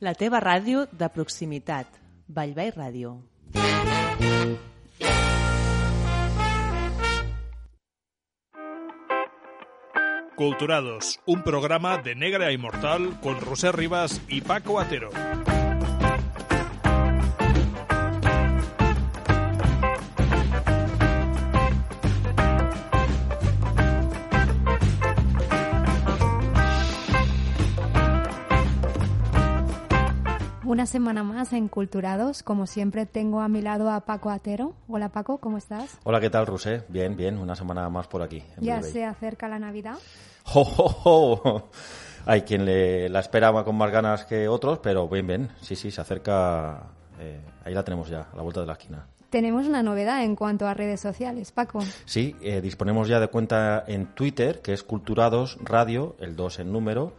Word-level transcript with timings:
La 0.00 0.14
teva 0.16 0.38
ràdio 0.40 0.86
de 0.96 1.10
proximitat. 1.12 1.98
Vallvei 2.36 2.70
Ràdio. 2.72 3.18
Culturados, 10.40 11.20
un 11.26 11.42
programa 11.42 11.98
de 11.98 12.14
Negra 12.14 12.50
Inmortal 12.50 13.20
con 13.20 13.38
José 13.40 13.72
Rivas 13.72 14.22
y 14.28 14.40
Paco 14.40 14.80
Atero. 14.80 15.10
Una 30.80 30.86
semana 30.86 31.22
más 31.22 31.52
en 31.52 31.68
Culturados. 31.68 32.42
Como 32.42 32.66
siempre, 32.66 33.04
tengo 33.04 33.42
a 33.42 33.48
mi 33.48 33.60
lado 33.60 33.90
a 33.90 34.00
Paco 34.06 34.30
Atero. 34.30 34.72
Hola 34.88 35.10
Paco, 35.10 35.36
¿cómo 35.36 35.58
estás? 35.58 35.98
Hola, 36.04 36.20
¿qué 36.22 36.30
tal, 36.30 36.46
Rusé? 36.46 36.84
Bien, 36.88 37.18
bien, 37.18 37.36
una 37.36 37.54
semana 37.54 37.90
más 37.90 38.06
por 38.06 38.22
aquí. 38.22 38.38
en 38.56 38.64
Ya 38.64 38.76
Bilbao. 38.76 38.90
se 38.90 39.04
acerca 39.04 39.46
la 39.46 39.58
Navidad. 39.58 39.98
¡Jo, 40.44 40.64
jo, 40.64 40.88
jo! 40.88 41.68
Hay 42.24 42.40
quien 42.44 42.64
le, 42.64 43.10
la 43.10 43.20
esperaba 43.20 43.62
con 43.62 43.76
más 43.76 43.92
ganas 43.92 44.24
que 44.24 44.48
otros, 44.48 44.78
pero 44.78 45.06
bien, 45.06 45.26
bien. 45.26 45.50
Sí, 45.60 45.76
sí, 45.76 45.90
se 45.90 46.00
acerca. 46.00 46.84
eh, 47.18 47.42
ahí 47.62 47.74
la 47.74 47.84
tenemos 47.84 48.08
ya, 48.08 48.28
a 48.32 48.36
la 48.36 48.40
vuelta 48.40 48.60
de 48.62 48.66
la 48.66 48.72
esquina. 48.72 49.06
Tenemos 49.28 49.66
una 49.66 49.82
novedad 49.82 50.24
en 50.24 50.34
cuanto 50.34 50.66
a 50.66 50.72
redes 50.72 51.00
sociales, 51.00 51.52
Paco. 51.52 51.80
Sí, 52.06 52.34
eh, 52.40 52.62
disponemos 52.62 53.06
ya 53.06 53.20
de 53.20 53.28
cuenta 53.28 53.84
en 53.86 54.06
Twitter, 54.14 54.62
que 54.62 54.72
es 54.72 54.82
Culturados 54.82 55.58
Radio, 55.62 56.16
el 56.20 56.36
2 56.36 56.60
en 56.60 56.72
número. 56.72 57.12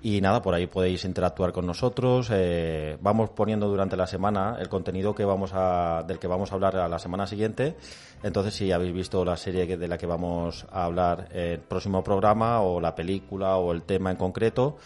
Y 0.00 0.20
nada, 0.20 0.40
por 0.40 0.54
ahí 0.54 0.68
podéis 0.68 1.04
interactuar 1.04 1.52
con 1.52 1.66
nosotros. 1.66 2.28
eh, 2.32 2.96
vamos 3.00 3.30
poniendo 3.30 3.66
durante 3.66 3.96
la 3.96 4.06
semana 4.06 4.56
el 4.60 4.68
contenido 4.68 5.12
que 5.12 5.24
vamos 5.24 5.50
a, 5.54 6.04
del 6.06 6.20
que 6.20 6.28
vamos 6.28 6.52
a 6.52 6.54
hablar 6.54 6.76
a 6.76 6.88
la 6.88 7.00
semana 7.00 7.26
siguiente. 7.26 7.76
Entonces, 8.22 8.54
si 8.54 8.70
habéis 8.70 8.92
visto 8.92 9.24
la 9.24 9.36
serie 9.36 9.76
de 9.76 9.88
la 9.88 9.98
que 9.98 10.06
vamos 10.06 10.66
a 10.70 10.84
hablar 10.84 11.28
el 11.32 11.58
próximo 11.58 12.04
programa, 12.04 12.60
o 12.60 12.80
la 12.80 12.94
película, 12.94 13.56
o 13.56 13.72
el 13.72 13.82
tema 13.82 14.12
en 14.12 14.16
concreto, 14.16 14.76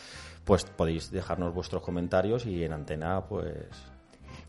pues 0.44 0.64
podéis 0.64 1.10
dejarnos 1.10 1.52
vuestros 1.54 1.82
comentarios 1.82 2.46
y 2.46 2.64
en 2.64 2.72
antena, 2.72 3.20
pues 3.20 3.46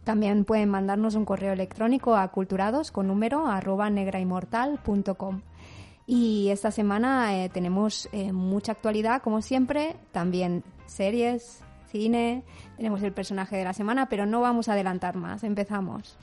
También 0.06 0.46
pueden 0.46 0.70
mandarnos 0.70 1.16
un 1.16 1.26
correo 1.26 1.52
electrónico 1.52 2.16
a 2.16 2.30
culturados 2.30 2.92
con 2.92 3.08
número 3.08 3.48
arroba 3.48 3.90
negrainmortal.com. 3.90 5.42
Y 6.06 6.50
esta 6.50 6.72
semana 6.72 7.44
eh, 7.44 7.50
tenemos 7.50 8.10
eh, 8.12 8.34
mucha 8.34 8.74
actualidad, 8.74 9.22
como 9.22 9.42
siempre, 9.42 9.96
también 10.12 10.64
series, 10.86 11.64
cine, 11.88 12.44
tenemos 12.76 13.02
el 13.04 13.14
personaje 13.14 13.56
de 13.56 13.64
la 13.64 13.74
semana, 13.74 14.10
pero 14.10 14.26
no 14.26 14.42
vamos 14.42 14.68
a 14.68 14.74
adelantar 14.74 15.16
más. 15.16 15.44
Empezamos. 15.44 16.18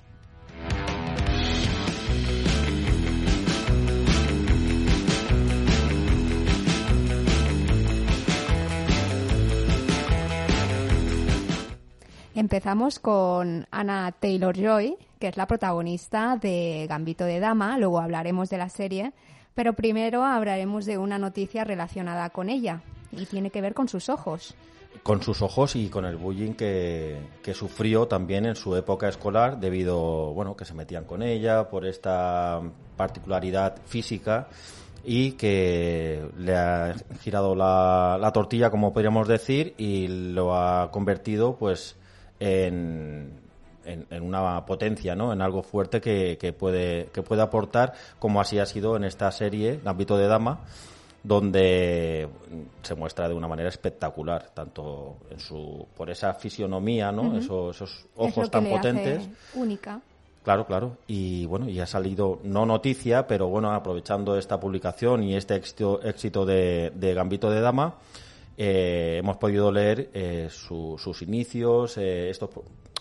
Empezamos 12.34 12.98
con 12.98 13.66
Anna 13.70 14.12
Taylor 14.12 14.56
Joy, 14.56 14.96
que 15.18 15.28
es 15.28 15.36
la 15.36 15.46
protagonista 15.46 16.36
de 16.40 16.86
Gambito 16.88 17.24
de 17.24 17.38
Dama, 17.38 17.76
luego 17.76 18.00
hablaremos 18.00 18.48
de 18.48 18.56
la 18.56 18.70
serie, 18.70 19.12
pero 19.54 19.72
primero 19.72 20.24
hablaremos 20.24 20.86
de 20.86 20.98
una 20.98 21.18
noticia 21.18 21.64
relacionada 21.64 22.30
con 22.30 22.48
ella 22.48 22.82
y 23.12 23.26
tiene 23.26 23.50
que 23.50 23.60
ver 23.60 23.74
con 23.74 23.88
sus 23.88 24.08
ojos. 24.08 24.54
con 25.02 25.22
sus 25.22 25.40
ojos 25.40 25.76
y 25.76 25.88
con 25.88 26.04
el 26.04 26.16
bullying 26.16 26.52
que, 26.52 27.18
que 27.42 27.54
sufrió 27.54 28.06
también 28.06 28.44
en 28.44 28.54
su 28.56 28.76
época 28.76 29.08
escolar 29.08 29.58
debido, 29.58 30.32
bueno, 30.34 30.56
que 30.56 30.64
se 30.64 30.74
metían 30.74 31.04
con 31.04 31.22
ella 31.22 31.68
por 31.68 31.86
esta 31.86 32.60
particularidad 32.96 33.76
física 33.86 34.48
y 35.04 35.32
que 35.32 36.28
le 36.36 36.54
ha 36.56 36.94
girado 37.20 37.54
la, 37.54 38.18
la 38.20 38.32
tortilla, 38.32 38.70
como 38.70 38.92
podríamos 38.92 39.26
decir, 39.26 39.74
y 39.78 40.08
lo 40.08 40.54
ha 40.54 40.90
convertido, 40.90 41.56
pues, 41.56 41.96
en, 42.38 43.39
en, 43.92 44.06
en 44.10 44.22
una 44.22 44.64
potencia, 44.66 45.14
¿no? 45.14 45.32
En 45.32 45.40
algo 45.42 45.62
fuerte 45.62 46.00
que, 46.00 46.36
que 46.38 46.52
puede 46.52 47.08
que 47.12 47.22
puede 47.22 47.42
aportar, 47.42 47.92
como 48.18 48.40
así 48.40 48.58
ha 48.58 48.66
sido 48.66 48.96
en 48.96 49.04
esta 49.04 49.30
serie, 49.32 49.80
Gambito 49.84 50.16
de 50.16 50.26
Dama, 50.26 50.60
donde 51.22 52.28
se 52.82 52.94
muestra 52.94 53.28
de 53.28 53.34
una 53.34 53.46
manera 53.48 53.68
espectacular, 53.68 54.50
tanto 54.54 55.16
en 55.30 55.38
su 55.38 55.86
por 55.96 56.10
esa 56.10 56.32
fisionomía, 56.34 57.12
¿no? 57.12 57.36
Esos, 57.36 57.76
esos 57.76 57.90
Es 57.90 58.06
ojos 58.16 58.36
lo 58.36 58.42
que 58.44 58.48
tan 58.50 58.64
le 58.64 58.70
hace 58.74 58.78
potentes. 58.78 59.28
única. 59.54 60.00
Claro, 60.42 60.64
claro. 60.66 60.96
Y 61.06 61.44
bueno, 61.44 61.68
y 61.68 61.78
ha 61.80 61.86
salido, 61.86 62.40
no 62.44 62.64
noticia, 62.64 63.26
pero 63.26 63.48
bueno, 63.48 63.72
aprovechando 63.72 64.38
esta 64.38 64.58
publicación 64.58 65.22
y 65.22 65.36
este 65.36 65.54
éxito, 65.56 66.00
éxito 66.02 66.46
de, 66.46 66.90
de 66.94 67.12
Gambito 67.12 67.50
de 67.50 67.60
Dama, 67.60 67.96
eh, 68.56 69.18
hemos 69.18 69.36
podido 69.36 69.70
leer 69.70 70.08
eh, 70.14 70.48
su- 70.50 70.96
sus 70.98 71.20
inicios, 71.20 71.98
eh, 71.98 72.30
estos, 72.30 72.48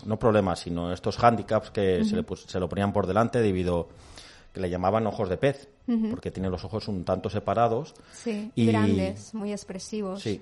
no 0.06 0.18
problemas, 0.20 0.60
sino 0.60 0.92
estos 0.94 1.18
hándicaps 1.18 1.72
que 1.72 2.04
se, 2.06 2.16
le 2.16 2.26
se 2.36 2.60
lo 2.60 2.70
ponían 2.70 2.94
por 2.94 3.08
delante 3.08 3.42
debido 3.42 3.90
que 4.54 4.60
le 4.60 4.70
llamaban 4.70 5.06
ojos 5.08 5.30
de 5.30 5.38
pez, 5.38 5.70
porque 6.10 6.32
tiene 6.32 6.50
los 6.50 6.64
ojos 6.66 6.88
un 6.88 7.04
tanto 7.04 7.30
separados. 7.30 7.94
Sí, 8.14 8.52
Y- 8.56 8.68
grandes, 8.68 9.34
muy 9.34 9.52
expresivos. 9.52 10.22
Sí. 10.22 10.42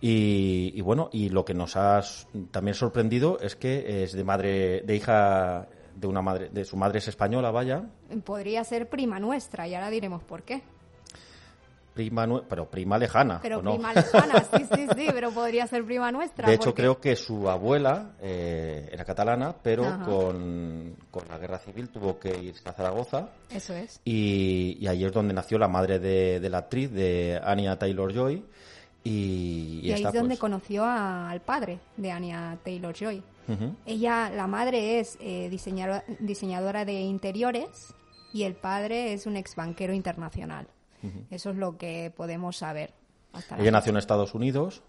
Y, 0.00 0.72
y 0.74 0.80
bueno, 0.80 1.08
y 1.12 1.28
lo 1.28 1.44
que 1.44 1.54
nos 1.54 1.76
ha 1.76 2.02
también 2.50 2.74
sorprendido 2.74 3.38
es 3.40 3.54
que 3.54 4.02
es 4.02 4.12
de 4.12 4.24
madre, 4.24 4.80
de 4.82 4.96
hija 4.96 5.68
de 5.94 6.06
una 6.08 6.22
madre, 6.22 6.48
de 6.48 6.64
su 6.64 6.76
madre 6.76 6.98
es 6.98 7.06
española, 7.08 7.50
vaya, 7.50 7.84
Podría 8.24 8.64
ser 8.64 8.88
prima 8.88 9.20
nuestra 9.20 9.68
y 9.68 9.74
ahora 9.74 9.90
diremos 9.90 10.22
por 10.24 10.42
qué. 10.42 10.62
Prima, 11.94 12.26
pero 12.48 12.68
prima 12.70 12.96
lejana, 12.98 13.38
Pero 13.42 13.58
¿o 13.58 13.62
no? 13.62 13.72
prima 13.74 13.92
lejana, 13.92 14.44
sí, 14.56 14.64
sí, 14.74 14.86
sí, 14.96 15.06
pero 15.12 15.30
podría 15.30 15.66
ser 15.66 15.84
prima 15.84 16.10
nuestra. 16.10 16.48
De 16.48 16.54
hecho, 16.54 16.70
porque- 16.70 16.82
creo 16.82 17.00
que 17.00 17.16
su 17.16 17.48
abuela 17.50 18.12
eh, 18.20 18.88
era 18.92 19.04
catalana, 19.04 19.54
pero 19.62 19.84
con, 20.04 20.96
con 21.10 21.28
la 21.28 21.38
guerra 21.38 21.58
civil 21.58 21.88
tuvo 21.90 22.18
que 22.18 22.36
irse 22.36 22.68
a 22.68 22.72
Zaragoza 22.72 23.28
Eso 23.50 23.74
es. 23.74 24.00
y, 24.04 24.76
y 24.80 24.86
ahí 24.86 25.04
es 25.04 25.12
donde 25.12 25.34
nació 25.34 25.58
la 25.58 25.68
madre 25.68 25.98
de, 25.98 26.40
de 26.40 26.50
la 26.50 26.58
actriz, 26.58 26.90
de 26.92 27.40
Anya 27.44 27.78
Taylor-Joy. 27.78 28.44
Y, 29.04 29.80
Y, 29.82 29.92
ahí 29.92 30.04
es 30.04 30.12
donde 30.12 30.28
pues, 30.28 30.38
conoció 30.38 30.84
a- 30.84 31.28
al 31.30 31.40
padre 31.40 31.80
de 31.96 32.10
Anya 32.12 32.56
Taylor 32.64 32.94
Joy. 32.94 33.22
ujú. 33.48 33.74
Ella, 33.84 34.30
la 34.30 34.46
madre 34.46 35.00
es 35.00 35.18
eh, 35.20 35.48
diseñadora, 35.50 36.04
diseñadora 36.20 36.84
de 36.84 37.00
interiores 37.00 37.94
y 38.32 38.44
el 38.44 38.54
padre 38.54 39.12
es 39.12 39.26
un 39.26 39.36
ex 39.36 39.56
banquero 39.56 39.92
internacional. 39.92 40.68
Eso 41.30 41.50
es 41.50 41.56
lo 41.56 41.76
que 41.76 42.12
podemos 42.16 42.56
saber. 42.56 42.92
hasta 43.32 43.56
la 43.56 43.62
Ella 43.62 43.70
nació 43.72 43.90
en 43.90 43.96
Estados 43.96 44.34
Unidos, 44.34 44.82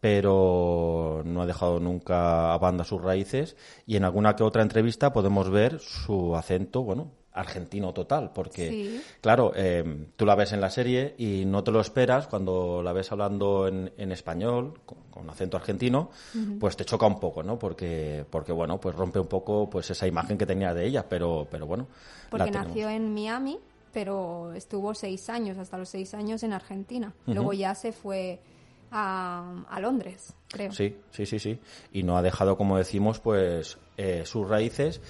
pero 0.00 1.22
no 1.24 1.42
ha 1.42 1.46
dejado 1.46 1.80
nunca 1.80 2.52
a 2.52 2.58
banda 2.58 2.84
sus 2.84 3.02
raíces 3.02 3.56
y 3.86 3.96
en 3.96 4.04
alguna 4.04 4.36
que 4.36 4.42
otra 4.44 4.62
entrevista 4.62 5.12
podemos 5.12 5.50
ver 5.50 5.80
su 5.80 6.36
acento, 6.36 6.82
bueno, 6.82 7.10
argentino 7.32 7.92
total, 7.92 8.30
porque, 8.34 8.68
Sí. 8.70 9.02
claro, 9.20 9.52
eh, 9.54 10.08
tú 10.16 10.24
la 10.24 10.34
ves 10.34 10.52
en 10.52 10.60
la 10.60 10.70
serie 10.70 11.14
y 11.18 11.44
no 11.44 11.62
te 11.64 11.70
lo 11.70 11.80
esperas 11.80 12.28
cuando 12.28 12.82
la 12.82 12.92
ves 12.94 13.12
hablando 13.12 13.68
en, 13.68 13.92
en 13.98 14.10
español, 14.12 14.80
con, 14.86 14.98
con 15.10 15.28
acento 15.28 15.56
argentino, 15.58 16.10
pues 16.58 16.76
te 16.76 16.84
choca 16.86 17.06
un 17.06 17.20
poco, 17.20 17.42
¿no? 17.42 17.58
Porque, 17.58 18.24
porque, 18.30 18.52
bueno, 18.52 18.80
pues 18.80 18.94
rompe 18.94 19.18
un 19.18 19.26
poco 19.26 19.68
pues 19.68 19.90
esa 19.90 20.06
imagen 20.06 20.38
que 20.38 20.46
tenía 20.46 20.72
de 20.72 20.86
ella, 20.86 21.06
pero, 21.08 21.46
pero 21.50 21.66
bueno. 21.66 21.88
Porque 22.30 22.50
nació 22.50 22.88
en 22.88 23.12
Miami, 23.12 23.58
pero 23.96 24.52
estuvo 24.52 24.92
seis 24.92 25.30
años, 25.30 25.56
hasta 25.56 25.78
los 25.78 25.88
seis 25.88 26.12
años 26.12 26.42
en 26.42 26.52
Argentina. 26.52 27.14
Luego 27.24 27.54
ya 27.54 27.74
se 27.74 27.92
fue 27.92 28.40
a, 28.90 29.64
a 29.70 29.80
Londres, 29.80 30.34
creo. 30.48 30.70
Sí, 30.70 30.98
sí, 31.12 31.24
sí, 31.24 31.38
sí. 31.38 31.58
Y 31.92 32.02
no 32.02 32.18
ha 32.18 32.20
dejado, 32.20 32.58
como 32.58 32.76
decimos, 32.76 33.20
pues 33.20 33.78
eh, 33.96 34.24
sus 34.26 34.46
raíces. 34.46 35.00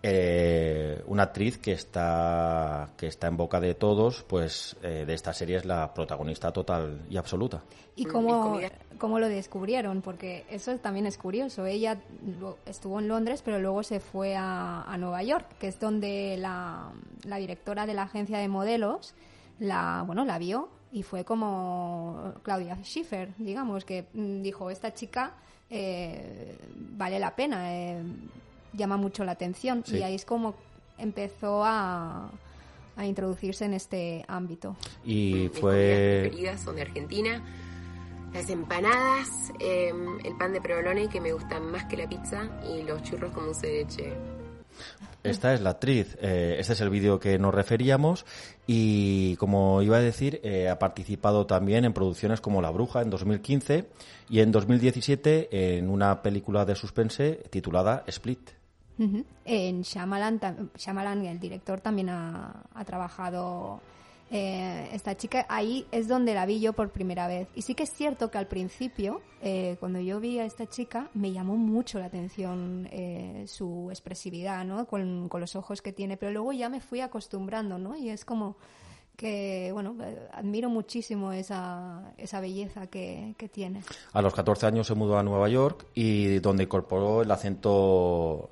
Eh, 0.00 1.02
una 1.06 1.24
actriz 1.24 1.58
que 1.58 1.72
está 1.72 2.90
que 2.96 3.08
está 3.08 3.26
en 3.26 3.36
boca 3.36 3.58
de 3.58 3.74
todos, 3.74 4.24
pues 4.28 4.76
eh, 4.82 5.04
de 5.04 5.14
esta 5.14 5.32
serie 5.32 5.56
es 5.56 5.64
la 5.64 5.92
protagonista 5.92 6.52
total 6.52 7.00
y 7.10 7.16
absoluta. 7.16 7.62
¿Y 7.96 8.04
cómo, 8.04 8.60
cómo 8.98 9.18
lo 9.18 9.28
descubrieron? 9.28 10.02
Porque 10.02 10.44
eso 10.50 10.76
también 10.78 11.06
es 11.06 11.18
curioso. 11.18 11.66
Ella 11.66 11.98
estuvo 12.64 13.00
en 13.00 13.08
Londres, 13.08 13.42
pero 13.44 13.58
luego 13.58 13.82
se 13.82 13.98
fue 13.98 14.36
a, 14.36 14.82
a 14.82 14.96
Nueva 14.98 15.24
York, 15.24 15.46
que 15.58 15.66
es 15.66 15.80
donde 15.80 16.36
la, 16.38 16.92
la 17.24 17.38
directora 17.38 17.86
de 17.86 17.94
la 17.94 18.02
agencia 18.02 18.38
de 18.38 18.46
modelos 18.46 19.14
la, 19.58 20.04
bueno, 20.06 20.24
la 20.24 20.38
vio 20.38 20.68
y 20.92 21.02
fue 21.02 21.24
como 21.24 22.34
Claudia 22.42 22.76
Schiffer, 22.82 23.34
digamos, 23.38 23.84
que 23.84 24.06
mm, 24.12 24.42
dijo, 24.42 24.70
esta 24.70 24.94
chica 24.94 25.34
eh, 25.68 26.56
vale 26.74 27.18
la 27.18 27.34
pena, 27.34 27.74
eh, 27.74 28.02
llama 28.72 28.96
mucho 28.96 29.24
la 29.24 29.32
atención. 29.32 29.82
Sí. 29.86 29.98
Y 29.98 30.02
ahí 30.02 30.14
es 30.14 30.24
como 30.24 30.54
empezó 30.98 31.64
a, 31.64 32.30
a 32.96 33.06
introducirse 33.06 33.64
en 33.64 33.74
este 33.74 34.24
ámbito. 34.28 34.76
Y 35.04 35.48
Mis 35.50 35.60
fue 35.60 36.20
preferidas 36.22 36.60
son 36.62 36.76
de 36.76 36.82
Argentina. 36.82 37.42
las 38.34 38.50
empanadas, 38.50 39.52
em, 39.58 40.18
el 40.24 40.36
pan 40.36 40.52
de 40.52 40.60
provolone 40.60 41.08
que 41.08 41.20
me 41.20 41.32
gusta 41.32 41.60
más 41.60 41.84
que 41.84 41.96
la 41.96 42.08
pizza 42.08 42.48
y 42.68 42.82
los 42.82 43.02
churros 43.02 43.32
con 43.32 43.46
dulce 43.46 43.66
de 43.68 43.72
leche. 43.84 44.12
Esta 45.22 45.52
es 45.52 45.60
la 45.60 45.70
actriz, 45.70 46.16
eh, 46.20 46.56
este 46.58 46.74
es 46.74 46.80
el 46.80 46.90
vídeo 46.90 47.18
que 47.18 47.38
nos 47.38 47.52
referíamos 47.54 48.24
y 48.66 49.36
como 49.36 49.82
iba 49.82 49.96
a 49.96 50.00
decir, 50.00 50.40
eh, 50.44 50.68
ha 50.68 50.78
participado 50.78 51.46
también 51.46 51.84
en 51.84 51.92
producciones 51.92 52.40
como 52.40 52.62
La 52.62 52.70
Bruja 52.70 53.02
en 53.02 53.10
2015 53.10 53.88
y 54.30 54.40
en 54.40 54.52
2017 54.52 55.76
en 55.78 55.90
una 55.90 56.22
película 56.22 56.64
de 56.64 56.76
suspense 56.76 57.42
titulada 57.50 58.04
Split. 58.06 58.50
En 59.44 59.82
Shyamalan, 59.82 60.40
Shyamalan, 60.76 61.24
el 61.26 61.38
director, 61.38 61.80
también 61.80 62.08
ha 62.10 62.84
trabajado 62.84 63.80
eh, 64.30 64.90
esta 64.92 65.16
chica, 65.16 65.46
ahí 65.48 65.86
es 65.90 66.06
donde 66.06 66.34
la 66.34 66.44
vi 66.44 66.60
yo 66.60 66.74
por 66.74 66.90
primera 66.90 67.26
vez. 67.28 67.48
Y 67.54 67.62
sí 67.62 67.74
que 67.74 67.84
es 67.84 67.90
cierto 67.90 68.30
que 68.30 68.36
al 68.36 68.46
principio, 68.46 69.22
eh, 69.40 69.76
cuando 69.80 70.00
yo 70.00 70.20
vi 70.20 70.38
a 70.38 70.44
esta 70.44 70.66
chica, 70.66 71.08
me 71.14 71.32
llamó 71.32 71.56
mucho 71.56 71.98
la 71.98 72.06
atención 72.06 72.88
eh, 72.92 73.44
su 73.46 73.88
expresividad, 73.90 74.64
¿no? 74.66 74.86
Con, 74.86 75.30
los 75.32 75.56
ojos 75.56 75.80
que 75.80 75.92
tiene, 75.92 76.16
pero 76.16 76.32
luego 76.32 76.52
ya 76.52 76.68
me 76.68 76.80
fui 76.80 77.00
acostumbrando, 77.00 77.78
¿no? 77.78 77.96
Y 77.96 78.10
es 78.10 78.24
como 78.24 78.56
que, 79.16 79.70
bueno, 79.72 79.96
admiro 80.32 80.68
muchísimo 80.68 81.32
esa, 81.32 82.12
esa 82.18 82.40
belleza 82.40 82.86
que, 82.88 83.34
que 83.38 83.48
tiene. 83.48 83.82
A 84.12 84.20
los 84.20 84.34
14 84.34 84.66
años 84.66 84.86
se 84.86 84.94
mudó 84.94 85.16
a 85.18 85.22
Nueva 85.22 85.48
York 85.48 85.86
y 85.94 86.38
donde 86.40 86.64
incorporó 86.64 87.22
el 87.22 87.30
acento 87.30 88.50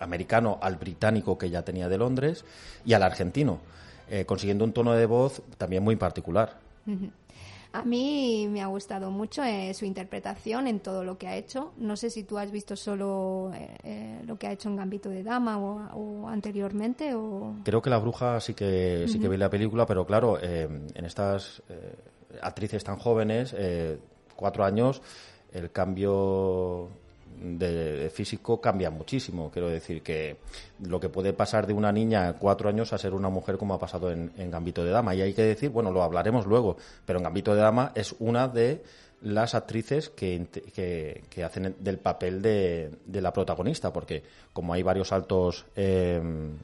americano 0.00 0.58
al 0.60 0.76
británico 0.76 1.38
que 1.38 1.48
ya 1.48 1.62
tenía 1.62 1.88
de 1.88 1.96
Londres 1.96 2.44
y 2.84 2.94
al 2.94 3.04
argentino 3.04 3.60
eh, 4.10 4.24
consiguiendo 4.26 4.64
un 4.64 4.72
tono 4.72 4.92
de 4.92 5.06
voz 5.06 5.40
también 5.56 5.84
muy 5.84 5.94
particular. 5.94 6.58
A 7.72 7.84
mí 7.84 8.48
me 8.50 8.60
ha 8.60 8.66
gustado 8.66 9.12
mucho 9.12 9.44
eh, 9.44 9.72
su 9.74 9.84
interpretación 9.84 10.66
en 10.66 10.80
todo 10.80 11.04
lo 11.04 11.16
que 11.16 11.28
ha 11.28 11.36
hecho. 11.36 11.72
No 11.76 11.96
sé 11.96 12.10
si 12.10 12.24
tú 12.24 12.36
has 12.36 12.50
visto 12.50 12.74
solo 12.74 13.52
eh, 13.84 14.20
lo 14.26 14.36
que 14.36 14.48
ha 14.48 14.52
hecho 14.52 14.68
en 14.68 14.74
Gambito 14.74 15.08
de 15.08 15.22
Dama 15.22 15.58
o, 15.58 16.28
anteriormente. 16.28 17.14
O... 17.14 17.54
Creo 17.62 17.80
que 17.80 17.90
La 17.90 17.98
Bruja 17.98 18.40
sí 18.40 18.54
que, 18.54 19.06
sí 19.06 19.20
que 19.20 19.28
vi 19.28 19.36
la 19.36 19.48
película, 19.48 19.86
pero 19.86 20.04
claro, 20.04 20.42
en 20.42 21.04
estas 21.04 21.62
actrices 22.42 22.82
tan 22.82 22.96
jóvenes, 22.98 23.54
cuatro 24.34 24.64
años, 24.64 25.00
el 25.52 25.70
cambio 25.70 26.88
de 27.40 28.10
físico 28.12 28.60
cambia 28.60 28.90
muchísimo. 28.90 29.50
Quiero 29.50 29.68
decir 29.68 30.02
que 30.02 30.36
lo 30.80 31.00
que 31.00 31.08
puede 31.08 31.32
pasar 31.32 31.66
de 31.66 31.72
una 31.72 31.90
niña 31.90 32.34
cuatro 32.38 32.68
años 32.68 32.92
a 32.92 32.98
ser 32.98 33.14
una 33.14 33.30
mujer 33.30 33.56
como 33.56 33.74
ha 33.74 33.78
pasado 33.78 34.10
en, 34.12 34.50
Gambito 34.50 34.84
de 34.84 34.90
Dama. 34.90 35.14
Y 35.14 35.22
hay 35.22 35.34
que 35.34 35.42
decir, 35.42 35.70
bueno, 35.70 35.90
lo 35.90 36.02
hablaremos 36.02 36.46
luego, 36.46 36.76
pero 37.06 37.18
en 37.18 37.24
Gambito 37.24 37.54
de 37.54 37.62
Dama 37.62 37.92
es 37.94 38.14
una 38.18 38.48
de 38.48 38.82
las 39.22 39.54
actrices 39.54 40.08
que, 40.10 40.46
que, 40.74 41.44
hacen 41.44 41.76
del 41.78 41.98
papel 41.98 42.42
de, 42.42 42.90
la 43.06 43.32
protagonista, 43.32 43.92
porque 43.92 44.22
como 44.52 44.72
hay 44.72 44.82
varios 44.82 45.08
saltos 45.08 45.66
em, 45.76 46.56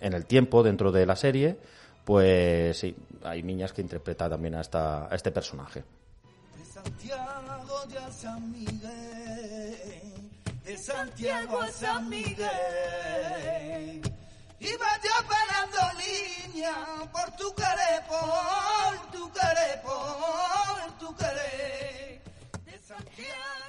en 0.00 0.12
el 0.12 0.24
tiempo 0.26 0.62
dentro 0.62 0.92
de 0.92 1.06
la 1.06 1.16
serie, 1.16 1.56
pues 2.04 2.76
sí, 2.78 2.94
hay 3.22 3.42
niñas 3.42 3.72
que 3.72 3.82
interpretan 3.82 4.30
también 4.30 4.54
a, 4.54 4.60
esta, 4.60 5.06
a 5.06 5.14
este 5.14 5.30
personaje 5.32 5.82
de 6.56 6.64
Santiago 6.64 7.24
a 10.66 11.68
San 11.68 12.08
Miguel. 12.08 12.40
Iba 14.60 14.86
yo 15.02 15.10
parando 15.28 15.78
línea 15.98 16.74
por 17.12 17.36
tu 17.36 17.54
querer, 17.54 18.02
por 18.08 19.10
tu 19.12 19.30
querer, 19.30 19.82
por 19.82 20.98
tu 20.98 21.14
querer. 21.16 22.22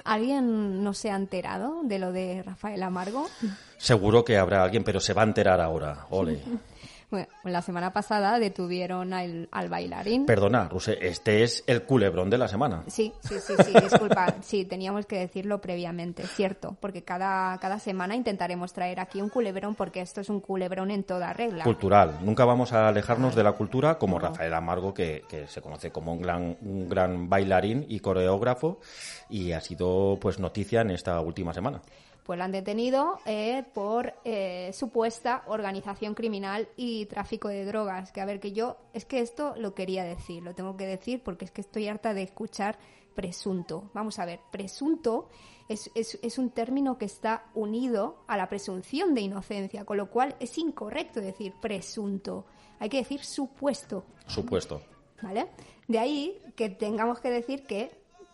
¿Alguien 0.04 0.82
no 0.84 0.94
se 0.94 1.10
ha 1.10 1.16
enterado 1.16 1.80
de 1.82 1.98
lo 1.98 2.12
de 2.12 2.42
Rafael 2.42 2.82
Amargo? 2.82 3.28
Seguro 3.76 4.24
que 4.24 4.38
habrá 4.38 4.62
alguien, 4.62 4.84
pero 4.84 5.00
se 5.00 5.12
va 5.12 5.22
a 5.22 5.26
enterar 5.26 5.60
ahora. 5.60 6.06
Ole. 6.10 6.40
Bueno, 7.10 7.28
la 7.44 7.62
semana 7.62 7.92
pasada 7.92 8.38
detuvieron 8.38 9.12
al, 9.12 9.48
bailarín. 9.68 10.26
Perdona, 10.26 10.68
Ruse, 10.68 10.98
este 11.00 11.44
es 11.44 11.62
el 11.66 11.84
culebrón 11.84 12.30
de 12.30 12.38
la 12.38 12.48
semana. 12.48 12.82
Sí, 12.88 13.12
sí, 13.20 13.36
sí, 13.38 13.54
sí, 13.64 13.72
disculpa. 13.80 14.34
Sí, 14.42 14.64
teníamos 14.64 15.06
que 15.06 15.18
decirlo 15.18 15.60
previamente, 15.60 16.26
cierto, 16.26 16.76
porque 16.80 17.02
cada, 17.02 17.58
cada 17.58 17.78
semana 17.78 18.16
intentaremos 18.16 18.72
traer 18.72 19.00
aquí 19.00 19.22
un 19.22 19.28
culebrón 19.28 19.74
porque 19.74 20.00
esto 20.00 20.20
es 20.20 20.28
un 20.28 20.40
culebrón 20.40 20.90
en 20.90 21.04
toda 21.04 21.32
regla. 21.32 21.64
Cultural. 21.64 22.18
Nunca 22.22 22.44
vamos 22.44 22.72
a 22.72 22.88
alejarnos 22.88 23.34
de 23.34 23.44
la 23.44 23.52
cultura 23.52 23.98
como 23.98 24.18
Rafael 24.18 24.54
Amargo, 24.54 24.92
que, 24.92 25.24
que 25.28 25.46
se 25.46 25.62
conoce 25.62 25.92
como 25.92 26.12
un 26.12 26.22
gran, 26.22 26.56
un 26.60 26.88
gran 26.88 27.28
bailarín 27.28 27.86
y 27.88 28.00
coreógrafo 28.00 28.80
y 29.28 29.52
ha 29.52 29.60
sido 29.60 30.18
pues 30.20 30.38
noticia 30.38 30.80
en 30.80 30.90
esta 30.90 31.20
última 31.20 31.52
semana 31.52 31.82
pues 32.26 32.40
la 32.40 32.46
han 32.46 32.52
detenido 32.52 33.20
eh, 33.24 33.64
por 33.72 34.14
eh, 34.24 34.72
supuesta 34.74 35.44
organización 35.46 36.14
criminal 36.14 36.68
y 36.76 37.06
tráfico 37.06 37.46
de 37.46 37.64
drogas. 37.64 38.10
Que 38.10 38.20
a 38.20 38.24
ver, 38.24 38.40
que 38.40 38.52
yo, 38.52 38.78
es 38.92 39.04
que 39.04 39.20
esto 39.20 39.54
lo 39.56 39.74
quería 39.74 40.02
decir, 40.02 40.42
lo 40.42 40.52
tengo 40.52 40.76
que 40.76 40.86
decir 40.86 41.22
porque 41.22 41.44
es 41.44 41.52
que 41.52 41.60
estoy 41.60 41.86
harta 41.86 42.14
de 42.14 42.24
escuchar 42.24 42.78
presunto. 43.14 43.90
Vamos 43.94 44.18
a 44.18 44.24
ver, 44.24 44.40
presunto 44.50 45.28
es, 45.68 45.88
es, 45.94 46.38
un 46.38 46.50
término 46.50 46.98
que 46.98 47.04
está 47.04 47.46
unido 47.54 48.24
a 48.26 48.36
la 48.36 48.48
presunción 48.48 49.14
de 49.14 49.20
inocencia, 49.20 49.84
con 49.84 49.96
lo 49.96 50.10
cual 50.10 50.34
es 50.40 50.58
incorrecto 50.58 51.20
decir 51.20 51.54
presunto. 51.62 52.44
Hay 52.80 52.88
que 52.88 52.98
decir 52.98 53.24
supuesto. 53.24 54.04
Supuesto. 54.26 54.82
¿Vale? 55.22 55.46
De 55.86 56.00
ahí 56.00 56.42
que 56.56 56.70
tengamos 56.70 57.20
que 57.20 57.30
decir 57.30 57.62
que 57.62 57.90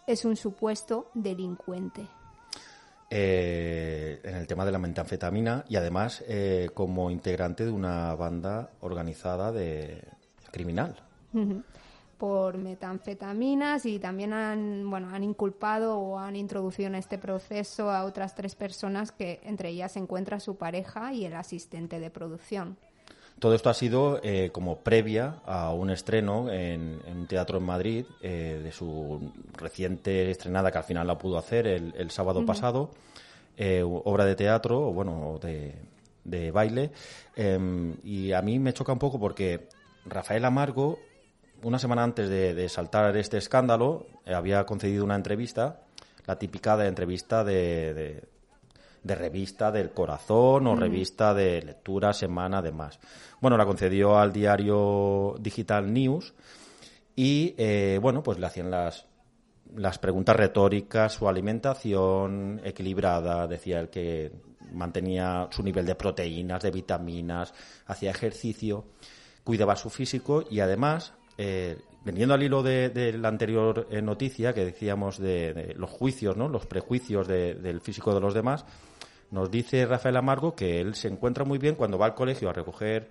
es 0.06 0.24
un 0.24 0.36
supuesto 0.36 1.10
delincuente. 1.12 2.08
Eh, 3.14 4.20
en 4.24 4.36
el 4.36 4.46
tema 4.46 4.64
de 4.64 4.72
la 4.72 4.78
metanfetamina 4.78 5.66
y 5.68 5.76
además 5.76 6.24
eh, 6.26 6.70
como 6.72 7.10
integrante 7.10 7.62
de 7.62 7.70
una 7.70 8.14
banda 8.14 8.70
organizada 8.80 9.52
de 9.52 10.02
criminal. 10.50 10.96
Por 12.16 12.56
metanfetaminas 12.56 13.84
y 13.84 13.98
también 13.98 14.32
han, 14.32 14.88
bueno, 14.88 15.10
han 15.14 15.24
inculpado 15.24 15.98
o 15.98 16.18
han 16.18 16.36
introducido 16.36 16.88
en 16.88 16.94
este 16.94 17.18
proceso 17.18 17.90
a 17.90 18.04
otras 18.04 18.34
tres 18.34 18.54
personas 18.54 19.12
que 19.12 19.40
entre 19.44 19.68
ellas 19.68 19.92
se 19.92 19.98
encuentra 19.98 20.40
su 20.40 20.56
pareja 20.56 21.12
y 21.12 21.26
el 21.26 21.34
asistente 21.34 22.00
de 22.00 22.08
producción. 22.08 22.78
Todo 23.42 23.56
esto 23.56 23.70
ha 23.70 23.74
sido 23.74 24.20
eh, 24.22 24.50
como 24.52 24.84
previa 24.84 25.40
a 25.44 25.72
un 25.72 25.90
estreno 25.90 26.48
en, 26.48 27.00
un 27.04 27.26
teatro 27.26 27.58
en 27.58 27.64
Madrid 27.64 28.04
eh, 28.20 28.60
de 28.62 28.70
su 28.70 29.32
reciente 29.54 30.30
estrenada, 30.30 30.70
que 30.70 30.78
al 30.78 30.84
final 30.84 31.08
la 31.08 31.18
pudo 31.18 31.38
hacer 31.38 31.66
el, 31.66 32.10
sábado 32.12 32.46
pasado, 32.46 32.92
eh, 33.56 33.82
obra 33.82 34.26
de 34.26 34.36
teatro, 34.36 34.86
o 34.86 34.92
bueno, 34.92 35.40
de, 35.42 36.50
baile. 36.52 36.92
Em, 37.34 37.96
y 38.04 38.30
a 38.30 38.42
mí 38.42 38.60
me 38.60 38.72
choca 38.72 38.92
un 38.92 39.00
poco 39.00 39.18
porque 39.18 39.66
Rafael 40.06 40.44
Amargo, 40.44 41.00
una 41.64 41.80
semana 41.80 42.04
antes 42.04 42.28
de, 42.28 42.68
saltar 42.68 43.16
este 43.16 43.38
escándalo, 43.38 44.06
había 44.24 44.64
concedido 44.66 45.04
una 45.04 45.16
entrevista, 45.16 45.80
la 46.26 46.38
típica 46.38 46.76
de 46.76 46.86
entrevista 46.86 47.42
de 47.42 47.92
de 47.92 48.22
revista 49.04 49.70
del 49.70 49.90
corazón 49.90 50.66
o 50.66 50.76
revista 50.76 51.34
de 51.34 51.62
lectura, 51.62 52.12
semana, 52.12 52.62
demás. 52.62 52.98
Bueno, 53.40 53.56
la 53.56 53.66
concedió 53.66 54.18
al 54.18 54.32
diario 54.32 55.34
Digital 55.40 55.92
News 55.92 56.34
y, 57.16 57.54
eh, 57.58 57.98
bueno, 58.00 58.22
pues 58.22 58.38
le 58.38 58.46
hacían 58.46 58.70
las, 58.70 59.06
las 59.76 59.98
preguntas 59.98 60.36
retóricas, 60.36 61.14
su 61.14 61.28
alimentación 61.28 62.60
equilibrada, 62.64 63.46
decía 63.46 63.80
él 63.80 63.88
que 63.88 64.32
mantenía 64.72 65.48
su 65.50 65.62
nivel 65.62 65.86
de 65.86 65.94
proteínas, 65.94 66.62
de 66.62 66.70
vitaminas, 66.70 67.52
hacía 67.86 68.10
ejercicio, 68.10 68.84
cuidaba 69.44 69.76
su 69.76 69.90
físico 69.90 70.44
y 70.50 70.60
además, 70.60 71.14
eh, 71.38 71.78
vendiendo 72.04 72.34
al 72.34 72.42
hilo 72.42 72.62
de, 72.62 73.16
la 73.18 73.28
anterior 73.28 73.86
eh, 73.90 74.02
noticia 74.02 74.52
que 74.52 74.64
decíamos 74.64 75.18
de, 75.18 75.74
los 75.76 75.90
juicios, 75.90 76.36
¿no? 76.36 76.48
los 76.48 76.66
prejuicios 76.66 77.26
del 77.28 77.80
físico 77.80 78.14
de 78.14 78.20
los 78.20 78.34
demás, 78.34 78.64
nos 79.32 79.50
dice 79.50 79.86
Rafael 79.86 80.16
Amargo 80.16 80.54
que 80.54 80.80
él 80.80 80.94
se 80.94 81.08
encuentra 81.08 81.44
muy 81.44 81.58
bien 81.58 81.74
cuando 81.74 81.98
va 81.98 82.06
al 82.06 82.14
colegio 82.14 82.50
a 82.50 82.52
recoger 82.52 83.10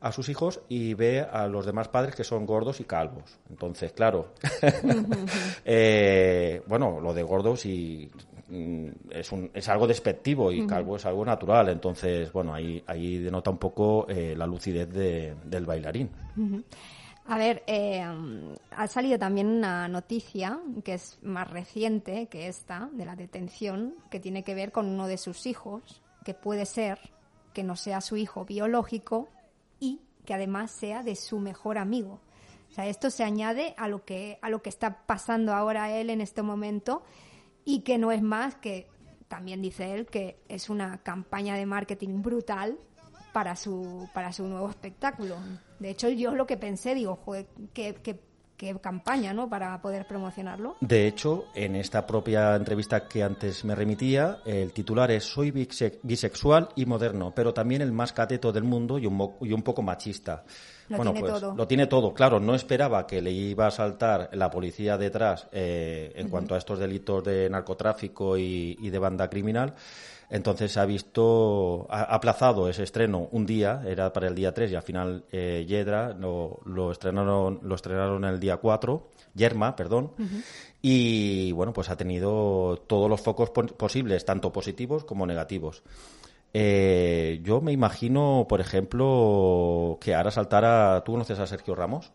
a 0.00 0.10
sus 0.10 0.28
hijos 0.28 0.60
y 0.68 0.94
ve 0.94 1.20
a 1.20 1.46
los 1.46 1.64
demás 1.64 1.88
padres 1.88 2.16
que 2.16 2.24
son 2.24 2.44
gordos 2.44 2.80
y 2.80 2.84
calvos. 2.84 3.38
Entonces, 3.48 3.92
claro, 3.92 4.34
eh, 5.64 6.60
bueno, 6.66 7.00
lo 7.00 7.14
de 7.14 7.22
gordos 7.22 7.64
y 7.64 8.10
mm, 8.48 8.88
es, 9.10 9.30
un, 9.30 9.50
es 9.54 9.68
algo 9.68 9.86
despectivo 9.86 10.50
y 10.50 10.66
calvo 10.66 10.96
es 10.96 11.06
algo 11.06 11.24
natural. 11.24 11.68
Entonces, 11.68 12.32
bueno, 12.32 12.52
ahí, 12.52 12.82
ahí 12.88 13.18
denota 13.18 13.50
un 13.50 13.58
poco 13.58 14.06
eh, 14.08 14.34
la 14.36 14.46
lucidez 14.46 14.88
del 14.90 15.64
bailarín. 15.64 16.10
A 17.26 17.38
ver, 17.38 17.62
eh, 17.66 18.04
ha 18.70 18.86
salido 18.88 19.18
también 19.18 19.46
una 19.46 19.86
noticia 19.86 20.60
que 20.84 20.94
es 20.94 21.18
más 21.22 21.48
reciente 21.50 22.26
que 22.26 22.48
esta, 22.48 22.90
de 22.92 23.04
la 23.04 23.14
detención, 23.14 23.94
que 24.10 24.18
tiene 24.18 24.42
que 24.42 24.54
ver 24.54 24.72
con 24.72 24.86
uno 24.86 25.06
de 25.06 25.18
sus 25.18 25.46
hijos, 25.46 26.02
que 26.24 26.34
puede 26.34 26.66
ser 26.66 26.98
que 27.52 27.62
no 27.62 27.76
sea 27.76 28.00
su 28.00 28.16
hijo 28.16 28.44
biológico 28.44 29.28
y 29.78 30.00
que 30.24 30.34
además 30.34 30.72
sea 30.72 31.02
de 31.02 31.14
su 31.14 31.38
mejor 31.38 31.78
amigo. 31.78 32.20
O 32.70 32.74
sea, 32.74 32.86
esto 32.86 33.10
se 33.10 33.22
añade 33.22 33.74
a 33.76 33.86
lo 33.86 34.04
que, 34.04 34.38
a 34.42 34.48
lo 34.48 34.62
que 34.62 34.70
está 34.70 35.04
pasando 35.06 35.52
ahora 35.54 35.92
él 35.92 36.10
en 36.10 36.20
este 36.20 36.42
momento 36.42 37.02
y 37.64 37.80
que 37.80 37.98
no 37.98 38.10
es 38.10 38.22
más 38.22 38.56
que, 38.56 38.88
también 39.28 39.62
dice 39.62 39.94
él, 39.94 40.06
que 40.06 40.38
es 40.48 40.70
una 40.70 40.98
campaña 41.02 41.54
de 41.54 41.66
marketing 41.66 42.22
brutal 42.22 42.78
para 43.32 43.56
su, 43.56 44.08
para 44.12 44.32
su 44.32 44.46
nuevo 44.46 44.68
espectáculo. 44.68 45.36
De 45.78 45.90
hecho, 45.90 46.08
yo 46.08 46.34
lo 46.34 46.46
que 46.46 46.56
pensé, 46.56 46.94
digo, 46.94 47.16
joder, 47.24 47.46
qué, 47.72 47.94
qué, 48.02 48.20
qué 48.56 48.76
campaña, 48.80 49.32
¿no? 49.32 49.48
Para 49.48 49.80
poder 49.82 50.06
promocionarlo. 50.06 50.76
De 50.80 51.06
hecho, 51.08 51.46
en 51.54 51.74
esta 51.74 52.06
propia 52.06 52.54
entrevista 52.54 53.08
que 53.08 53.22
antes 53.22 53.64
me 53.64 53.74
remitía, 53.74 54.38
el 54.44 54.72
titular 54.72 55.10
es 55.10 55.24
Soy 55.24 55.50
bise- 55.50 55.98
bisexual 56.02 56.68
y 56.76 56.86
moderno, 56.86 57.32
pero 57.34 57.52
también 57.52 57.82
el 57.82 57.90
más 57.92 58.12
cateto 58.12 58.52
del 58.52 58.64
mundo 58.64 58.98
y 58.98 59.06
un, 59.06 59.14
mo- 59.14 59.36
y 59.40 59.52
un 59.52 59.62
poco 59.62 59.82
machista. 59.82 60.44
Lo 60.88 60.96
bueno, 60.98 61.12
tiene 61.12 61.28
pues 61.30 61.40
todo. 61.40 61.54
lo 61.56 61.66
tiene 61.66 61.86
todo. 61.86 62.12
Claro, 62.12 62.38
no 62.38 62.54
esperaba 62.54 63.06
que 63.06 63.22
le 63.22 63.30
iba 63.30 63.66
a 63.66 63.70
saltar 63.70 64.28
la 64.32 64.50
policía 64.50 64.98
detrás 64.98 65.46
eh, 65.50 66.12
en 66.16 66.28
cuanto 66.28 66.54
a 66.54 66.58
estos 66.58 66.78
delitos 66.78 67.24
de 67.24 67.48
narcotráfico 67.48 68.36
y, 68.36 68.76
y 68.78 68.90
de 68.90 68.98
banda 68.98 69.30
criminal. 69.30 69.74
Entonces 70.32 70.72
se 70.72 70.80
ha 70.80 70.86
visto, 70.86 71.86
ha 71.90 72.04
aplazado 72.04 72.66
ese 72.66 72.84
estreno 72.84 73.28
un 73.32 73.44
día, 73.44 73.82
era 73.86 74.14
para 74.14 74.28
el 74.28 74.34
día 74.34 74.54
3 74.54 74.72
y 74.72 74.74
al 74.74 74.82
final 74.82 75.26
eh, 75.30 75.66
Yedra 75.68 76.14
lo, 76.14 76.58
lo 76.64 76.90
estrenaron 76.90 77.60
lo 77.62 77.74
estrenaron 77.74 78.24
el 78.24 78.40
día 78.40 78.56
4, 78.56 79.10
Yerma, 79.34 79.76
perdón, 79.76 80.12
y 80.80 81.52
bueno, 81.52 81.74
pues 81.74 81.90
ha 81.90 81.98
tenido 81.98 82.82
todos 82.86 83.10
los 83.10 83.20
focos 83.20 83.50
posibles, 83.50 84.24
tanto 84.24 84.50
positivos 84.50 85.04
como 85.04 85.26
negativos. 85.26 85.82
Eh, 86.54 87.40
yo 87.42 87.60
me 87.60 87.72
imagino, 87.72 88.46
por 88.48 88.62
ejemplo, 88.62 89.98
que 90.00 90.14
ahora 90.14 90.30
saltara. 90.30 91.02
¿Tú 91.04 91.12
conoces 91.12 91.38
a 91.40 91.46
Sergio 91.46 91.74
Ramos? 91.74 92.10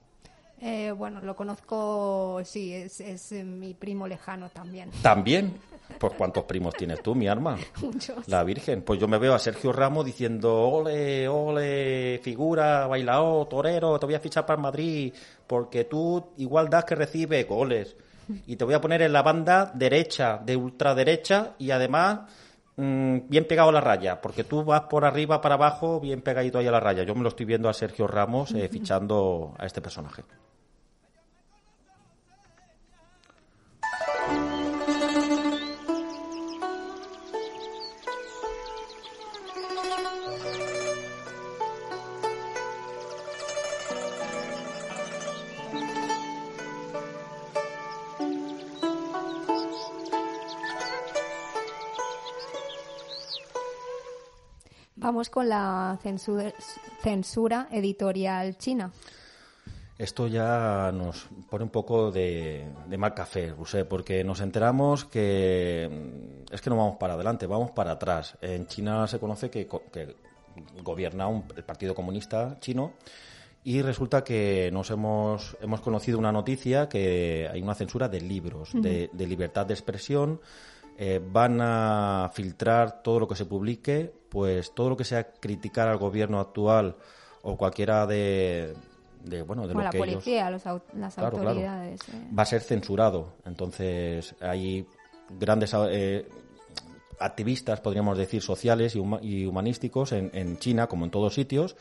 Eh, 0.59 0.91
bueno, 0.91 1.21
lo 1.21 1.35
conozco, 1.35 2.41
sí, 2.43 2.73
es, 2.73 2.99
es 2.99 3.31
eh, 3.31 3.43
mi 3.43 3.75
primo 3.75 4.07
lejano 4.07 4.49
también. 4.49 4.89
También. 5.03 5.53
Pues 5.99 6.13
¿cuántos 6.13 6.43
primos 6.43 6.73
tienes 6.75 7.01
tú, 7.01 7.15
mi 7.15 7.27
arma? 7.27 7.57
Muchos. 7.81 8.27
La 8.27 8.43
Virgen. 8.43 8.81
Pues 8.81 8.99
yo 8.99 9.07
me 9.07 9.19
veo 9.19 9.33
a 9.33 9.39
Sergio 9.39 9.71
Ramos 9.71 10.05
diciendo, 10.05 10.53
ole, 10.67 11.27
ole, 11.27 12.19
figura, 12.23 12.87
bailao, 12.87 13.47
torero, 13.47 13.99
te 13.99 14.05
voy 14.07 14.15
a 14.15 14.19
fichar 14.19 14.45
para 14.45 14.61
Madrid, 14.61 15.13
porque 15.45 15.85
tú 15.85 16.31
igual 16.37 16.69
das 16.69 16.85
que 16.85 16.95
recibe 16.95 17.43
goles. 17.43 17.95
Y 18.45 18.57
te 18.57 18.65
voy 18.65 18.73
a 18.73 18.81
poner 18.81 19.01
en 19.03 19.13
la 19.13 19.21
banda 19.21 19.71
derecha, 19.73 20.37
de 20.43 20.57
ultraderecha, 20.57 21.53
y 21.59 21.71
además 21.71 22.21
mm, 22.75 23.19
bien 23.29 23.45
pegado 23.47 23.69
a 23.69 23.71
la 23.71 23.79
raya, 23.79 24.19
porque 24.19 24.43
tú 24.43 24.65
vas 24.65 24.81
por 24.81 25.05
arriba, 25.05 25.39
para 25.39 25.55
abajo, 25.55 26.01
bien 26.01 26.21
pegadito 26.21 26.57
ahí 26.57 26.67
a 26.67 26.71
la 26.71 26.81
raya. 26.81 27.03
Yo 27.03 27.15
me 27.15 27.21
lo 27.21 27.29
estoy 27.29 27.45
viendo 27.45 27.69
a 27.69 27.73
Sergio 27.73 28.05
Ramos 28.05 28.51
eh, 28.53 28.67
fichando 28.71 29.53
a 29.57 29.65
este 29.65 29.81
personaje. 29.81 30.23
Vamos 55.07 55.29
con 55.29 55.47
la 55.47 55.97
censura, 56.03 56.51
censura 57.01 57.69
editorial 57.71 58.57
china. 58.57 58.91
Esto 59.97 60.27
ya 60.27 60.91
nos 60.93 61.29
pone 61.49 61.63
un 61.63 61.69
poco 61.69 62.11
de, 62.11 62.67
de 62.89 62.97
mal 62.97 63.13
café, 63.13 63.51
Rusé, 63.57 63.85
porque 63.85 64.25
nos 64.25 64.41
enteramos 64.41 65.05
que 65.05 66.43
mm, 66.49 66.53
es 66.53 66.59
que 66.59 66.69
no 66.69 66.75
vamos 66.75 66.97
para 66.97 67.13
adelante, 67.13 67.47
vamos 67.47 67.71
para 67.71 67.91
atrás. 67.93 68.37
En 68.41 68.67
China 68.67 69.07
se 69.07 69.17
conoce 69.17 69.49
que, 69.49 69.65
que 69.93 70.13
gobierna 70.83 71.29
un- 71.29 71.45
el 71.55 71.63
Partido 71.63 71.95
Comunista 71.95 72.57
chino 72.59 72.91
y 73.63 73.81
resulta 73.81 74.25
que 74.25 74.69
nos 74.73 74.91
hemos, 74.91 75.55
hemos 75.61 75.79
conocido 75.79 76.19
una 76.19 76.33
noticia 76.33 76.89
que 76.89 77.47
hay 77.49 77.61
una 77.61 77.75
censura 77.75 78.09
de 78.09 78.19
libros, 78.19 78.71
de, 78.73 79.09
de 79.13 79.25
libertad 79.25 79.65
de 79.65 79.73
expresión. 79.73 80.41
Eh, 80.99 81.21
van 81.23 81.59
a 81.61 82.31
filtrar 82.33 83.03
todo 83.03 83.19
lo 83.19 83.27
que 83.27 83.35
se 83.35 83.45
publique, 83.45 84.11
pues 84.29 84.73
todo 84.73 84.89
lo 84.89 84.97
que 84.97 85.03
sea 85.03 85.31
criticar 85.31 85.87
al 85.87 85.97
gobierno 85.97 86.39
actual 86.39 86.95
o 87.43 87.55
cualquiera 87.55 88.07
de, 88.07 88.73
de 89.23 89.41
bueno 89.43 89.67
de 89.67 89.73
Como 89.73 89.81
lo 89.81 89.85
la 89.85 89.91
que 89.91 89.97
ellos 89.99 90.09
policía, 90.15 90.49
los 90.49 90.65
au- 90.65 90.81
las 90.95 91.13
Claro, 91.13 91.35
claro. 91.37 91.49
autoridades. 91.49 92.01
eh. 92.09 92.27
va 92.37 92.41
a 92.43 92.45
ser 92.47 92.61
censurado. 92.61 93.33
Entonces, 93.45 94.33
hay 94.41 94.87
grandes 95.29 95.71
eh, 95.91 96.27
activistas, 97.19 97.79
podríamos 97.81 98.17
decir, 98.17 98.41
sociales 98.41 98.95
y, 98.95 98.99
huma- 98.99 99.19
y 99.21 99.45
humanísticos 99.45 100.11
en, 100.13 100.31
en 100.33 100.57
China, 100.57 100.87
como 100.87 101.05
en 101.05 101.11
todos 101.11 101.33
sitios, 101.35 101.75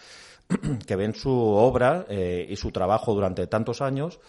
que 0.86 0.96
ven 0.96 1.14
su 1.14 1.30
obra 1.32 2.04
eh, 2.08 2.46
y 2.48 2.56
su 2.56 2.70
trabajo 2.70 3.14
durante 3.14 3.46
tantos 3.46 3.80
años 3.80 4.20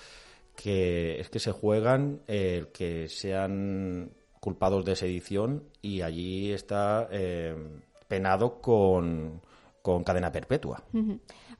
que 0.55 1.19
es 1.19 1.29
que 1.29 1.39
se 1.39 1.51
juegan 1.51 2.21
el 2.25 2.69
que 2.69 3.07
sean 3.09 4.11
culpados 4.39 4.85
de 4.85 4.95
sedición 4.95 5.63
y 5.81 6.01
allí 6.01 6.51
está 6.51 7.07
eh, 7.11 7.55
penado 8.07 8.61
con, 8.61 9.41
con 9.81 10.03
cadena 10.03 10.31
perpetua. 10.31 10.83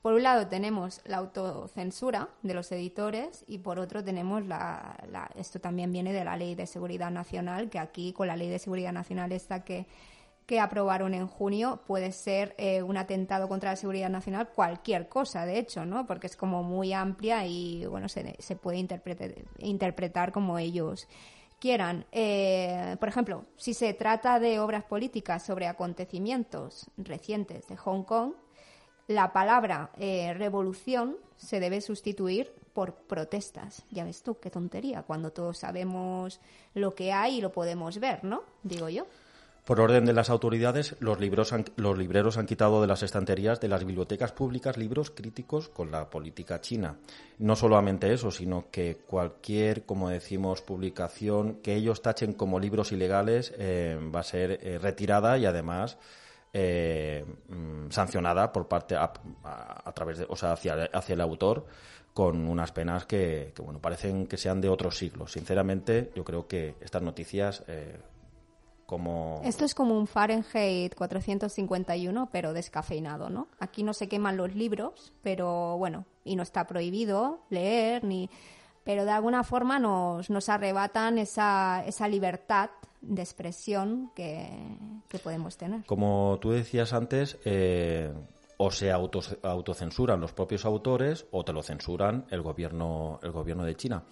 Por 0.02 0.12
un 0.14 0.22
lado 0.22 0.46
tenemos 0.46 1.00
la 1.06 1.16
autocensura 1.16 2.28
de 2.42 2.54
los 2.54 2.70
editores 2.72 3.44
y 3.48 3.58
por 3.58 3.78
otro 3.78 4.02
tenemos 4.04 4.46
la, 4.46 4.96
la- 5.10 5.30
esto 5.36 5.58
también 5.60 5.90
viene 5.92 6.12
de 6.12 6.24
la 6.24 6.36
Ley 6.36 6.54
de 6.54 6.66
Seguridad 6.66 7.10
Nacional, 7.10 7.68
que 7.68 7.78
aquí 7.78 8.12
con 8.12 8.26
la 8.28 8.36
Ley 8.36 8.48
de 8.48 8.58
Seguridad 8.58 8.92
Nacional 8.92 9.32
esta 9.32 9.64
que, 9.64 9.86
que 10.46 10.60
aprobaron 10.60 11.14
en 11.14 11.26
junio 11.26 11.80
puede 11.86 12.12
ser 12.12 12.54
eh, 12.58 12.82
un 12.82 12.96
atentado 12.96 13.48
contra 13.48 13.70
la 13.70 13.76
seguridad 13.76 14.08
nacional 14.08 14.48
cualquier 14.54 15.08
cosa, 15.08 15.44
de 15.44 15.58
hecho, 15.58 15.84
¿no? 15.84 16.06
Porque 16.06 16.28
es 16.28 16.36
como 16.36 16.62
muy 16.62 16.92
amplia 16.92 17.44
y 17.46 17.84
bueno, 17.86 18.08
se, 18.08 18.36
se 18.38 18.54
puede 18.56 18.78
interpretar, 18.78 19.34
interpretar 19.58 20.32
como 20.32 20.58
ellos 20.58 21.08
quieran. 21.58 22.06
Eh, 22.12 22.96
por 22.98 23.08
ejemplo, 23.08 23.44
si 23.56 23.74
se 23.74 23.92
trata 23.94 24.38
de 24.38 24.60
obras 24.60 24.84
políticas 24.84 25.44
sobre 25.44 25.66
acontecimientos 25.66 26.86
recientes 26.96 27.66
de 27.68 27.76
Hong 27.76 28.02
Kong, 28.02 28.32
la 29.06 29.32
palabra 29.32 29.90
eh, 29.98 30.34
revolución 30.34 31.16
se 31.36 31.60
debe 31.60 31.80
sustituir 31.80 32.52
por 32.74 32.94
protestas. 32.94 33.84
Ya 33.90 34.04
ves 34.04 34.22
tú, 34.22 34.38
qué 34.38 34.50
tontería, 34.50 35.02
cuando 35.02 35.32
todos 35.32 35.58
sabemos 35.58 36.40
lo 36.74 36.94
que 36.94 37.12
hay 37.12 37.38
y 37.38 37.40
lo 37.40 37.50
podemos 37.50 37.98
ver, 37.98 38.22
¿no? 38.22 38.42
Digo 38.62 38.88
yo. 38.88 39.06
Por 39.68 39.80
orden 39.80 40.06
de 40.06 40.14
las 40.14 40.30
autoridades, 40.30 40.96
los, 40.98 41.20
libros 41.20 41.52
han- 41.52 41.66
los 41.76 41.98
libreros 41.98 42.38
han 42.38 42.46
quitado 42.46 42.80
de 42.80 42.86
las 42.86 43.02
estanterías 43.02 43.60
de 43.60 43.68
las 43.68 43.84
bibliotecas 43.84 44.32
públicas 44.32 44.78
libros 44.78 45.10
críticos 45.10 45.68
con 45.68 45.90
la 45.90 46.08
política 46.08 46.62
china. 46.62 46.96
No 47.38 47.54
solamente 47.54 48.10
eso, 48.10 48.30
sino 48.30 48.70
que 48.70 48.96
cualquier, 49.06 49.84
como 49.84 50.08
decimos, 50.08 50.62
publicación 50.62 51.56
que 51.56 51.74
ellos 51.74 52.00
tachen 52.00 52.32
como 52.32 52.58
libros 52.58 52.92
ilegales 52.92 53.52
eh, 53.58 53.98
va 54.10 54.20
a 54.20 54.22
ser 54.22 54.58
eh, 54.62 54.78
retirada 54.78 55.36
y 55.36 55.44
además 55.44 55.98
eh, 56.54 57.26
mm, 57.50 57.90
sancionada 57.90 58.50
por 58.50 58.68
parte 58.68 58.96
a, 58.96 59.12
través 59.94 60.16
de, 60.16 60.26
o 60.30 60.36
sea, 60.36 60.52
hacia, 60.52 60.84
hacia 60.94 61.12
el 61.12 61.20
autor 61.20 61.66
con 62.14 62.48
unas 62.48 62.72
penas 62.72 63.04
que, 63.04 63.52
que, 63.54 63.60
bueno 63.60 63.82
parecen 63.82 64.26
que 64.28 64.38
sean 64.38 64.62
de 64.62 64.70
otros 64.70 64.96
siglos. 64.96 65.32
Sinceramente, 65.32 66.10
yo 66.16 66.24
creo 66.24 66.48
que 66.48 66.74
estas 66.80 67.02
noticias 67.02 67.64
eh, 67.68 67.98
como 68.88 69.42
Esto 69.44 69.66
es 69.66 69.74
como 69.74 69.98
un 69.98 70.06
Fahrenheit 70.06 70.94
451, 70.94 72.30
pero 72.32 72.54
descafeinado, 72.54 73.28
¿no? 73.28 73.48
Aquí 73.60 73.82
no 73.82 73.92
se 73.92 74.08
queman 74.08 74.38
los 74.38 74.54
libros, 74.54 75.12
pero 75.22 75.76
bueno, 75.76 76.06
y 76.24 76.36
no 76.36 76.42
está 76.42 76.66
prohibido 76.66 77.40
leer, 77.50 78.02
ni 78.02 78.30
pero 78.84 79.04
de 79.04 79.10
alguna 79.10 79.44
forma 79.44 79.78
nos, 79.78 80.30
nos 80.30 80.48
arrebatan 80.48 81.18
esa, 81.18 81.84
esa 81.86 82.08
libertad 82.08 82.70
de 83.02 83.20
expresión 83.20 84.10
que, 84.14 84.48
que 85.10 85.18
podemos 85.18 85.58
tener. 85.58 85.84
Como 85.84 86.38
tú 86.40 86.52
decías 86.52 86.94
antes, 86.94 87.36
eh, 87.44 88.10
o 88.56 88.70
se 88.70 88.90
autos- 88.90 89.36
autocensuran 89.42 90.18
los 90.18 90.32
propios 90.32 90.64
autores 90.64 91.26
o 91.30 91.44
te 91.44 91.52
lo 91.52 91.62
censuran 91.62 92.24
el 92.30 92.40
gobierno, 92.40 93.20
el 93.22 93.32
gobierno 93.32 93.64
de 93.64 93.76
China. 93.76 94.04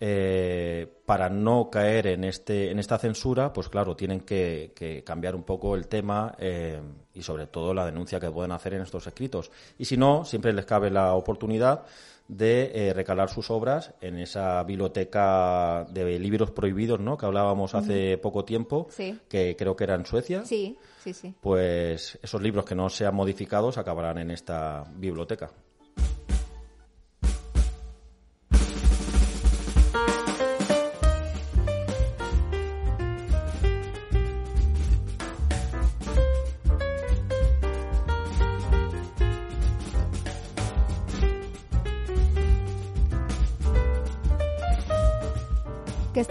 Eh, 0.00 0.86
para 1.06 1.28
no 1.30 1.70
caer 1.70 2.08
en 2.08 2.24
este 2.24 2.70
en 2.70 2.78
esta 2.78 2.98
censura, 2.98 3.52
pues 3.52 3.68
claro, 3.68 3.94
tienen 3.96 4.20
que, 4.20 4.72
que 4.74 5.02
cambiar 5.04 5.34
un 5.34 5.44
poco 5.44 5.74
el 5.76 5.86
tema 5.86 6.34
eh, 6.38 6.80
y 7.14 7.22
sobre 7.22 7.46
todo 7.46 7.72
la 7.72 7.86
denuncia 7.86 8.18
que 8.20 8.30
pueden 8.30 8.52
hacer 8.52 8.74
en 8.74 8.82
estos 8.82 9.06
escritos. 9.06 9.50
Y 9.78 9.84
si 9.84 9.96
no, 9.96 10.24
siempre 10.24 10.52
les 10.52 10.64
cabe 10.66 10.90
la 10.90 11.14
oportunidad 11.14 11.84
de 12.26 12.72
eh, 12.88 12.92
recalar 12.94 13.28
sus 13.28 13.50
obras 13.50 13.92
en 14.00 14.18
esa 14.18 14.62
biblioteca 14.64 15.86
de 15.90 16.18
libros 16.18 16.50
prohibidos, 16.50 16.98
¿no? 16.98 17.16
Que 17.18 17.26
hablábamos 17.26 17.74
hace 17.74 18.16
poco 18.18 18.44
tiempo, 18.44 18.86
Sí. 18.90 19.18
que 19.28 19.54
creo 19.56 19.76
que 19.76 19.84
era 19.84 19.94
en 19.94 20.06
Suecia 20.06 20.44
Sí, 20.44 20.76
sí, 21.02 21.12
sí. 21.12 21.34
pues 21.40 22.18
esos 22.22 22.40
libros 22.42 22.64
que 22.64 22.74
no 22.74 22.88
sean 22.88 23.14
modificados 23.14 23.76
acabarán 23.78 24.18
en 24.18 24.30
esta 24.30 24.84
biblioteca. 24.96 25.50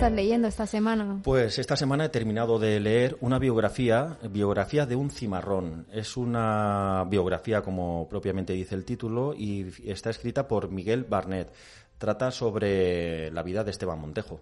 Estás 0.04 0.16
leyendo 0.18 0.48
esta 0.50 0.68
semana? 0.68 1.22
Pues 1.24 1.60
esta 1.60 1.78
semana 1.78 2.04
he 2.04 2.10
terminado 2.10 2.60
de 2.60 2.78
leer 2.82 3.16
una 3.22 3.40
biografía, 3.40 4.18
biografía 4.30 4.86
de 4.86 4.98
un 4.98 5.10
cimarrón. 5.10 5.86
Es 5.94 6.18
una 6.18 7.06
biografía, 7.10 7.62
como 7.62 8.10
propiamente 8.10 8.52
dice 8.52 8.76
el 8.76 8.84
título, 8.84 9.34
y 9.34 9.72
está 9.86 10.10
escrita 10.10 10.46
por 10.46 10.70
Miguel 10.70 11.06
Barnett. 11.06 11.54
Trata 11.98 12.32
sobre 12.32 13.32
la 13.32 13.44
vida 13.44 13.64
de 13.64 13.72
Esteban 13.72 14.00
Montejo. 14.00 14.42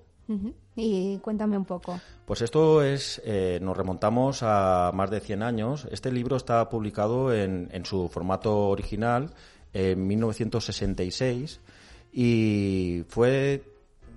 Y 0.76 1.20
cuéntame 1.20 1.58
un 1.58 1.66
poco. 1.66 2.00
Pues 2.26 2.42
esto 2.42 2.82
es, 2.82 3.22
eh, 3.24 3.60
nos 3.62 3.78
remontamos 3.78 4.42
a 4.42 4.92
más 4.96 5.12
de 5.12 5.20
100 5.20 5.44
años. 5.44 5.88
Este 5.92 6.12
libro 6.12 6.38
está 6.38 6.70
publicado 6.70 7.34
en, 7.36 7.70
en 7.72 7.86
su 7.86 8.10
formato 8.10 8.70
original 8.70 9.30
en 9.74 10.08
1966 10.08 11.60
y 12.14 13.04
fue 13.10 13.71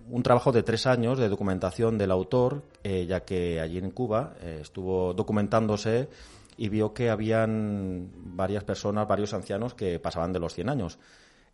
un 0.08 0.22
trabajo 0.22 0.52
de 0.52 0.62
tres 0.62 0.86
años 0.86 1.18
de 1.18 1.28
documentación 1.28 1.98
del 1.98 2.10
autor, 2.10 2.62
eh, 2.82 3.06
ya 3.06 3.20
que 3.20 3.60
allí 3.60 3.78
en 3.78 3.90
Cuba 3.90 4.34
eh, 4.40 4.58
estuvo 4.60 5.14
documentándose 5.14 6.08
y 6.56 6.68
vio 6.68 6.94
que 6.94 7.10
habían 7.10 8.10
varias 8.14 8.64
personas, 8.64 9.08
varios 9.08 9.34
ancianos 9.34 9.74
que 9.74 9.98
pasaban 9.98 10.32
de 10.32 10.38
los 10.38 10.54
100 10.54 10.68
años. 10.68 10.98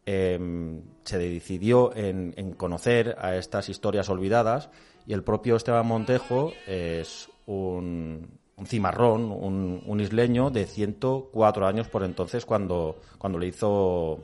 Em, 0.07 0.83
se 1.05 1.19
decidió 1.19 1.95
en, 1.95 2.53
conocer 2.55 3.17
a 3.19 3.37
estas 3.37 3.69
historias 3.69 4.09
olvidadas 4.09 4.71
y 5.07 5.13
el 5.13 5.23
propio 5.23 5.57
Esteban 5.57 5.87
Montejo 5.87 6.53
es 6.67 7.29
un, 7.47 8.29
cimarrón, 8.67 9.31
un, 9.31 10.01
isleño 10.01 10.51
de 10.51 10.67
104 10.67 11.67
años 11.67 11.89
por 11.89 12.03
entonces 12.03 12.47
cuando, 12.47 12.97
cuando 13.19 13.39
le 13.39 13.49
hizo 13.49 14.21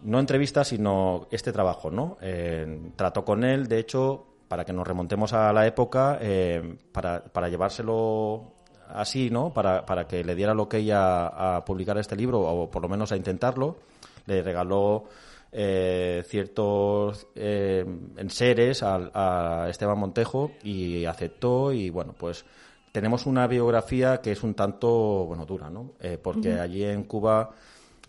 no 0.00 0.20
entrevista, 0.20 0.64
sino 0.64 1.26
este 1.30 1.52
trabajo, 1.52 1.90
¿no? 1.90 2.18
Eh, 2.20 2.92
trató 2.96 3.24
con 3.24 3.44
él, 3.44 3.66
de 3.66 3.78
hecho, 3.78 4.26
para 4.48 4.64
que 4.64 4.72
nos 4.72 4.86
remontemos 4.86 5.32
a 5.32 5.52
la 5.52 5.66
época, 5.66 6.18
eh, 6.20 6.76
para, 6.92 7.22
para, 7.22 7.48
llevárselo 7.48 8.54
así, 8.88 9.30
¿no? 9.30 9.52
Para, 9.52 9.84
para 9.84 10.06
que 10.06 10.24
le 10.24 10.34
diera 10.34 10.54
lo 10.54 10.68
que 10.68 10.78
ella 10.78 11.26
a 11.26 11.64
publicar 11.64 11.98
este 11.98 12.16
libro, 12.16 12.40
o 12.40 12.70
por 12.70 12.82
lo 12.82 12.88
menos 12.88 13.12
a 13.12 13.16
intentarlo, 13.16 13.76
le 14.26 14.42
regaló 14.42 15.04
eh, 15.52 16.22
ciertos 16.26 17.26
eh, 17.34 17.84
enseres 18.16 18.82
a, 18.82 19.64
a 19.64 19.70
Esteban 19.70 19.98
Montejo 19.98 20.52
y 20.62 21.04
aceptó 21.04 21.72
y 21.72 21.90
bueno, 21.90 22.14
pues 22.16 22.44
tenemos 22.92 23.26
una 23.26 23.46
biografía 23.46 24.20
que 24.20 24.32
es 24.32 24.42
un 24.42 24.54
tanto, 24.54 24.88
bueno, 25.26 25.46
dura, 25.46 25.70
¿no? 25.70 25.92
porque 26.22 26.58
allí 26.58 26.84
en 26.84 27.04
Cuba 27.04 27.50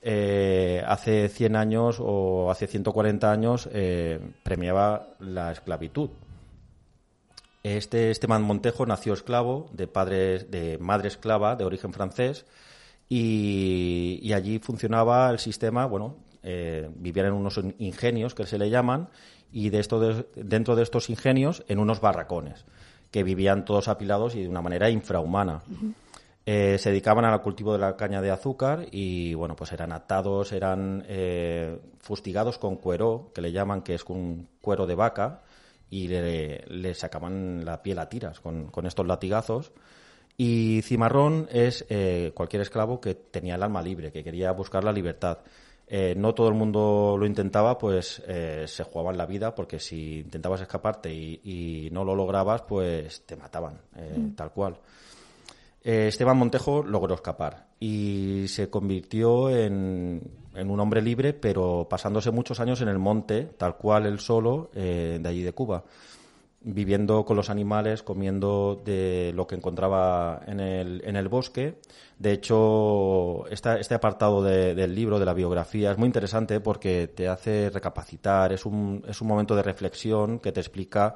eh, 0.02 0.84
hace 0.88 1.28
100 1.28 1.56
años 1.56 1.98
o 2.00 2.50
hace 2.52 2.68
140 2.68 3.32
años 3.32 3.70
eh, 3.74 4.20
premiaba 4.44 5.10
la 5.20 5.52
esclavitud. 5.52 6.10
Este 7.64 8.10
Esteban 8.10 8.44
Montejo 8.44 8.86
nació 8.86 9.14
esclavo 9.14 9.70
de 9.74 9.88
padres 9.88 10.50
de 10.50 10.78
madre 10.80 11.10
esclava 11.10 11.58
de 11.58 11.66
origen 11.66 11.92
francés 11.92 12.46
y, 13.10 14.32
allí 14.34 14.60
funcionaba 14.60 15.30
el 15.32 15.40
sistema, 15.40 15.86
bueno, 15.86 16.16
eh, 16.44 16.90
vivían 16.96 17.28
en 17.28 17.34
unos 17.34 17.60
ingenios 17.80 18.34
que 18.36 18.46
se 18.46 18.58
le 18.58 18.70
llaman 18.70 19.10
y 19.52 19.70
de 19.70 19.80
esto 19.80 20.26
dentro 20.36 20.76
de 20.76 20.84
estos 20.84 21.10
ingenios 21.10 21.66
en 21.68 21.80
unos 21.80 22.00
barracones 22.00 22.66
que 23.12 23.24
vivían 23.24 23.66
todos 23.66 23.88
apilados 23.88 24.36
y 24.36 24.44
de 24.44 24.50
una 24.50 24.62
manera 24.62 24.90
infrahumana. 24.90 25.64
Eh, 26.52 26.80
se 26.80 26.90
dedicaban 26.90 27.26
al 27.26 27.44
cultivo 27.44 27.74
de 27.74 27.78
la 27.78 27.96
caña 27.96 28.24
de 28.24 28.32
azúcar 28.32 28.88
y, 28.90 29.36
bueno, 29.36 29.56
pues 29.56 29.72
eran 29.72 29.92
atados, 29.92 30.52
eran 30.52 31.06
eh, 31.08 31.80
fustigados 32.00 32.58
con 32.58 32.78
cuero, 32.78 33.30
que 33.36 33.42
le 33.42 33.52
llaman, 33.52 33.84
que 33.84 33.94
es 33.94 34.04
un 34.06 34.48
cuero 34.60 34.88
de 34.88 34.96
vaca, 34.96 35.44
y 35.92 36.08
le, 36.08 36.96
sacaban 36.96 37.64
la 37.64 37.84
piel 37.84 38.00
a 38.00 38.10
tiras 38.10 38.40
con, 38.40 38.72
estos 38.84 39.06
latigazos. 39.06 39.72
Y 40.38 40.82
cimarrón 40.82 41.48
es 41.52 41.86
eh, 41.88 42.32
cualquier 42.34 42.64
esclavo 42.64 43.00
que 43.00 43.14
tenía 43.14 43.54
el 43.54 43.62
alma 43.62 43.84
libre, 43.84 44.12
que 44.12 44.24
quería 44.24 44.52
buscar 44.52 44.84
la 44.84 44.92
libertad. 44.92 45.38
no 46.16 46.34
todo 46.34 46.48
el 46.48 46.56
mundo 46.56 47.16
lo 47.16 47.28
intentaba, 47.28 47.78
pues 47.78 48.24
se 48.26 48.84
jugaba 48.86 49.12
en 49.12 49.18
la 49.20 49.28
vida, 49.28 49.54
porque 49.54 49.80
si 49.80 50.22
intentabas 50.22 50.62
escaparte 50.62 51.14
y, 51.14 51.90
no 51.92 52.04
lo 52.04 52.16
lograbas, 52.16 52.64
pues 52.64 53.22
te 53.28 53.36
mataban, 53.36 53.82
mm. 53.94 54.32
tal 54.32 54.52
cual. 54.52 54.80
Eh, 55.84 56.08
Esteban 56.08 56.38
Montejo 56.38 56.84
logró 56.84 57.16
escapar 57.16 57.68
y 57.80 58.46
se 58.48 58.70
convirtió 58.70 59.50
en, 59.50 60.22
un 60.56 60.80
hombre 60.80 61.02
libre, 61.02 61.34
pero 61.34 61.88
pasándose 61.90 62.32
muchos 62.32 62.60
años 62.60 62.82
en 62.82 62.90
el 62.90 63.00
monte, 63.00 63.44
tal 63.58 63.78
cual 63.78 64.06
él 64.06 64.20
solo, 64.20 64.70
eh, 64.76 65.20
de 65.22 65.30
allí 65.30 65.42
de 65.42 65.54
Cuba, 65.54 65.86
viviendo 66.62 67.24
con 67.24 67.38
los 67.38 67.50
animales, 67.50 68.04
comiendo 68.04 68.82
de 68.84 69.32
lo 69.34 69.48
que 69.48 69.56
encontraba 69.56 70.42
en 70.46 70.60
el, 70.60 71.02
en 71.06 71.30
bosque. 71.30 71.80
De 72.18 72.34
hecho, 72.34 73.48
este 73.48 73.96
apartado 73.96 74.44
del 74.44 74.94
libro, 74.94 75.20
de 75.20 75.26
la 75.26 75.34
biografía, 75.34 75.92
es 75.92 75.98
muy 75.98 76.08
interesante 76.08 76.60
porque 76.60 77.08
te 77.08 77.30
hace 77.30 77.70
recapacitar, 77.70 78.52
es 78.52 78.66
un, 78.66 79.06
es 79.08 79.22
un 79.22 79.28
momento 79.30 79.56
de 79.56 79.64
reflexión 79.64 80.40
que 80.40 80.52
te 80.52 80.60
explica 80.60 81.16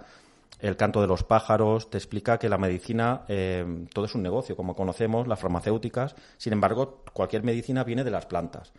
el 0.60 0.78
canto 0.78 1.02
de 1.02 1.08
los 1.08 1.24
pájaros, 1.24 1.90
te 1.90 1.98
explica 1.98 2.38
que 2.38 2.50
la 2.50 2.58
medicina, 2.58 3.24
eh, 3.28 3.86
todo 3.94 4.06
es 4.06 4.16
un 4.16 4.24
negocio, 4.24 4.56
como 4.56 4.76
conocemos, 4.76 5.28
las 5.28 5.40
farmacéuticas, 5.40 6.16
sin 6.38 6.54
embargo, 6.54 7.04
cualquier 7.12 7.44
medicina 7.44 7.84
viene 7.84 8.04
de 8.04 8.12
las 8.12 8.26
plantas. 8.26 8.72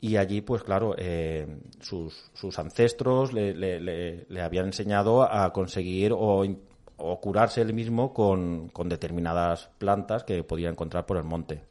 Y 0.00 0.16
allí, 0.16 0.40
pues 0.40 0.62
claro, 0.62 0.94
eh, 0.96 1.46
sus, 1.80 2.32
ancestros 2.58 3.32
le, 3.32 4.42
habían 4.42 4.66
enseñado 4.66 5.22
a 5.22 5.52
conseguir 5.52 6.12
o, 6.12 6.44
curarse 7.20 7.60
él 7.60 7.74
mismo 7.74 8.12
con, 8.12 8.68
con, 8.68 8.88
determinadas 8.88 9.70
plantas 9.78 10.24
que 10.24 10.42
podía 10.42 10.70
encontrar 10.70 11.06
por 11.06 11.18
el 11.18 11.24
monte. 11.24 11.62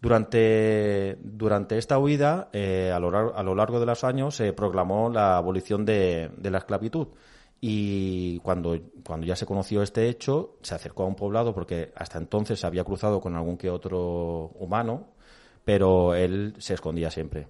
Durante, 0.00 1.18
durante 1.22 1.78
esta 1.78 1.98
huida, 1.98 2.48
eh, 2.52 2.90
a, 2.92 2.98
lo, 2.98 3.54
largo 3.54 3.80
de 3.80 3.86
los 3.86 4.02
años, 4.02 4.34
se 4.34 4.52
proclamó 4.52 5.10
la 5.10 5.36
abolición 5.36 5.84
de 5.84 6.30
la 6.42 6.58
esclavitud 6.58 7.08
y 7.60 8.38
cuando, 8.40 8.78
cuando 9.04 9.26
ya 9.26 9.36
se 9.36 9.46
conoció 9.46 9.82
este 9.82 10.08
hecho, 10.08 10.56
se 10.62 10.74
acercó 10.74 11.04
a 11.04 11.06
un 11.06 11.14
poblado 11.14 11.54
porque 11.54 11.92
hasta 11.96 12.18
entonces 12.18 12.60
se 12.60 12.66
había 12.66 12.84
cruzado 12.84 13.20
con 13.20 13.34
algún 13.34 13.56
que 13.56 13.70
otro 13.70 14.52
humano, 14.58 15.08
pero 15.64 16.14
él 16.14 16.54
se 16.58 16.74
escondía 16.74 17.10
siempre. 17.10 17.48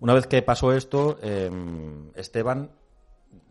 Una 0.00 0.14
vez 0.14 0.26
que 0.26 0.42
pasó 0.42 0.72
esto, 0.72 1.18
em, 1.22 2.10
Esteban 2.14 2.70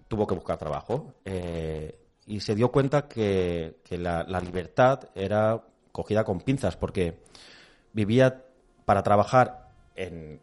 tuvo 0.07 0.27
que 0.27 0.35
buscar 0.35 0.57
trabajo 0.57 1.13
eh, 1.25 1.99
y 2.25 2.39
se 2.39 2.55
dio 2.55 2.71
cuenta 2.71 3.07
que, 3.07 3.77
la 3.89 4.39
libertad 4.39 5.09
era 5.15 5.63
cogida 5.91 6.23
con 6.23 6.41
pinzas 6.41 6.77
porque 6.77 7.19
vivía 7.93 8.43
para 8.85 9.03
trabajar 9.03 9.69
en 9.95 10.39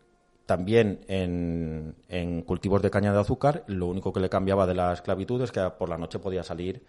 también 0.51 0.99
en, 1.07 2.43
cultivos 2.43 2.83
de 2.83 2.91
caña 2.91 3.13
de 3.13 3.21
azúcar, 3.21 3.63
lo 3.69 3.87
único 3.87 4.13
que 4.13 4.19
le 4.19 4.29
cambiaba 4.29 4.67
de 4.67 4.75
la 4.75 4.93
esclavitud 4.93 5.41
es 5.43 5.53
que 5.53 5.61
por 5.79 5.89
la 5.89 5.97
noche 5.97 6.19
podía 6.19 6.43
salir 6.43 6.83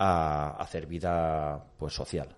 a, 0.00 0.56
hacer 0.58 0.88
vida 0.88 1.64
pues 1.78 1.94
social. 1.94 2.34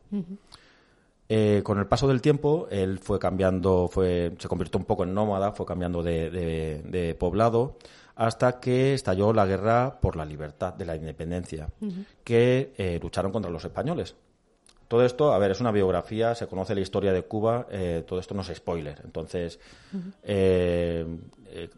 Eh, 1.30 1.62
con 1.64 1.78
el 1.78 1.86
paso 1.86 2.06
del 2.06 2.20
tiempo, 2.20 2.68
él 2.70 2.98
fue 2.98 3.18
cambiando, 3.18 3.88
fue, 3.90 4.34
se 4.38 4.48
convirtió 4.48 4.78
un 4.78 4.84
poco 4.84 5.04
en 5.04 5.14
nómada, 5.14 5.52
fue 5.52 5.64
cambiando 5.64 6.02
de, 6.02 7.16
poblado, 7.18 7.78
hasta 8.14 8.60
que 8.60 8.92
estalló 8.92 9.32
la 9.32 9.46
guerra 9.46 9.98
por 9.98 10.14
la 10.14 10.26
libertad 10.26 10.74
de 10.74 10.84
la 10.84 10.94
independencia, 10.94 11.70
que 12.22 12.74
eh, 12.76 13.00
lucharon 13.02 13.32
contra 13.32 13.50
los 13.50 13.64
españoles. 13.64 14.14
Todo 14.88 15.04
esto, 15.04 15.32
a 15.32 15.38
ver, 15.38 15.50
es 15.50 15.60
una 15.60 15.72
biografía, 15.72 16.34
se 16.34 16.46
conoce 16.46 16.74
la 16.74 16.80
historia 16.80 17.12
de 17.12 17.22
Cuba, 17.22 17.66
eh, 17.70 18.04
todo 18.06 18.20
esto 18.20 18.34
no 18.34 18.42
es 18.42 18.52
spoiler. 18.54 19.00
Entonces, 19.04 19.58
eh, 20.22 21.04
eh, 21.46 21.68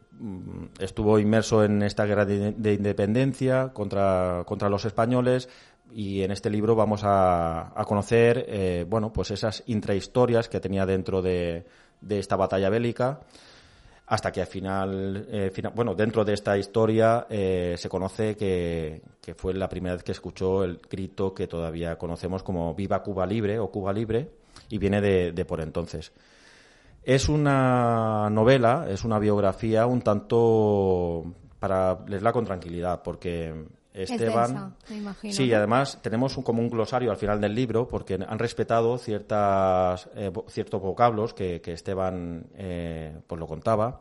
estuvo 0.79 1.19
inmerso 1.19 1.65
en 1.65 1.83
esta 1.83 2.05
guerra 2.05 2.27
de, 2.27 2.73
independencia 2.73 3.71
contra, 3.73 4.43
contra 4.47 4.69
los 4.69 4.85
españoles 4.85 5.49
y 5.91 6.23
en 6.23 6.33
este 6.33 6.51
libro 6.51 6.75
vamos 6.75 7.03
a, 7.05 7.73
a 7.81 7.85
conocer, 7.87 8.87
bueno, 8.91 9.11
pues 9.11 9.31
esas 9.31 9.63
intrahistorias 9.67 10.51
que 10.51 10.61
tenía 10.61 10.85
dentro 10.85 11.23
de, 11.23 11.65
de 12.03 12.19
esta 12.19 12.37
batalla 12.37 12.69
bélica 12.69 13.21
hasta 14.09 14.33
que 14.33 14.41
al 14.41 14.47
final, 14.47 15.27
eh, 15.31 15.53
bueno, 15.75 15.95
dentro 15.95 16.25
de 16.25 16.33
esta 16.33 16.57
historia 16.57 17.27
eh, 17.29 17.75
se 17.77 17.89
conoce 17.91 18.37
que, 18.37 19.03
fue 19.37 19.53
la 19.53 19.69
primera 19.69 19.95
vez 19.95 20.03
que 20.03 20.13
escuchó 20.13 20.65
el 20.65 20.81
grito 20.91 21.35
que 21.35 21.47
todavía 21.47 21.99
conocemos 21.99 22.43
como 22.43 22.75
Viva 22.75 23.03
Cuba 23.03 23.27
Libre 23.27 23.59
o 23.59 23.71
Cuba 23.71 23.93
Libre 23.93 24.31
y 24.71 24.79
viene 24.79 25.03
de, 25.03 25.33
de 25.33 25.45
por 25.45 25.61
entonces. 25.61 26.13
Es 27.03 27.29
una 27.29 28.31
novela, 28.31 28.87
es 28.89 29.05
una 29.05 29.19
biografía 29.19 29.87
un 29.87 30.01
tanto 30.01 31.25
para 31.59 31.99
leerla 32.07 32.33
con 32.33 32.47
tranquilidad 32.47 33.03
porque 33.03 33.53
Esteban. 34.03 34.77
sí, 35.31 35.53
además 35.53 35.99
tenemos 36.03 36.37
un, 36.37 36.43
como 36.43 36.63
un 36.63 36.71
glosario 36.71 37.11
al 37.11 37.17
final 37.17 37.41
del 37.41 37.55
libro 37.55 37.89
porque 37.89 38.15
han 38.15 38.39
respetado 38.39 38.99
ciertas, 38.99 40.09
eh, 40.15 40.31
ciertos 40.49 40.81
vocablos 40.81 41.35
que, 41.35 41.61
Esteban 41.65 42.47
eh, 42.57 43.19
pues 43.27 43.39
lo 43.39 43.47
contaba 43.47 44.01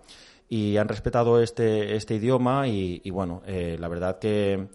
y 0.50 0.78
han 0.78 0.88
respetado 0.88 1.42
este, 1.42 1.96
este 1.96 2.16
idioma 2.16 2.68
y, 2.68 3.02
y 3.04 3.10
bueno, 3.10 3.42
eh, 3.46 3.78
la 3.80 3.88
verdad 3.88 4.20
que 4.20 4.68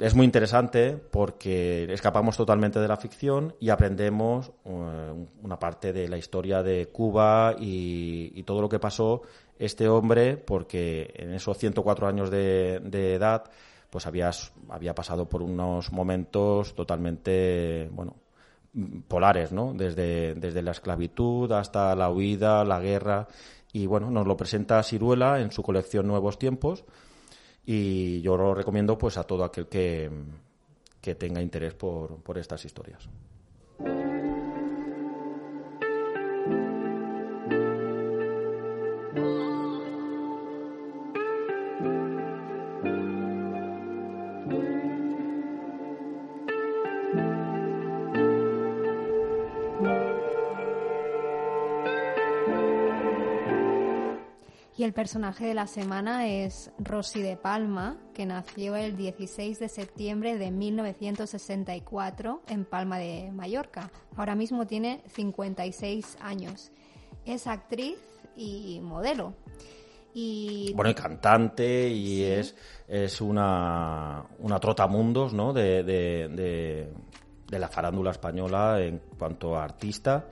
es 0.00 0.14
muy 0.14 0.24
interesante 0.24 0.96
porque 0.96 1.92
escapamos 1.92 2.36
totalmente 2.36 2.80
de 2.80 2.88
la 2.88 2.96
ficción 2.96 3.54
y 3.60 3.70
aprendemos 3.70 4.52
una 4.64 5.58
parte 5.58 5.92
de 5.92 6.08
la 6.08 6.16
historia 6.16 6.62
de 6.62 6.86
Cuba 6.86 7.54
y, 7.58 8.32
y 8.34 8.42
todo 8.44 8.62
lo 8.62 8.68
que 8.68 8.78
pasó 8.78 9.22
este 9.58 9.88
hombre 9.88 10.36
porque 10.36 11.12
en 11.14 11.32
esos 11.34 11.58
104 11.58 12.06
años 12.06 12.30
de, 12.30 12.80
de 12.82 13.14
edad 13.14 13.44
pues 13.92 14.06
había, 14.06 14.30
había 14.70 14.94
pasado 14.94 15.28
por 15.28 15.42
unos 15.42 15.92
momentos 15.92 16.74
totalmente, 16.74 17.90
bueno, 17.92 18.16
polares, 19.06 19.52
¿no? 19.52 19.74
Desde, 19.74 20.34
desde 20.34 20.62
la 20.62 20.70
esclavitud 20.70 21.52
hasta 21.52 21.94
la 21.94 22.08
huida, 22.08 22.64
la 22.64 22.80
guerra. 22.80 23.28
Y 23.70 23.84
bueno, 23.84 24.10
nos 24.10 24.26
lo 24.26 24.34
presenta 24.34 24.82
Ciruela 24.82 25.40
en 25.42 25.50
su 25.50 25.62
colección 25.62 26.06
Nuevos 26.06 26.38
Tiempos. 26.38 26.86
Y 27.66 28.22
yo 28.22 28.38
lo 28.38 28.54
recomiendo 28.54 28.96
pues 28.96 29.18
a 29.18 29.24
todo 29.24 29.44
aquel 29.44 29.66
que, 29.66 30.10
que 31.02 31.14
tenga 31.14 31.42
interés 31.42 31.74
por, 31.74 32.16
por 32.22 32.38
estas 32.38 32.64
historias. 32.64 33.06
El 54.92 54.94
personaje 54.94 55.46
de 55.46 55.54
la 55.54 55.66
semana 55.66 56.28
es 56.28 56.70
Rosy 56.78 57.22
de 57.22 57.38
Palma, 57.38 57.96
que 58.12 58.26
nació 58.26 58.76
el 58.76 58.94
16 58.94 59.58
de 59.58 59.70
septiembre 59.70 60.36
de 60.36 60.50
1964 60.50 62.42
en 62.46 62.66
Palma 62.66 62.98
de 62.98 63.30
Mallorca. 63.32 63.90
Ahora 64.16 64.34
mismo 64.34 64.66
tiene 64.66 65.02
56 65.06 66.18
años. 66.20 66.72
Es 67.24 67.46
actriz 67.46 67.96
y 68.36 68.80
modelo. 68.82 69.32
Y 70.12 70.74
Bueno, 70.74 70.90
y 70.90 70.94
cantante 70.94 71.88
y 71.88 72.24
es, 72.24 72.54
es 72.86 73.22
una, 73.22 74.26
una 74.40 74.60
trotamundos, 74.60 75.32
¿no? 75.32 75.54
De, 75.54 75.84
de, 75.84 76.28
de, 76.28 76.92
de 77.48 77.58
la 77.58 77.68
farándula 77.68 78.10
española 78.10 78.78
en 78.82 79.00
cuanto 79.16 79.56
a 79.56 79.64
artista 79.64 80.26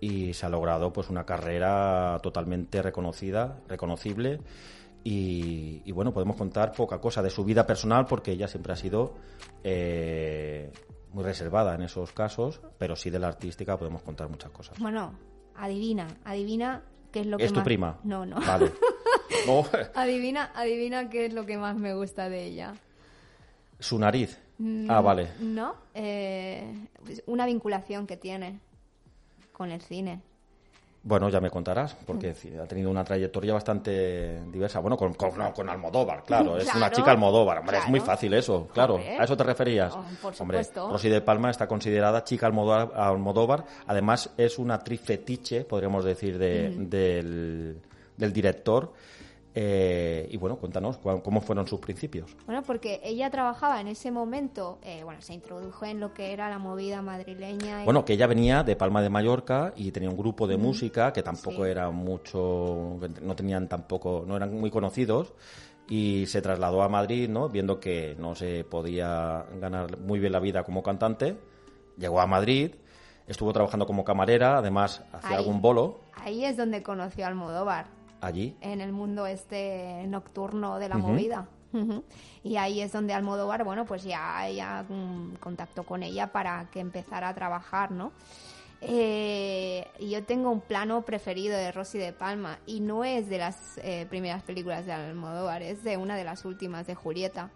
y 0.00 0.34
se 0.34 0.46
ha 0.46 0.48
logrado 0.48 0.92
pues 0.92 1.08
una 1.10 1.24
carrera 1.24 2.18
totalmente 2.22 2.82
reconocida, 2.82 3.60
reconocible 3.68 4.40
y, 5.04 5.82
y, 5.84 5.92
bueno, 5.92 6.12
podemos 6.12 6.36
contar 6.36 6.72
poca 6.72 6.98
cosa 7.00 7.22
de 7.22 7.30
su 7.30 7.44
vida 7.44 7.66
personal 7.66 8.06
porque 8.06 8.32
ella 8.32 8.48
siempre 8.48 8.72
ha 8.72 8.76
sido 8.76 9.14
eh, 9.62 10.72
muy 11.12 11.22
reservada 11.24 11.74
en 11.74 11.82
esos 11.82 12.12
casos, 12.12 12.60
pero 12.78 12.96
sí 12.96 13.10
de 13.10 13.18
la 13.20 13.28
artística 13.28 13.76
podemos 13.78 14.02
contar 14.02 14.28
muchas 14.28 14.50
cosas. 14.50 14.78
bueno, 14.80 15.12
adivina, 15.54 16.08
adivina 16.24 16.82
qué 17.12 17.20
es 17.20 17.26
lo 17.26 17.38
que 17.38 17.44
¿Es 17.44 17.52
tu 17.52 17.60
más... 17.60 17.64
prima? 17.64 17.98
No, 18.04 18.26
no. 18.26 18.36
Vale. 18.40 18.72
No, 19.46 19.64
adivina, 19.94 20.50
adivina 20.54 21.08
qué 21.08 21.26
es 21.26 21.32
lo 21.34 21.46
que 21.46 21.56
más 21.58 21.76
me 21.76 21.94
gusta 21.94 22.28
de 22.28 22.44
ella. 22.44 22.74
su 23.78 23.98
nariz. 23.98 24.38
Mm, 24.58 24.90
Ah, 24.90 25.00
vale. 25.00 25.28
No, 25.40 25.74
eh, 25.94 26.88
una 27.26 27.44
vinculación 27.46 28.06
que 28.06 28.16
tiene 28.16 28.60
con 29.56 29.70
el 29.72 29.80
cine. 29.80 30.20
Bueno, 31.02 31.28
ya 31.28 31.40
me 31.40 31.50
contarás, 31.50 31.94
porque 32.04 32.34
sí, 32.34 32.52
ha 32.60 32.66
tenido 32.66 32.90
una 32.90 33.04
trayectoria 33.04 33.54
bastante 33.54 34.42
diversa. 34.50 34.80
Bueno, 34.80 34.96
con, 34.96 35.14
con, 35.14 35.38
no, 35.38 35.54
con 35.54 35.68
Almodóvar, 35.68 36.24
claro, 36.24 36.58
es 36.58 36.74
una 36.74 36.90
chica 36.90 37.12
Almodóvar. 37.12 37.58
Hombre, 37.60 37.78
es 37.78 37.88
muy 37.88 38.00
fácil 38.00 38.34
eso, 38.34 38.66
claro. 38.74 38.94
Hombre. 38.96 39.16
¿A 39.16 39.22
eso 39.22 39.36
te 39.36 39.44
referías? 39.44 39.94
Oh, 39.94 40.02
por 40.20 40.34
Hombre, 40.40 40.64
supuesto. 40.64 40.90
Rosy 40.90 41.08
de 41.08 41.20
Palma 41.20 41.50
está 41.50 41.68
considerada 41.68 42.24
chica 42.24 42.46
Almodóvar. 42.46 42.90
Almodóvar. 42.96 43.64
Además, 43.86 44.30
es 44.36 44.58
una 44.58 44.74
actriz 44.74 45.00
fetiche, 45.00 45.62
podríamos 45.64 46.04
decir, 46.04 46.38
de- 46.38 46.70
del, 46.76 47.78
del 48.16 48.32
director. 48.32 48.92
Eh, 49.58 50.28
y 50.30 50.36
bueno, 50.36 50.56
cuéntanos 50.56 50.98
cómo 50.98 51.40
fueron 51.40 51.66
sus 51.66 51.80
principios. 51.80 52.36
Bueno, 52.44 52.62
porque 52.62 53.00
ella 53.02 53.30
trabajaba 53.30 53.80
en 53.80 53.88
ese 53.88 54.10
momento, 54.10 54.78
eh, 54.82 55.00
bueno, 55.02 55.22
se 55.22 55.32
introdujo 55.32 55.86
en 55.86 55.98
lo 55.98 56.12
que 56.12 56.34
era 56.34 56.50
la 56.50 56.58
movida 56.58 57.00
madrileña. 57.00 57.80
y- 57.80 57.84
Bueno, 57.86 58.04
que 58.04 58.12
ella 58.12 58.26
venía 58.26 58.62
de 58.64 58.76
Palma 58.76 59.00
de 59.00 59.08
Mallorca 59.08 59.72
y 59.74 59.92
tenía 59.92 60.10
un 60.10 60.16
grupo 60.18 60.46
de 60.46 60.58
música 60.58 61.10
que 61.14 61.22
tampoco 61.22 61.64
Sí. 61.64 61.70
era 61.70 61.90
mucho, 61.90 62.98
no 63.22 63.34
tenían 63.34 63.66
tampoco, 63.66 64.24
no 64.26 64.36
eran 64.36 64.52
muy 64.60 64.70
conocidos 64.70 65.32
y 65.88 66.26
se 66.26 66.42
trasladó 66.42 66.82
a 66.82 66.90
Madrid, 66.90 67.26
¿no? 67.30 67.48
Viendo 67.48 67.80
que 67.80 68.14
no 68.18 68.34
se 68.34 68.62
podía 68.64 69.46
ganar 69.58 69.98
muy 70.00 70.18
bien 70.18 70.32
la 70.32 70.40
vida 70.40 70.64
como 70.64 70.82
cantante, 70.82 71.38
llegó 71.96 72.20
a 72.20 72.26
Madrid, 72.26 72.72
estuvo 73.26 73.54
trabajando 73.54 73.86
como 73.86 74.04
camarera, 74.04 74.58
además 74.58 75.02
hacía 75.12 75.30
Ahí. 75.30 75.36
algún 75.36 75.62
bolo 75.62 76.00
Ahí 76.14 76.44
es 76.44 76.56
donde 76.58 76.82
conoció 76.82 77.24
a 77.24 77.28
Almodóvar, 77.28 77.86
allí. 78.20 78.56
en 78.60 78.80
el 78.80 78.92
mundo 78.92 79.26
este 79.26 80.04
nocturno 80.06 80.78
de 80.78 80.88
la 80.88 80.96
movida. 80.96 81.48
Y 82.42 82.56
ahí 82.56 82.80
es 82.80 82.92
donde 82.92 83.12
Almodóvar, 83.12 83.64
bueno, 83.64 83.84
pues 83.84 84.02
ya, 84.02 84.48
ya 84.48 84.86
contactó 85.40 85.82
con 85.82 86.02
ella 86.02 86.32
para 86.32 86.70
que 86.70 86.80
empezara 86.80 87.28
a 87.28 87.34
trabajar, 87.34 87.90
¿no? 87.90 88.12
Eh, 88.80 89.86
y 89.98 90.10
yo 90.10 90.22
tengo 90.24 90.50
un 90.50 90.60
plano 90.60 91.02
preferido 91.02 91.56
de 91.56 91.72
Rosy 91.72 91.98
de 91.98 92.12
Palma 92.12 92.58
y 92.66 92.80
no 92.80 93.04
es 93.04 93.28
de 93.28 93.38
las 93.38 93.78
eh, 93.78 94.06
primeras 94.08 94.42
películas 94.42 94.84
de 94.86 94.92
Almodóvar, 94.92 95.62
es 95.62 95.82
de 95.82 95.96
una 95.96 96.14
de 96.14 96.24
las 96.24 96.44
últimas 96.44 96.86
de 96.86 96.94
Julieta, 96.94 97.50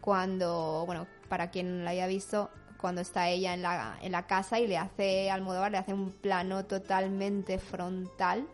cuando, 0.00 0.84
bueno, 0.86 1.06
para 1.28 1.50
quien 1.50 1.84
la 1.84 1.90
haya 1.90 2.06
visto, 2.06 2.50
cuando 2.76 3.00
está 3.00 3.28
ella 3.28 3.54
en 3.54 3.62
la, 3.62 3.98
en 4.02 4.12
la 4.12 4.26
casa 4.26 4.58
y 4.58 4.66
le 4.66 4.76
hace, 4.76 5.30
Almodóvar 5.30 5.70
le 5.70 5.78
hace 5.78 5.94
un 5.94 6.10
plano 6.10 6.64
totalmente 6.64 7.58
frontal 7.58 8.46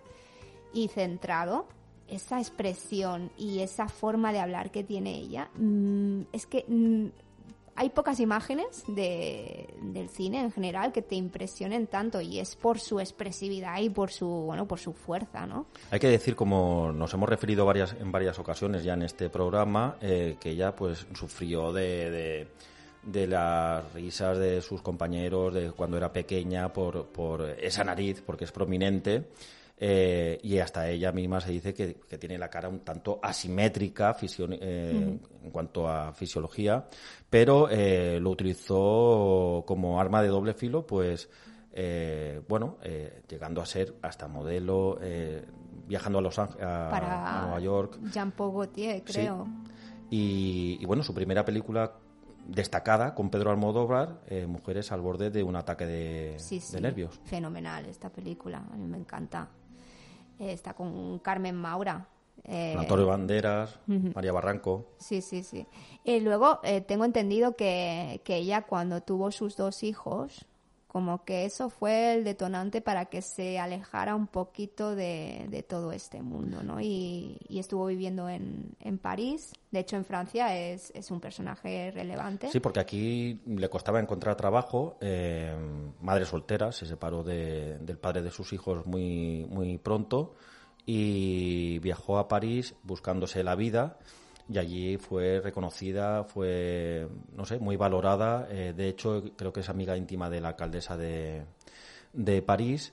y 0.73 0.89
centrado. 0.89 1.67
Esa 2.09 2.41
expresión 2.41 3.31
y 3.39 3.61
esa 3.61 3.89
forma 3.89 4.33
de 4.33 4.41
hablar 4.41 4.73
que 4.73 4.83
tiene 4.83 5.17
ella, 5.17 5.49
mm, 5.55 6.23
es 6.33 6.47
que 6.47 6.65
mm, 6.67 7.07
hay 7.81 7.89
pocas 7.89 8.21
imágenes 8.21 8.85
de, 8.89 9.67
del 9.81 10.11
cine 10.11 10.41
en 10.41 10.53
general 10.53 10.93
que 10.93 11.01
te 11.01 11.15
impresionen 11.15 11.87
tanto 11.87 12.21
y 12.21 12.39
es 12.39 12.55
por 12.55 12.79
su 12.79 13.01
expresividad 13.01 13.81
y 13.81 13.89
por 13.89 14.11
su, 14.11 14.27
bueno, 14.27 14.69
por 14.69 14.79
su 14.79 14.93
fuerza, 14.93 15.47
¿no? 15.47 15.65
Hay 15.91 15.99
que 15.99 16.09
decir, 16.09 16.37
como 16.37 16.93
nos 16.93 17.15
hemos 17.15 17.27
referido 17.27 17.65
varias, 17.65 17.97
en 17.99 18.13
varias 18.13 18.39
ocasiones 18.39 18.85
ya 18.85 18.93
en 18.93 19.03
este 19.03 19.31
programa, 19.31 19.97
eh, 20.03 20.37
que 20.39 20.51
ella 20.51 20.77
pues 20.77 21.07
sufrió 21.15 21.73
de, 21.73 22.11
de, 22.11 22.49
de 23.03 23.27
las 23.27 23.91
risas 23.95 24.39
de 24.39 24.61
sus 24.61 24.83
compañeros 24.83 25.55
de 25.55 25.73
cuando 25.73 25.97
era 25.97 26.13
pequeña 26.13 26.73
por, 26.75 27.07
por 27.07 27.49
esa 27.59 27.83
nariz, 27.83 28.23
porque 28.25 28.45
es 28.45 28.53
prominente. 28.53 29.25
Eh, 29.83 30.39
y 30.43 30.59
hasta 30.59 30.89
ella 30.91 31.11
misma 31.11 31.41
se 31.41 31.51
dice 31.53 31.73
que, 31.73 31.95
que 32.09 32.19
tiene 32.19 32.37
la 32.37 32.51
cara 32.51 32.69
un 32.69 32.81
tanto 32.81 33.19
asimétrica 33.23 34.13
fisio- 34.15 34.47
eh, 34.53 35.19
en 35.43 35.51
cuanto 35.51 35.89
a 35.89 36.13
fisiología, 36.13 36.85
pero 37.31 37.69
eh, 37.71 38.21
lo 38.21 38.29
utilizó 38.31 39.65
como 39.67 39.99
arma 40.01 40.23
de 40.23 40.29
doble 40.29 40.53
filo, 40.55 40.87
pues 40.87 41.31
eh, 41.73 42.41
bueno, 42.49 42.77
llegando 43.29 43.63
a 43.63 43.67
ser 43.67 43.95
hasta 44.03 44.29
modelo, 44.29 44.99
viajando 45.87 46.19
a 46.19 46.23
Los 46.23 46.39
Ángeles, 46.39 46.63
a, 46.63 46.89
Para 46.91 47.39
a 47.39 47.43
Nueva 47.47 47.61
York. 47.61 47.99
Jean-Paul 48.13 48.53
Gaultier, 48.53 49.03
Sí. 49.07 49.13
creo. 49.13 49.47
Y, 50.11 50.79
y, 50.81 50.85
bueno, 50.87 51.03
su 51.05 51.15
primera 51.15 51.45
película 51.45 51.93
destacada 52.47 53.15
con 53.15 53.31
Pedro 53.31 53.51
Almodóvar, 53.53 54.21
eh, 54.27 54.45
Mujeres 54.47 54.91
al 54.91 55.01
borde 55.01 55.31
de 55.31 55.43
un 55.45 55.55
ataque 55.55 55.87
de, 55.87 56.35
Sí, 56.39 56.59
sí. 56.59 56.75
de 56.75 56.81
nervios. 56.81 57.21
Fenomenal 57.25 57.87
esta 57.87 58.11
película, 58.11 58.59
a 58.59 58.77
mí 58.77 58.87
me 58.89 58.99
encanta. 58.99 59.49
Eh, 60.41 60.53
está 60.53 60.73
con 60.75 61.19
Carmen 61.19 61.55
Maura. 61.55 62.09
eh, 62.45 62.75
Antonio 62.79 63.07
Banderas, 63.07 63.79
María 63.87 64.33
Barranco. 64.33 64.87
Sí, 64.99 65.21
sí, 65.21 65.43
sí. 65.43 65.67
Y 66.03 66.21
luego 66.21 66.61
eh, 66.63 66.81
tengo 66.81 67.05
entendido 67.05 67.55
que, 67.57 68.23
que 68.25 68.37
ella 68.37 68.63
cuando 68.63 69.03
tuvo 69.03 69.31
sus 69.31 69.57
dos 69.57 69.83
hijos, 69.83 70.47
como 70.93 71.25
que 71.25 71.45
eso 71.45 71.71
fue 71.71 72.15
el 72.15 72.25
detonante 72.25 72.81
para 72.81 73.05
que 73.05 73.23
se 73.23 73.61
alejara 73.61 74.17
un 74.17 74.27
poquito 74.27 74.97
de, 74.97 75.47
de 75.49 75.63
todo 75.63 75.93
este 75.93 76.21
mundo, 76.21 76.65
¿no? 76.65 76.81
Y, 76.81 77.39
estuvo 77.49 77.87
viviendo 77.87 78.29
en, 78.29 78.75
en 78.81 78.99
París. 78.99 79.53
De 79.71 79.79
hecho, 79.79 79.95
en 79.95 80.05
Francia 80.05 80.57
es, 80.59 80.91
es 80.97 81.13
un 81.13 81.21
personaje 81.21 81.93
relevante. 81.93 82.49
Sí, 82.51 82.59
porque 82.59 82.81
aquí 82.81 83.41
le 83.47 83.69
costaba 83.69 84.01
encontrar 84.01 84.35
trabajo. 84.35 84.97
eh, 85.01 85.55
madre 86.01 86.25
soltera, 86.25 86.73
se 86.73 86.87
separó 86.87 87.23
de- 87.23 87.79
del 87.79 87.99
padre 87.99 88.23
de 88.23 88.33
sus 88.33 88.53
hijos 88.53 88.85
muy, 88.87 89.47
muy 89.49 89.79
pronto 89.79 90.35
y 90.87 91.79
viajó 91.79 92.19
a 92.19 92.27
París 92.27 92.75
buscándose 92.83 93.45
la 93.45 93.55
vida 93.55 93.99
y 94.51 94.59
allí 94.59 94.97
fue 94.97 95.41
reconocida, 95.41 96.25
fue, 96.25 97.09
no 97.37 97.45
sé, 97.45 97.59
muy 97.59 97.77
valorada. 97.77 98.49
eh, 98.51 98.75
de 98.77 98.89
hecho, 98.89 99.23
creo 99.37 99.53
que 99.53 99.61
es 99.61 99.69
amiga 99.69 99.97
íntima 99.97 100.29
de 100.29 100.41
la 100.41 100.49
alcaldesa 100.49 100.97
de, 100.97 101.45
de 102.13 102.43
París. 102.43 102.93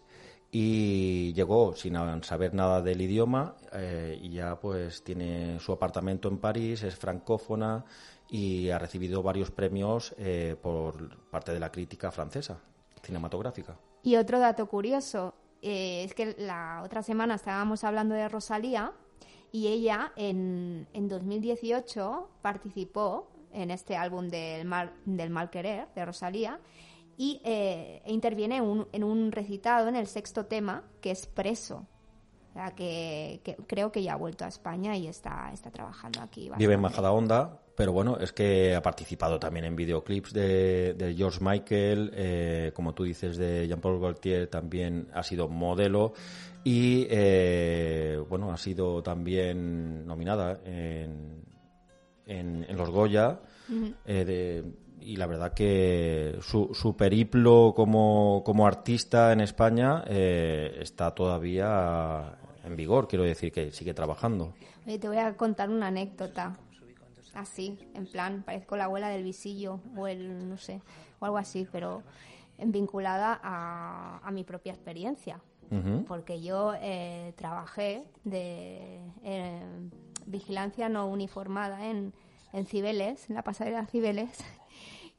y 0.51 1.33
llegó 1.33 1.75
sin 1.75 1.95
saber 2.23 2.53
nada 2.53 2.81
del 2.81 3.01
idioma 3.01 3.55
eh, 3.73 4.17
y 4.21 4.29
ya 4.29 4.59
pues 4.59 5.03
tiene 5.03 5.59
su 5.59 5.73
apartamento 5.73 6.29
en 6.29 6.37
París, 6.37 6.83
es 6.83 6.95
francófona 6.95 7.83
y 8.29 8.69
ha 8.69 8.79
recibido 8.79 9.21
varios 9.21 9.51
premios 9.51 10.15
eh, 10.17 10.55
por 10.61 11.17
parte 11.29 11.51
de 11.53 11.59
la 11.59 11.71
crítica 11.71 12.11
francesa 12.11 12.59
cinematográfica. 13.03 13.77
Y 14.03 14.15
otro 14.15 14.39
dato 14.39 14.67
curioso 14.67 15.33
eh, 15.61 16.03
es 16.05 16.13
que 16.13 16.35
la 16.37 16.81
otra 16.83 17.03
semana 17.03 17.35
estábamos 17.35 17.83
hablando 17.83 18.15
de 18.15 18.29
Rosalía 18.29 18.93
y 19.51 19.67
ella 19.67 20.11
en, 20.15 20.87
en 20.93 21.07
2018 21.07 22.29
participó 22.41 23.29
en 23.51 23.71
este 23.71 23.95
álbum 23.95 24.27
del 24.27 24.65
mal, 24.65 24.93
del 25.05 25.29
mal 25.29 25.49
querer 25.49 25.87
de 25.95 26.05
Rosalía 26.05 26.59
y 27.17 27.41
eh, 27.43 28.03
interviene 28.05 28.57
en 28.57 29.03
un 29.03 29.31
recitado 29.31 29.87
en 29.87 29.95
el 29.95 30.07
sexto 30.07 30.45
tema 30.45 30.83
que 31.01 31.11
es 31.11 31.25
preso. 31.25 31.85
O 32.49 32.53
sea, 32.53 32.71
que, 32.71 33.41
creo 33.67 33.91
que 33.91 34.03
ya 34.03 34.13
ha 34.13 34.15
vuelto 34.15 34.45
a 34.45 34.47
España 34.47 34.95
y 34.95 35.07
está, 35.07 35.51
está 35.53 35.71
trabajando 35.71 36.21
aquí. 36.21 36.49
Vive 36.57 36.73
en 36.73 36.81
Majadahonda, 36.81 37.59
pero 37.77 37.93
bueno, 37.93 38.17
es 38.19 38.33
que 38.33 38.73
ha 38.73 38.81
participado 38.81 39.37
también 39.37 39.65
en 39.65 39.75
videoclips 39.75 40.33
de, 40.33 41.13
George 41.15 41.37
Michael, 41.41 42.11
eh, 42.15 42.71
como 42.73 42.95
tú 42.95 43.03
dices, 43.03 43.37
de 43.37 43.67
Jean-Paul 43.67 44.01
Gaultier, 44.01 44.47
también 44.47 45.09
ha 45.13 45.21
sido 45.21 45.47
modelo 45.47 46.13
y, 46.63 47.05
eh, 47.07 48.19
bueno, 48.27 48.51
ha 48.51 48.57
sido 48.57 49.03
también 49.03 50.07
nominada 50.07 50.59
en, 50.65 51.43
en, 52.25 52.65
los 52.75 52.89
Goya. 52.89 53.41
de, 54.07 54.65
y 54.99 55.15
la 55.15 55.27
verdad 55.27 55.53
que 55.53 56.39
su, 56.41 56.71
su 56.73 56.97
periplo 56.97 57.73
como, 57.75 58.41
como, 58.43 58.65
artista 58.65 59.31
en 59.31 59.41
España 59.41 60.03
eh, 60.07 60.79
está 60.81 61.11
todavía 61.13 62.39
en 62.63 62.75
vigor, 62.75 63.07
quiero 63.07 63.23
decir 63.23 63.51
que 63.51 63.71
sigue 63.71 63.93
trabajando. 63.93 64.55
Oye, 64.87 64.97
te 64.97 65.07
voy 65.07 65.17
a 65.17 65.37
contar 65.37 65.69
una 65.69 65.87
anécdota. 65.87 66.57
Así, 67.37 67.77
en 67.93 68.07
plan, 68.07 68.41
parezco 68.41 68.75
la 68.77 68.85
abuela 68.85 69.09
del 69.09 69.23
visillo 69.23 69.79
o 69.95 70.07
el, 70.07 70.49
no 70.49 70.57
sé, 70.57 70.81
o 71.19 71.25
algo 71.25 71.37
así, 71.37 71.67
pero 71.71 72.01
vinculada 72.57 73.39
a, 73.43 74.19
a 74.23 74.31
mi 74.31 74.43
propia 74.43 74.73
experiencia. 74.73 75.39
Porque 76.07 76.41
yo 76.41 76.73
eh, 76.81 77.33
trabajé 77.35 78.05
de 78.23 79.01
eh, 79.21 79.61
vigilancia 80.25 80.89
no 80.89 81.07
uniformada 81.07 81.85
en, 81.87 82.13
en 82.53 82.65
Cibeles, 82.65 83.29
en 83.29 83.35
la 83.35 83.43
pasarela 83.43 83.85
Cibeles, 83.85 84.29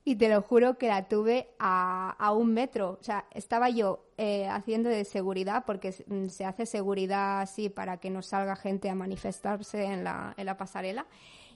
y 0.04 0.16
te 0.16 0.28
lo 0.28 0.40
juro 0.42 0.78
que 0.78 0.88
la 0.88 1.06
tuve 1.06 1.50
a, 1.58 2.16
a 2.18 2.32
un 2.32 2.54
metro. 2.54 2.98
O 2.98 3.02
sea, 3.04 3.26
estaba 3.30 3.68
yo 3.68 4.06
eh, 4.16 4.48
haciendo 4.48 4.88
de 4.88 5.04
seguridad, 5.04 5.64
porque 5.66 5.92
se 5.92 6.44
hace 6.44 6.64
seguridad 6.66 7.42
así 7.42 7.68
para 7.68 7.98
que 7.98 8.10
no 8.10 8.22
salga 8.22 8.56
gente 8.56 8.88
a 8.90 8.94
manifestarse 8.94 9.84
en 9.84 10.02
la, 10.02 10.34
en 10.36 10.46
la 10.46 10.56
pasarela, 10.56 11.06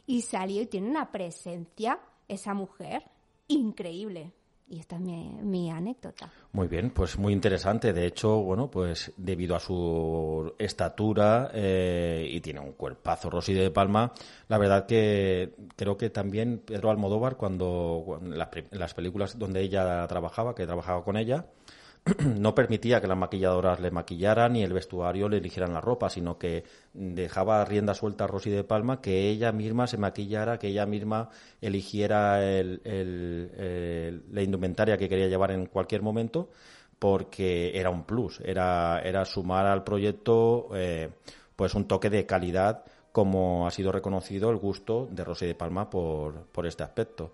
y 0.07 0.23
salió 0.23 0.63
y 0.63 0.67
tiene 0.67 0.91
una 0.91 1.11
presencia, 1.11 1.99
esa 2.29 2.55
mujer, 2.55 3.03
increíble. 3.49 4.33
Y 4.69 4.79
esta 4.79 4.97
es 4.97 5.03
mi, 5.03 5.71
anécdota. 5.71 6.33
Muy 6.53 6.67
bien, 6.67 6.93
pues 6.93 7.19
muy 7.19 7.35
interesante. 7.35 7.93
De 7.93 8.07
hecho, 8.07 8.41
bueno, 8.41 8.71
pues 8.71 9.13
debido 9.19 9.55
a 9.55 9.61
su 9.61 10.55
estatura 10.59 11.51
eh, 11.53 12.27
y 12.31 12.41
tiene 12.41 12.61
un 12.61 12.73
cuerpazo 12.73 13.29
Rosy 13.29 13.53
de 13.53 13.71
Palma, 13.71 14.13
la 14.49 14.57
verdad 14.57 14.87
que 14.87 15.53
creo 15.77 15.99
que 15.99 16.09
también 16.09 16.63
Pedro 16.65 16.91
Almodóvar, 16.91 17.37
cuando, 17.37 18.19
las, 18.23 18.49
las 18.71 18.95
películas 18.95 19.39
donde 19.39 19.61
ella 19.61 20.07
trabajaba, 20.07 20.55
que 20.55 20.65
trabajaba 20.65 21.05
con 21.05 21.19
ella, 21.19 21.45
no 22.39 22.55
permitía 22.55 23.01
que 23.01 23.07
las 23.07 23.17
maquilladoras 23.17 23.79
le 23.79 23.91
maquillaran 23.93 24.55
ni 24.55 24.63
el 24.63 24.73
vestuario 24.73 25.29
le 25.29 25.37
eligieran 25.39 25.73
la 25.73 25.81
ropa, 25.81 26.11
sino 26.11 26.37
que 26.37 26.65
dejaba 26.93 27.65
rienda 27.65 27.95
suelta 27.95 28.25
a 28.25 28.27
Rosy 28.27 28.51
de 28.51 28.65
Palma 28.65 29.01
que 29.01 29.29
ella 29.29 29.53
misma 29.53 29.87
se 29.87 29.99
maquillara, 29.99 30.59
que 30.59 30.69
ella 30.69 30.85
misma 30.87 31.31
eligiera 31.61 32.41
la 32.41 32.73
indumentaria 34.43 34.97
que 34.97 35.09
quería 35.09 35.29
llevar 35.29 35.53
en 35.53 35.67
cualquier 35.67 36.03
momento, 36.03 36.51
porque 36.99 37.73
era 37.75 37.91
un 37.91 38.05
plus, 38.05 38.41
era, 38.45 39.01
era 39.03 39.25
sumar 39.25 39.67
al 39.67 39.85
proyecto 39.85 40.69
eh, 40.75 41.11
pues 41.57 41.75
un 41.75 41.87
toque 41.87 42.11
de 42.11 42.27
calidad 42.27 42.85
como 43.13 43.67
ha 43.67 43.71
sido 43.71 43.93
reconocido 43.93 44.51
el 44.51 44.57
gusto 44.57 45.09
de 45.11 45.25
Rosy 45.25 45.47
de 45.47 45.55
Palma 45.55 45.91
por, 45.91 46.47
por 46.47 46.67
este 46.67 46.83
aspecto. 46.83 47.33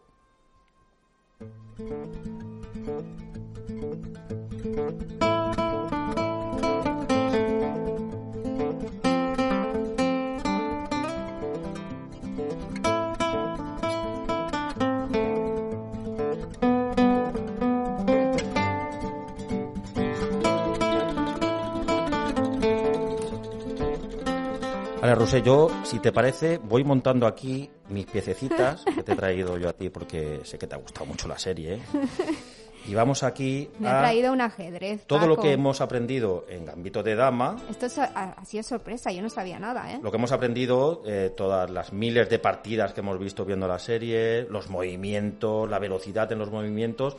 Vale, 25.08 25.14
Rosé, 25.14 25.42
yo, 25.42 25.70
si 25.84 26.00
te 26.00 26.12
parece, 26.12 26.58
voy 26.58 26.84
montando 26.84 27.26
aquí 27.26 27.70
mis 27.88 28.04
piececitas 28.04 28.84
que 28.84 29.02
te 29.02 29.12
he 29.12 29.16
traído 29.16 29.56
yo 29.56 29.68
a 29.68 29.72
ti 29.72 29.88
porque 29.88 30.40
sé 30.44 30.58
que 30.58 30.66
te 30.66 30.74
ha 30.74 30.78
gustado 30.78 31.06
mucho 31.06 31.26
la 31.28 31.38
serie. 31.38 31.74
¿eh? 31.76 31.80
Y 32.88 32.94
vamos 32.94 33.22
aquí 33.22 33.68
Me 33.78 33.88
ha 33.88 33.98
traído 33.98 34.32
un 34.32 34.40
ajedrez. 34.40 35.04
Todo 35.06 35.26
lo 35.26 35.36
que 35.36 35.52
hemos 35.52 35.82
aprendido 35.82 36.46
en 36.48 36.64
Gambito 36.64 37.02
de 37.02 37.14
Dama. 37.14 37.56
Esto 37.68 37.84
es, 37.84 37.98
ha, 37.98 38.42
sido 38.46 38.62
sorpresa, 38.62 39.12
yo 39.12 39.20
no 39.20 39.28
sabía 39.28 39.58
nada, 39.58 39.92
¿eh? 39.92 40.00
Lo 40.02 40.10
que 40.10 40.16
hemos 40.16 40.32
aprendido, 40.32 41.02
eh, 41.04 41.30
todas 41.36 41.70
las 41.70 41.92
miles 41.92 42.30
de 42.30 42.38
partidas 42.38 42.94
que 42.94 43.00
hemos 43.00 43.18
visto 43.18 43.44
viendo 43.44 43.68
la 43.68 43.78
serie, 43.78 44.44
los 44.44 44.70
movimientos, 44.70 45.68
la 45.68 45.78
velocidad 45.78 46.32
en 46.32 46.38
los 46.38 46.50
movimientos. 46.50 47.16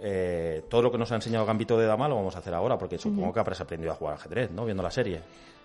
Eh, 0.00 0.64
todo 0.70 0.82
lo 0.82 0.90
que 0.90 0.98
nos 0.98 1.12
ha 1.12 1.16
enseñado 1.16 1.44
Gambito 1.44 1.78
de 1.78 1.86
Dama 1.86 2.08
lo 2.08 2.16
vamos 2.16 2.34
a 2.36 2.38
hacer 2.38 2.54
ahora, 2.54 2.78
porque 2.78 2.96
supongo 2.96 3.34
que 3.34 3.40
habrás 3.40 3.60
aprendido 3.60 3.92
a 3.92 3.96
jugar 3.96 4.14
ajedrez, 4.14 4.50
¿no? 4.50 4.64
Viendo 4.64 4.82
la 4.82 4.90
serie. 4.90 5.20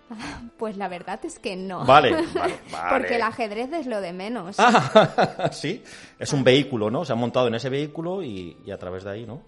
Pues 0.58 0.76
la 0.76 0.88
verdad 0.88 1.20
es 1.24 1.38
que 1.38 1.56
no. 1.56 1.84
Vale, 1.84 2.12
vale, 2.34 2.54
Porque 2.90 3.16
el 3.16 3.22
ajedrez 3.22 3.72
es 3.72 3.86
lo 3.86 4.00
de 4.00 4.12
menos. 4.12 4.56
sí, 5.52 5.82
es 6.18 6.32
un 6.32 6.44
vehículo, 6.44 6.90
¿no? 6.90 7.04
Se 7.04 7.12
ha 7.12 7.16
montado 7.16 7.48
en 7.48 7.54
ese 7.54 7.68
vehículo 7.68 8.22
y, 8.22 8.56
a 8.70 8.78
través 8.78 9.04
de 9.04 9.10
ahí, 9.10 9.26
¿no? 9.26 9.42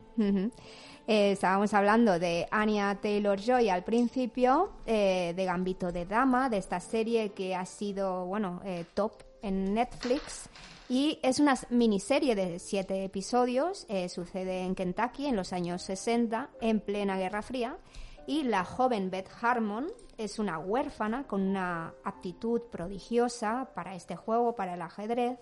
Eh, 1.06 1.32
estábamos 1.32 1.74
hablando 1.74 2.18
de 2.18 2.48
Anya 2.50 2.98
Taylor 3.00 3.38
Joy 3.38 3.68
al 3.68 3.84
principio, 3.84 4.72
eh, 4.86 5.34
de 5.36 5.44
Gambito 5.44 5.92
de 5.92 6.06
Dama, 6.06 6.48
de 6.48 6.58
esta 6.58 6.80
serie 6.80 7.30
que 7.30 7.54
ha 7.54 7.66
sido, 7.66 8.24
bueno, 8.24 8.60
eh, 8.64 8.84
top 8.94 9.12
en 9.42 9.74
Netflix. 9.74 10.48
Y 10.88 11.18
es 11.22 11.40
una 11.40 11.54
miniserie 11.70 12.34
de 12.34 12.58
siete 12.58 13.04
episodios, 13.04 13.86
sucede 14.08 14.60
en 14.60 14.74
Kentucky 14.74 15.26
en 15.26 15.36
los 15.36 15.54
años 15.54 15.82
60, 15.82 16.50
en 16.60 16.80
plena 16.80 17.16
Guerra 17.16 17.40
Fría 17.40 17.78
y 18.26 18.42
la 18.44 18.64
joven 18.64 19.10
Beth 19.10 19.30
Harmon 19.40 19.86
es 20.18 20.38
una 20.38 20.58
huérfana 20.58 21.26
con 21.26 21.42
una 21.42 21.94
aptitud 22.04 22.62
prodigiosa 22.70 23.70
para 23.74 23.94
este 23.94 24.16
juego, 24.16 24.54
para 24.54 24.74
el 24.74 24.82
ajedrez, 24.82 25.38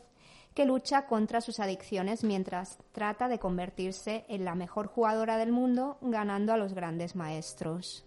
que 0.55 0.67
lucha 0.67 1.07
contra 1.07 1.41
sus 1.41 1.61
adicciones 1.61 2.25
mientras 2.25 2.79
trata 2.93 3.29
de 3.29 3.39
convertirse 3.39 4.25
en 4.29 4.45
la 4.45 4.55
mejor 4.55 4.87
jugadora 4.87 5.39
del 5.39 5.53
mundo 5.53 5.99
ganando 6.03 6.53
a 6.53 6.57
los 6.57 6.75
grandes 6.75 7.17
maestros. 7.17 8.05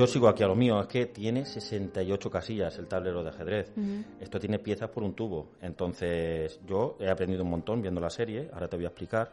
Yo 0.00 0.06
sigo 0.06 0.28
aquí 0.28 0.42
a 0.42 0.46
lo 0.46 0.54
mío, 0.54 0.80
es 0.80 0.86
que 0.86 1.04
tiene 1.04 1.44
68 1.44 2.30
casillas 2.30 2.78
el 2.78 2.86
tablero 2.86 3.22
de 3.22 3.28
ajedrez. 3.28 3.70
Esto 4.18 4.40
tiene 4.40 4.58
piezas 4.58 4.88
por 4.88 5.02
un 5.02 5.12
tubo. 5.12 5.48
Entonces, 5.60 6.58
yo 6.66 6.96
he 6.98 7.10
aprendido 7.10 7.44
un 7.44 7.50
montón 7.50 7.82
viendo 7.82 8.00
la 8.00 8.08
serie, 8.08 8.48
ahora 8.54 8.66
te 8.66 8.76
voy 8.76 8.86
a 8.86 8.88
explicar. 8.88 9.30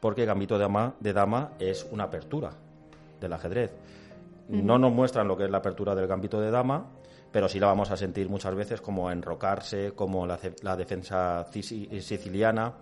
Porque 0.00 0.24
Gambito 0.24 0.58
de 0.58 0.62
Dama, 0.62 0.96
de 0.98 1.12
Dama 1.12 1.52
es 1.60 1.86
una 1.92 2.04
apertura 2.04 2.50
del 3.20 3.32
ajedrez. 3.32 3.70
No 4.48 4.78
nos 4.78 4.92
muestran 4.92 5.28
lo 5.28 5.36
que 5.36 5.44
es 5.44 5.50
la 5.50 5.58
apertura 5.58 5.94
del 5.94 6.08
Gambito 6.08 6.40
de 6.40 6.50
Dama, 6.50 6.88
pero 7.30 7.48
sí 7.48 7.60
la 7.60 7.68
vamos 7.68 7.92
a 7.92 7.96
sentir 7.96 8.28
muchas 8.28 8.52
veces 8.56 8.80
como 8.80 9.12
enrocarse, 9.12 9.92
como 9.92 10.26
la, 10.26 10.40
la 10.62 10.74
defensa 10.74 11.46
siciliana 11.52 12.74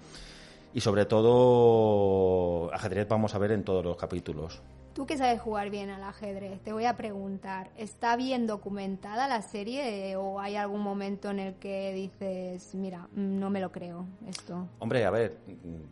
y 0.73 0.81
sobre 0.81 1.05
todo 1.05 2.73
ajedrez 2.73 3.07
vamos 3.07 3.35
a 3.35 3.39
ver 3.39 3.53
en 3.53 3.65
todos 3.65 3.85
los 3.85 3.99
capítulos. 3.99 4.63
Tú 4.99 5.07
que 5.07 5.17
sabes 5.17 5.41
jugar 5.41 5.71
bien 5.71 5.91
al 5.91 6.03
ajedrez, 6.03 6.61
te 6.65 6.73
voy 6.73 6.85
a 6.85 6.97
preguntar, 6.97 7.71
¿está 7.77 8.17
bien 8.17 8.49
documentada 8.49 9.29
la 9.29 9.43
serie 9.43 10.17
o 10.17 10.41
hay 10.41 10.57
algún 10.57 10.81
momento 10.81 11.31
en 11.31 11.39
el 11.39 11.55
que 11.55 11.93
dices, 11.93 12.75
mira, 12.75 13.09
no 13.13 13.49
me 13.49 13.61
lo 13.61 13.71
creo 13.71 14.09
esto? 14.27 14.67
Hombre, 14.81 15.05
a 15.05 15.11
ver, 15.13 15.39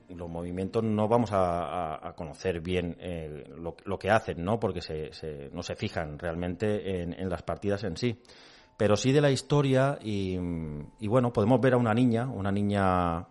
los 0.08 0.28
movimientos 0.28 0.82
no 0.82 1.06
vamos 1.06 1.30
a, 1.32 2.14
conocer 2.16 2.60
bien 2.60 2.96
eh, 2.98 3.44
lo, 3.56 3.96
que 3.96 4.10
hacen, 4.10 4.44
¿no? 4.44 4.58
Porque 4.58 4.80
se, 4.80 5.50
no 5.52 5.62
se 5.62 5.76
fijan 5.76 6.18
realmente 6.18 7.02
en, 7.02 7.30
las 7.30 7.44
partidas 7.44 7.84
en 7.84 7.96
sí. 7.96 8.20
Pero 8.76 8.96
sí 8.96 9.12
de 9.12 9.20
la 9.20 9.30
historia 9.30 10.00
y, 10.02 10.36
y 10.98 11.06
bueno, 11.06 11.32
podemos 11.32 11.60
ver 11.60 11.74
a 11.74 11.76
una 11.76 11.94
niña, 11.94 12.26
una 12.26 12.50
niña 12.50 13.24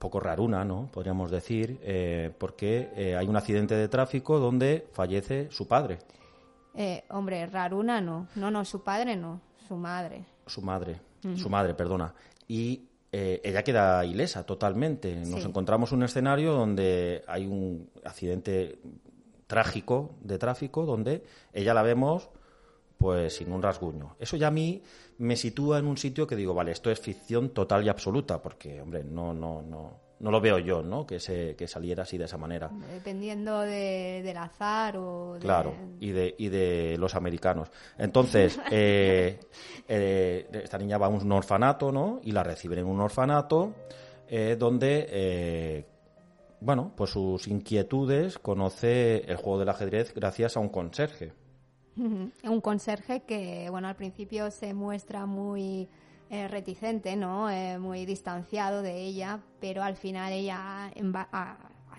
poco 0.00 0.18
raruna, 0.18 0.64
¿no? 0.64 0.88
Podríamos 0.90 1.30
decir, 1.30 1.78
eh, 1.82 2.32
porque 2.38 2.90
eh, 2.96 3.16
hay 3.16 3.28
un 3.28 3.36
accidente 3.36 3.74
de 3.74 3.86
tráfico 3.86 4.38
donde 4.38 4.88
fallece 4.92 5.48
su 5.50 5.68
padre. 5.68 5.98
Eh, 6.74 7.04
hombre, 7.10 7.46
raruna 7.46 8.00
no. 8.00 8.26
No, 8.34 8.50
no, 8.50 8.64
su 8.64 8.82
padre 8.82 9.14
no. 9.14 9.42
Su 9.68 9.76
madre. 9.76 10.24
Su 10.46 10.62
madre. 10.62 11.00
Su 11.36 11.50
madre, 11.50 11.74
perdona. 11.74 12.14
Y 12.48 12.86
ella 13.12 13.62
queda 13.62 14.02
ilesa 14.06 14.46
totalmente. 14.46 15.14
Nos 15.16 15.44
encontramos 15.44 15.92
en 15.92 15.98
un 15.98 16.04
escenario 16.04 16.54
donde 16.54 17.22
hay 17.26 17.46
un 17.46 17.90
accidente 18.02 18.78
trágico 19.46 20.14
de 20.22 20.38
tráfico 20.38 20.86
donde 20.86 21.24
ella 21.52 21.74
la 21.74 21.82
vemos 21.82 22.30
pues 22.96 23.36
sin 23.36 23.52
un 23.52 23.62
rasguño. 23.62 24.16
Eso 24.18 24.36
ya 24.36 24.48
a 24.48 24.50
mí 24.50 24.82
me 25.20 25.36
sitúa 25.36 25.78
en 25.78 25.86
un 25.86 25.98
sitio 25.98 26.26
que 26.26 26.34
digo, 26.34 26.54
vale, 26.54 26.72
esto 26.72 26.90
es 26.90 26.98
ficción 26.98 27.50
total 27.50 27.84
y 27.84 27.90
absoluta, 27.90 28.40
porque, 28.40 28.80
hombre, 28.80 29.04
no, 29.04 29.34
no, 29.34 29.60
no, 29.60 30.00
no 30.18 30.30
lo 30.30 30.40
veo 30.40 30.58
yo, 30.58 30.82
¿no? 30.82 31.06
Que, 31.06 31.20
se, 31.20 31.54
que 31.56 31.68
saliera 31.68 32.04
así 32.04 32.16
de 32.16 32.24
esa 32.24 32.38
manera. 32.38 32.70
Dependiendo 32.90 33.60
del 33.60 34.36
azar 34.38 34.96
o... 34.96 35.34
De... 35.34 35.40
Claro, 35.40 35.74
y 36.00 36.10
de, 36.12 36.34
y 36.38 36.48
de 36.48 36.96
los 36.98 37.14
americanos. 37.14 37.68
Entonces, 37.98 38.58
eh, 38.70 39.40
eh, 39.86 40.48
esta 40.52 40.78
niña 40.78 40.96
va 40.96 41.06
a 41.06 41.10
un 41.10 41.32
orfanato, 41.32 41.92
¿no? 41.92 42.20
Y 42.22 42.32
la 42.32 42.42
reciben 42.42 42.78
en 42.78 42.86
un 42.86 43.00
orfanato 43.00 43.74
eh, 44.26 44.56
donde, 44.58 45.84
bueno, 46.60 46.94
pues 46.96 47.10
sus 47.10 47.46
inquietudes 47.46 48.38
conoce 48.38 49.18
el 49.30 49.36
juego 49.36 49.58
del 49.58 49.68
ajedrez 49.68 50.14
gracias 50.14 50.56
a 50.56 50.60
un 50.60 50.70
conserje. 50.70 51.34
Un 52.44 52.60
conserje 52.60 53.22
que, 53.22 53.68
bueno, 53.70 53.88
al 53.88 53.96
principio 53.96 54.50
se 54.50 54.74
muestra 54.74 55.26
muy 55.26 55.88
eh, 56.30 56.48
reticente, 56.48 57.16
¿no? 57.16 57.50
Eh, 57.50 57.78
muy 57.78 58.06
distanciado 58.06 58.82
de 58.82 59.02
ella, 59.02 59.40
pero 59.60 59.82
al 59.82 59.96
final 59.96 60.32
ella 60.32 60.90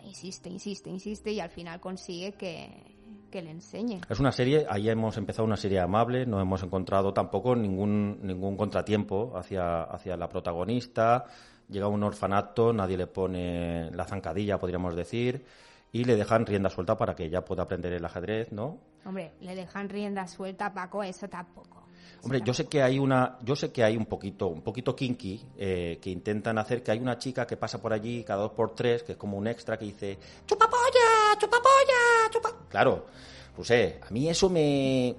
insiste, 0.06 0.50
insiste, 0.50 0.90
insiste 0.90 1.32
y 1.32 1.40
al 1.40 1.50
final 1.50 1.80
consigue 1.80 2.34
que, 2.34 2.92
le 3.34 3.50
enseñe. 3.50 4.02
Es 4.10 4.20
una 4.20 4.32
serie, 4.32 4.66
ahí 4.70 4.90
hemos 4.90 5.16
empezado 5.18 5.46
una 5.46 5.56
serie 5.56 5.80
amable, 5.80 6.26
no 6.26 6.42
hemos 6.42 6.64
encontrado 6.64 7.14
tampoco 7.14 7.56
ningún, 7.56 8.20
ningún 8.22 8.58
contratiempo 8.58 9.32
hacia, 9.38 9.84
hacia 9.84 10.18
la 10.18 10.28
protagonista. 10.28 11.26
Llega 11.70 11.86
a 11.86 11.90
un 11.90 12.04
orfanato, 12.04 12.74
nadie 12.74 12.98
le 12.98 13.08
pone 13.08 13.90
la 13.92 14.04
zancadilla, 14.04 14.60
podríamos 14.60 14.96
decir 14.96 15.46
y 15.94 16.04
le 16.06 16.16
dejan 16.16 16.46
rienda 16.46 16.70
suelta 16.70 16.98
para 16.98 17.16
que 17.16 17.26
ella 17.26 17.44
pueda 17.44 17.64
aprender 17.64 17.94
el 17.94 18.06
ajedrez, 18.06 18.52
¿no? 18.52 18.80
Hombre, 19.06 19.34
le 19.42 19.56
dejan 19.56 19.90
rienda 19.90 20.28
suelta, 20.28 20.74
Paco, 20.74 21.04
eso 21.04 21.28
tampoco. 21.28 21.88
Hombre, 22.24 22.42
yo 22.46 22.54
sé 22.54 22.68
que 22.68 22.84
hay 22.84 23.00
una, 23.00 23.38
yo 23.42 23.56
sé 23.56 23.72
que 23.72 23.84
hay 23.84 23.98
un 23.98 24.06
poquito, 24.06 24.48
un 24.48 24.62
poquito 24.62 24.96
kinky 24.96 25.44
eh, 25.58 25.98
que 26.00 26.12
intentan 26.12 26.58
hacer 26.60 26.84
que 26.84 26.92
hay 26.92 27.00
una 27.00 27.18
chica 27.18 27.48
que 27.48 27.58
pasa 27.58 27.82
por 27.82 27.94
allí 27.94 28.24
cada 28.24 28.44
dos 28.44 28.52
por 28.52 28.76
tres, 28.76 29.02
que 29.02 29.14
es 29.14 29.18
como 29.18 29.38
un 29.38 29.48
extra 29.48 29.78
que 29.78 29.86
dice 29.86 30.20
chupapolla, 30.46 31.36
chupapolla, 31.40 32.30
chupa. 32.30 32.50
Claro, 32.70 33.08
pues 33.56 33.72
eh, 33.72 34.00
a 34.08 34.12
mí 34.12 34.30
eso 34.30 34.50
me, 34.50 35.16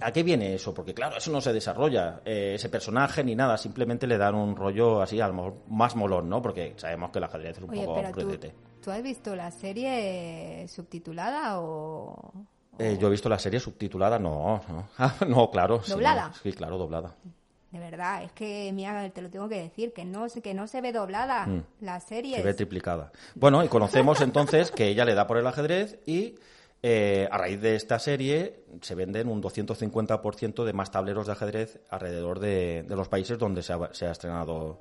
¿A 0.00 0.12
qué 0.12 0.22
viene 0.22 0.54
eso? 0.54 0.74
Porque 0.74 0.92
claro, 0.92 1.16
eso 1.16 1.30
no 1.30 1.40
se 1.40 1.52
desarrolla, 1.52 2.20
eh, 2.24 2.52
ese 2.54 2.68
personaje 2.68 3.22
ni 3.22 3.34
nada, 3.34 3.56
simplemente 3.56 4.06
le 4.06 4.18
dan 4.18 4.34
un 4.34 4.56
rollo 4.56 5.00
así, 5.00 5.20
a 5.20 5.28
lo 5.28 5.34
mejor 5.34 5.54
más 5.68 5.94
molón, 5.94 6.28
¿no? 6.28 6.42
Porque 6.42 6.74
sabemos 6.76 7.10
que 7.10 7.20
la 7.20 7.26
ajedrez 7.26 7.58
es 7.58 7.62
un 7.62 7.70
poco 7.70 8.02
tú, 8.12 8.38
¿Tú 8.82 8.90
has 8.90 9.02
visto 9.02 9.34
la 9.34 9.50
serie 9.50 10.66
subtitulada 10.68 11.60
o...? 11.60 12.32
Eh, 12.78 12.96
yo 13.00 13.08
he 13.08 13.10
visto 13.10 13.28
la 13.28 13.38
serie 13.38 13.60
subtitulada, 13.60 14.18
no, 14.18 14.60
no, 14.68 14.88
no 15.28 15.50
claro. 15.50 15.82
¿Doblada? 15.86 16.32
Sí, 16.42 16.52
claro, 16.52 16.78
doblada. 16.78 17.14
De 17.70 17.80
verdad, 17.80 18.22
es 18.22 18.30
que, 18.32 18.70
mira, 18.72 19.10
te 19.10 19.20
lo 19.20 19.28
tengo 19.30 19.48
que 19.48 19.60
decir, 19.60 19.92
que 19.92 20.04
no, 20.04 20.26
que 20.28 20.54
no 20.54 20.68
se 20.68 20.80
ve 20.80 20.92
doblada 20.92 21.46
mm. 21.46 21.64
la 21.80 21.98
serie. 21.98 22.36
Se 22.36 22.42
ve 22.42 22.54
triplicada. 22.54 23.10
Bueno, 23.34 23.64
y 23.64 23.68
conocemos 23.68 24.20
entonces 24.20 24.70
que 24.70 24.86
ella 24.86 25.04
le 25.04 25.14
da 25.14 25.26
por 25.26 25.38
el 25.38 25.46
ajedrez 25.46 25.98
y 26.06 26.36
eh, 26.84 27.26
a 27.32 27.38
raíz 27.38 27.60
de 27.60 27.74
esta 27.74 27.98
serie 27.98 28.62
se 28.80 28.94
venden 28.94 29.28
un 29.28 29.42
250% 29.42 30.64
de 30.64 30.72
más 30.72 30.90
tableros 30.90 31.26
de 31.26 31.32
ajedrez 31.32 31.80
alrededor 31.88 32.38
de, 32.38 32.84
los 32.90 33.08
países 33.08 33.38
donde 33.38 33.62
se 33.62 33.72
ha, 33.72 34.10
estrenado 34.12 34.80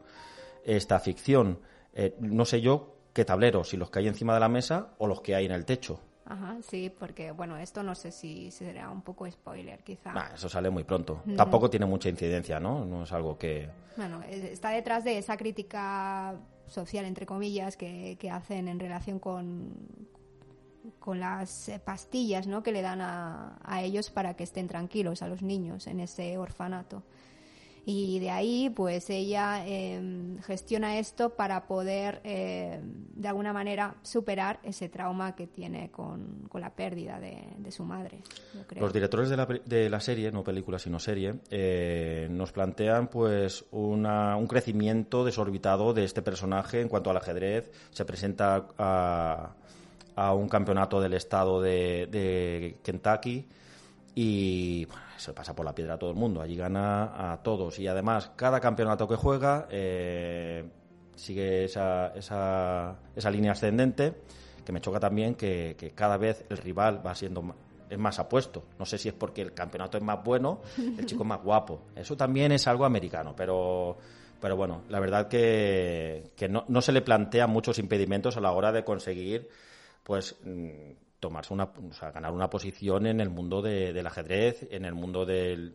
esta 0.63 0.99
ficción. 0.99 1.62
Eh, 1.93 2.15
no 2.19 2.45
sé 2.45 2.62
yo 2.62 2.97
qué 3.13 3.25
tableros, 3.25 3.69
si 3.69 3.77
los 3.77 3.89
que 3.89 3.99
hay 3.99 4.08
encima 4.08 4.34
de 4.34 4.39
la 4.39 4.49
mesa 4.49 4.89
o 4.97 5.08
los 5.08 5.21
que 5.21 5.34
hay 5.34 5.45
en 5.45 5.51
el 5.51 5.65
techo. 5.65 5.99
Ajá, 6.25 6.57
sí, 6.62 6.89
porque 6.89 7.31
bueno, 7.31 7.57
esto 7.57 7.83
no 7.83 7.95
sé 7.95 8.12
si 8.12 8.49
será 8.51 8.89
un 8.89 9.01
poco 9.01 9.29
spoiler, 9.29 9.83
quizá. 9.83 10.31
eso 10.33 10.47
sale 10.47 10.69
muy 10.69 10.83
pronto. 10.83 11.21
Tampoco 11.36 11.69
tiene 11.69 11.86
mucha 11.86 12.09
incidencia, 12.09 12.59
¿no? 12.59 12.86
No 12.86 13.03
es 13.03 13.12
algo 13.12 13.38
que. 13.38 13.69
Bueno, 13.97 14.21
está 14.23 14.69
detrás 14.69 15.03
de 15.03 15.17
esa 15.17 15.36
crítica 15.38 16.36
social, 16.67 17.05
entre 17.05 17.25
comillas, 17.25 17.75
que 17.75 18.17
hacen 18.31 18.67
en 18.69 18.79
relación 18.79 19.19
con, 19.19 19.73
con 20.99 21.19
las 21.19 21.69
eh, 21.69 21.79
pastillas 21.79 22.47
¿no? 22.47 22.63
que 22.63 22.71
le 22.71 22.81
dan 22.81 23.01
a, 23.01 23.57
a, 23.63 23.81
ellos 23.81 24.09
para 24.09 24.36
que 24.36 24.43
estén 24.43 24.67
tranquilos 24.67 25.21
a 25.21 25.27
los 25.27 25.41
niños 25.41 25.88
en 25.88 25.99
ese 25.99 26.38
orfanato. 26.38 27.03
Y 27.86 28.19
de 28.19 28.30
ahí, 28.30 28.69
pues 28.69 29.10
ella 29.10 29.65
em, 29.67 30.38
gestiona 30.39 31.00
esto 31.00 31.32
para 31.32 31.67
poder, 31.67 32.22
em, 32.24 32.82
de 33.13 33.28
alguna 33.28 33.52
manera, 33.52 33.96
superar 34.04 34.60
ese 34.63 34.88
trauma 34.88 35.36
que 35.36 35.48
tiene 35.48 35.91
con, 35.91 36.48
con 36.48 36.62
la 36.62 36.69
pérdida 36.74 37.19
de, 37.19 37.38
de, 37.58 37.72
su 37.72 37.84
madre. 37.84 38.19
Los 38.76 38.93
directores 38.93 39.30
de 39.30 39.38
la, 39.38 39.46
de 39.46 39.89
la, 39.89 40.00
serie, 40.00 40.32
no 40.32 40.43
película, 40.43 40.80
sino 40.80 41.00
serie, 41.00 41.36
eh, 41.50 42.28
nos 42.32 42.52
plantean 42.54 43.08
pues 43.08 43.65
una, 43.72 44.38
un 44.38 44.48
crecimiento 44.48 45.26
desorbitado 45.26 45.93
de 45.93 46.06
este 46.06 46.22
personaje 46.22 46.80
en 46.80 46.88
cuanto 46.88 47.10
al 47.10 47.17
ajedrez. 47.17 47.69
Se 47.91 48.06
presenta 48.06 48.67
a 48.78 49.56
a 50.15 50.34
un 50.34 50.48
campeonato 50.48 51.02
del 51.02 51.13
estado 51.13 51.62
de, 51.62 52.78
Kentucky 52.84 53.46
y 54.15 54.88
se 55.17 55.34
pasa 55.34 55.56
por 55.56 55.65
la 55.65 55.76
piedra 55.76 55.95
a 55.95 55.99
todo 55.99 56.10
el 56.10 56.15
mundo. 56.15 56.41
Allí 56.41 56.56
gana 56.56 57.34
a 57.34 57.41
todos 57.43 57.80
y 57.80 57.88
además 57.88 58.32
cada 58.36 58.60
campeonato 58.60 59.08
que 59.08 59.15
juega 59.15 59.67
eh, 59.69 60.65
sigue 61.15 61.65
esa, 61.65 62.13
esa, 62.15 62.95
esa, 63.15 63.32
línea 63.32 63.52
ascendente 63.52 64.13
que 64.65 64.71
me 64.71 64.82
choca 64.82 64.99
también 64.99 65.36
que, 65.36 65.93
cada 65.95 66.17
vez 66.17 66.45
el 66.49 66.58
rival 66.58 67.06
va 67.06 67.15
siendo 67.15 67.56
es 67.89 67.99
más 67.99 68.17
apuesto. 68.19 68.63
No 68.80 68.86
sé 68.86 68.97
si 68.97 69.10
es 69.10 69.13
porque 69.13 69.41
el 69.41 69.54
campeonato 69.54 69.97
es 69.97 70.04
más 70.04 70.23
bueno, 70.23 70.62
el 70.78 71.06
chico 71.06 71.23
es 71.23 71.30
más 71.30 71.41
guapo. 71.43 71.82
Eso 71.95 72.17
también 72.17 72.52
es 72.52 72.67
algo 72.67 72.86
americano, 72.86 73.34
pero 73.36 73.97
pero 74.39 74.58
bueno, 74.58 74.82
la 74.89 74.99
verdad 74.99 75.30
que, 75.30 76.32
que 76.36 76.49
no, 76.49 76.65
no 76.67 76.82
se 76.82 76.91
le 76.91 77.02
plantean 77.02 77.49
muchos 77.49 77.80
impedimentos 77.80 78.36
a 78.36 78.41
la 78.41 78.52
hora 78.52 78.73
de 78.73 78.84
conseguir 78.84 79.47
pues 80.04 80.36
mm, 80.43 80.91
tomarse 81.23 81.53
una, 81.53 81.63
o 81.63 81.93
sea, 81.93 82.12
ganar 82.12 82.33
una 82.33 82.49
posición 82.49 83.07
en 83.07 83.21
el 83.21 83.29
mundo 83.29 83.62
del 83.62 84.05
ajedrez, 84.05 84.67
en 84.69 84.83
el 84.83 84.93
mundo 84.93 85.25
del, 85.25 85.73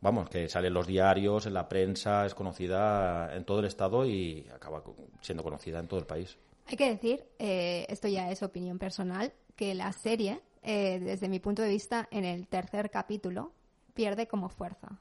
vamos, 0.00 0.30
que 0.30 0.48
sale 0.48 0.68
en 0.68 0.74
los 0.74 0.86
diarios, 0.86 1.44
en 1.46 1.54
la 1.54 1.68
prensa, 1.68 2.24
es 2.24 2.36
conocida 2.36 3.34
en 3.34 3.44
todo 3.44 3.58
el 3.58 3.64
estado 3.64 4.06
y 4.06 4.46
acaba 4.54 4.84
siendo 5.20 5.42
conocida 5.42 5.80
en 5.80 5.88
todo 5.88 5.98
el 5.98 6.06
país. 6.06 6.38
Hay 6.66 6.76
que 6.76 6.88
decir, 6.88 7.24
eh, 7.40 7.84
esto 7.88 8.06
ya 8.06 8.30
es 8.30 8.44
opinión 8.44 8.78
personal, 8.78 9.32
que 9.56 9.74
la 9.74 9.92
serie, 9.92 10.40
eh, 10.62 11.00
desde 11.00 11.28
mi 11.28 11.40
punto 11.40 11.62
de 11.62 11.70
vista, 11.70 12.06
en 12.12 12.24
el 12.24 12.46
tercer 12.46 12.88
capítulo, 12.88 13.50
pierde 13.92 14.28
como 14.28 14.48
fuerza. 14.48 15.00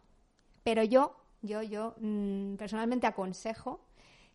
Pero 0.63 0.83
yo, 0.83 1.15
yo, 1.43 1.61
yo, 1.61 1.93
mm, 1.99 2.55
personalmente 2.55 3.05
aconsejo 3.05 3.85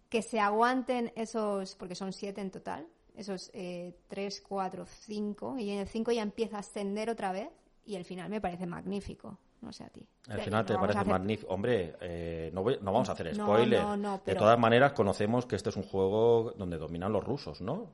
que 0.08 0.22
se 0.22 0.38
aguanten 0.38 1.12
esos, 1.16 1.74
porque 1.74 1.96
son 1.96 2.12
siete 2.12 2.40
en 2.40 2.52
total, 2.52 2.86
esos 3.20 3.50
eh, 3.54 3.94
3, 4.08 4.42
4, 4.48 4.84
5, 4.86 5.58
y 5.58 5.70
en 5.70 5.78
el 5.80 5.86
5 5.86 6.12
ya 6.12 6.22
empieza 6.22 6.56
a 6.56 6.60
ascender 6.60 7.10
otra 7.10 7.32
vez 7.32 7.48
y 7.86 7.94
el 7.96 8.04
final 8.04 8.28
me 8.30 8.40
parece 8.40 8.66
magnífico. 8.66 9.38
No 9.60 9.72
sé 9.72 9.84
a 9.84 9.90
ti. 9.90 10.06
El 10.30 10.40
final 10.40 10.64
te 10.64 10.74
parece 10.78 11.04
magnífico. 11.04 11.52
Hombre, 11.52 11.94
eh, 12.00 12.50
no, 12.54 12.62
no, 12.64 12.92
vamos 12.92 13.08
a 13.10 13.12
hacer 13.12 13.34
spoiler. 13.34 13.84
De 14.24 14.34
todas 14.34 14.58
maneras, 14.58 14.92
conocemos 14.94 15.44
que 15.44 15.54
este 15.56 15.68
es 15.68 15.76
un 15.76 15.82
juego 15.82 16.54
donde 16.56 16.78
dominan 16.78 17.12
los 17.12 17.22
rusos, 17.22 17.60
¿no? 17.60 17.90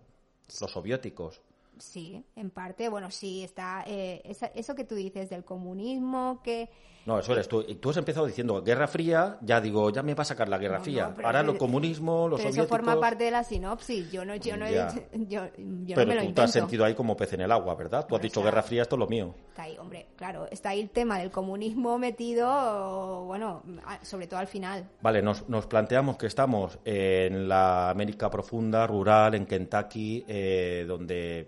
Los 0.61 0.70
soviéticos. 0.70 1.43
Sí, 1.79 2.24
en 2.37 2.51
parte, 2.51 2.89
bueno, 2.89 3.11
sí, 3.11 3.43
está 3.43 3.83
eh, 3.87 4.22
esa- 4.24 4.47
eso 4.55 4.77
que 4.77 4.85
tú 4.85 4.95
dices 4.95 5.29
del 5.29 5.45
comunismo, 5.45 6.41
que 6.45 6.70
No, 7.07 7.19
eso 7.21 7.33
eres 7.33 7.47
tú. 7.49 7.63
Tú 7.63 7.91
has 7.91 7.97
empezado 7.97 8.27
diciendo 8.27 8.61
Guerra 8.63 8.89
Fría, 8.89 9.39
ya 9.41 9.61
digo, 9.61 9.91
ya 9.91 10.03
me 10.03 10.15
va 10.15 10.23
a 10.23 10.25
sacar 10.25 10.49
la 10.49 10.59
Guerra 10.59 10.79
No, 10.79 10.85
Fría. 10.85 11.15
no, 11.17 11.25
Ahora 11.25 11.41
eso- 11.41 11.53
lo 11.53 11.59
comunismo, 11.59 12.29
los 12.29 12.39
pero 12.41 12.51
eso 12.51 12.57
soviéticos... 12.65 12.79
forma 12.79 13.01
parte 13.01 13.25
de 13.25 13.31
la 13.31 13.45
sinopsis. 13.45 14.11
Yo 14.11 14.25
no, 14.25 14.35
yo 14.35 14.57
no, 14.57 14.67
he 14.67 14.75
Ya. 14.75 14.87
dicho- 14.91 15.07
yo, 15.13 15.47
yo 15.57 15.95
Pero 15.95 16.01
no 16.03 16.07
me 16.09 16.15
lo 16.17 16.27
tú 16.27 16.33
te 16.35 16.43
has 16.43 16.51
sentido 16.53 16.85
ahí 16.85 16.95
como 16.95 17.17
pez 17.17 17.33
en 17.35 17.43
el 17.43 17.53
agua, 17.53 17.75
¿verdad? 17.77 18.01
Tú 18.01 18.07
has 18.17 18.21
Bueno, 18.21 18.23
dicho 18.25 18.41
o 18.41 18.43
sea, 18.43 18.51
Guerra 18.51 18.63
Fría, 18.65 18.83
esto 18.83 18.97
es 18.97 19.01
lo 19.01 19.07
mío. 19.07 19.35
Está 19.51 19.63
ahí, 19.63 19.77
hombre, 19.79 20.07
claro, 20.17 20.47
está 20.51 20.71
ahí 20.71 20.81
el 20.81 20.91
tema 20.91 21.19
del 21.19 21.31
comunismo 21.31 21.97
metido, 21.99 23.25
bueno, 23.25 23.63
sobre 24.03 24.27
todo 24.27 24.41
al 24.41 24.47
final. 24.49 24.89
Vale, 25.01 25.23
nos, 25.23 25.49
nos 25.49 25.67
planteamos 25.67 26.17
que 26.17 26.27
estamos 26.27 26.79
en 26.85 27.49
la 27.49 27.91
América 27.91 28.29
profunda, 28.31 28.87
rural, 28.87 29.35
en 29.35 29.47
Kentucky, 29.47 30.25
eh, 30.27 30.85
donde 30.89 31.47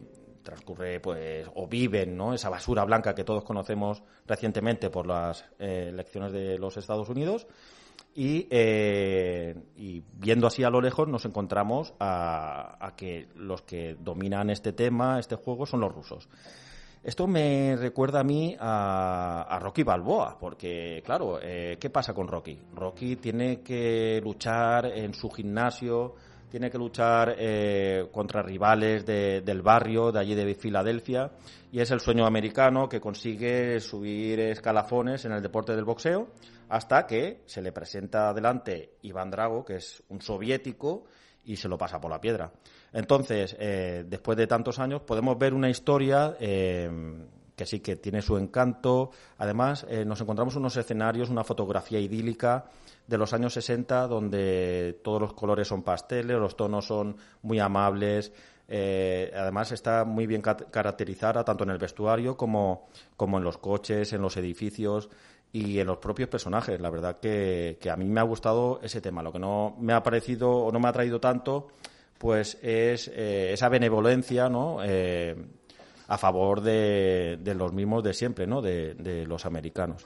transcurre, 0.49 0.99
pues, 0.99 1.47
o 1.55 1.67
viven, 1.67 2.17
¿no? 2.17 2.33
Esa 2.33 2.49
basura 2.49 2.83
blanca 2.85 3.15
que 3.15 3.23
todos 3.23 3.45
conocemos 3.45 4.03
recientemente 4.27 4.89
por 4.89 5.07
las 5.07 5.45
eh, 5.59 5.89
elecciones 5.91 6.33
de 6.33 6.59
los 6.59 6.79
Estados 6.79 7.11
Unidos. 7.11 7.47
Y, 8.15 8.49
eh, 8.51 9.55
y 9.77 10.03
viendo 10.15 10.47
así 10.47 10.65
a 10.65 10.71
lo 10.71 10.81
lejos 10.81 11.07
nos 11.07 11.27
encontramos 11.27 11.93
a, 12.01 12.79
a 12.81 12.97
que 12.97 13.29
los 13.37 13.61
que 13.63 13.97
dominan 14.01 14.49
este 14.49 14.73
tema, 14.73 15.19
este 15.19 15.37
juego, 15.37 15.67
son 15.67 15.81
los 15.81 15.95
rusos. 15.95 16.29
Esto 17.05 17.27
me 17.27 17.77
recuerda 17.77 18.21
a 18.21 18.25
mí 18.25 18.57
a, 18.59 19.43
a 19.43 19.59
Rocky 19.59 19.83
Balboa, 19.83 20.39
porque, 20.41 21.03
claro, 21.05 21.39
eh, 21.43 21.77
¿qué 21.79 21.91
pasa 21.91 22.15
con 22.15 22.27
Rocky? 22.27 22.59
Rocky 22.75 23.17
tiene 23.17 23.61
que 23.61 24.21
luchar 24.25 24.87
en 24.87 25.13
su 25.13 25.29
gimnasio, 25.31 26.15
tiene 26.51 26.71
que 26.71 26.79
luchar 26.79 27.35
eh, 27.39 28.09
contra 28.13 28.43
rivales 28.43 29.05
de- 29.05 29.41
del 29.43 29.63
barrio, 29.63 30.11
de 30.13 30.21
allí 30.21 30.35
de 30.35 30.55
Filadelfia, 30.55 31.31
y 31.71 31.81
es 31.81 31.91
el 31.91 32.01
sueño 32.01 32.27
americano 32.27 32.89
que 32.89 33.01
consigue 33.01 33.79
subir 33.81 34.41
escalafones 34.41 35.25
en 35.25 35.33
el 35.33 35.43
deporte 35.43 35.75
del 35.77 35.85
boxeo, 35.85 36.29
hasta 36.69 37.07
que 37.07 37.43
se 37.47 37.63
le 37.63 37.73
presenta 37.73 38.33
delante 38.35 38.95
Iván 39.03 39.31
Drago, 39.31 39.65
que 39.65 39.77
es 39.77 40.03
un 40.09 40.21
soviético, 40.21 41.05
y 41.45 41.57
se 41.57 41.69
lo 41.69 41.79
pasa 41.79 41.99
por 42.01 42.11
la 42.11 42.21
piedra. 42.21 42.53
Entonces, 42.93 43.57
eh, 43.59 44.05
después 44.07 44.37
de 44.37 44.47
tantos 44.47 44.79
años, 44.79 45.01
podemos 45.03 45.39
ver 45.39 45.55
una 45.55 45.71
historia 45.71 46.37
eh, 46.41 46.91
que 47.59 47.67
sí 47.67 47.81
que 47.81 47.97
tiene 47.97 48.23
su 48.23 48.39
encanto. 48.39 49.11
Además, 49.37 49.85
eh, 49.91 50.05
nos 50.07 50.21
encontramos 50.23 50.57
unos 50.57 50.77
escenarios, 50.79 51.29
una 51.29 51.45
fotografía 51.45 51.99
idílica 51.99 52.67
de 53.07 53.19
los 53.19 53.35
años 53.35 53.53
60, 53.53 54.07
donde 54.07 55.01
todos 55.03 55.21
los 55.21 55.33
colores 55.35 55.69
son 55.69 55.83
pasteles, 55.83 56.39
los 56.39 56.57
tonos 56.57 56.87
son 56.87 57.17
muy 57.43 57.59
amables. 57.59 58.33
eh, 58.69 59.33
además, 59.35 59.73
está 59.73 60.05
muy 60.05 60.27
bien 60.27 60.43
caracterizada 60.43 61.43
tanto 61.45 61.65
en 61.65 61.71
el 61.71 61.79
vestuario 61.79 62.37
como, 62.37 62.89
como 63.17 63.39
en 63.39 63.45
los 63.45 63.59
coches, 63.59 64.13
en 64.13 64.23
los 64.23 64.37
edificios 64.37 65.09
y 65.53 65.81
en 65.81 65.87
los 65.87 65.99
propios 65.99 66.29
personajes. 66.29 66.81
La 66.81 66.91
verdad 66.91 67.19
que, 67.19 67.79
que 67.81 67.91
a 67.91 67.97
mí 67.97 68.05
me 68.05 68.21
ha 68.21 68.25
gustado 68.25 68.79
ese 68.83 69.01
tema. 69.01 69.23
Lo 69.23 69.33
que 69.33 69.39
no 69.39 69.77
me 69.81 69.95
ha 69.95 70.03
parecido 70.03 70.51
o 70.51 70.71
no 70.71 70.79
me 70.79 70.89
ha 70.89 70.93
traído 70.93 71.19
tanto, 71.19 71.69
pues 72.19 72.59
es 72.63 73.09
eh, 73.15 73.53
esa 73.53 73.69
benevolencia, 73.69 74.49
¿no? 74.49 74.79
Eh, 74.85 75.35
a 76.09 76.19
favor 76.19 76.63
de, 76.63 77.39
los 77.55 77.73
mismos 77.73 78.03
de 78.03 78.15
siempre, 78.15 78.47
¿no? 78.47 78.61
De, 78.61 79.25
los 79.27 79.47
americanos. 79.47 80.05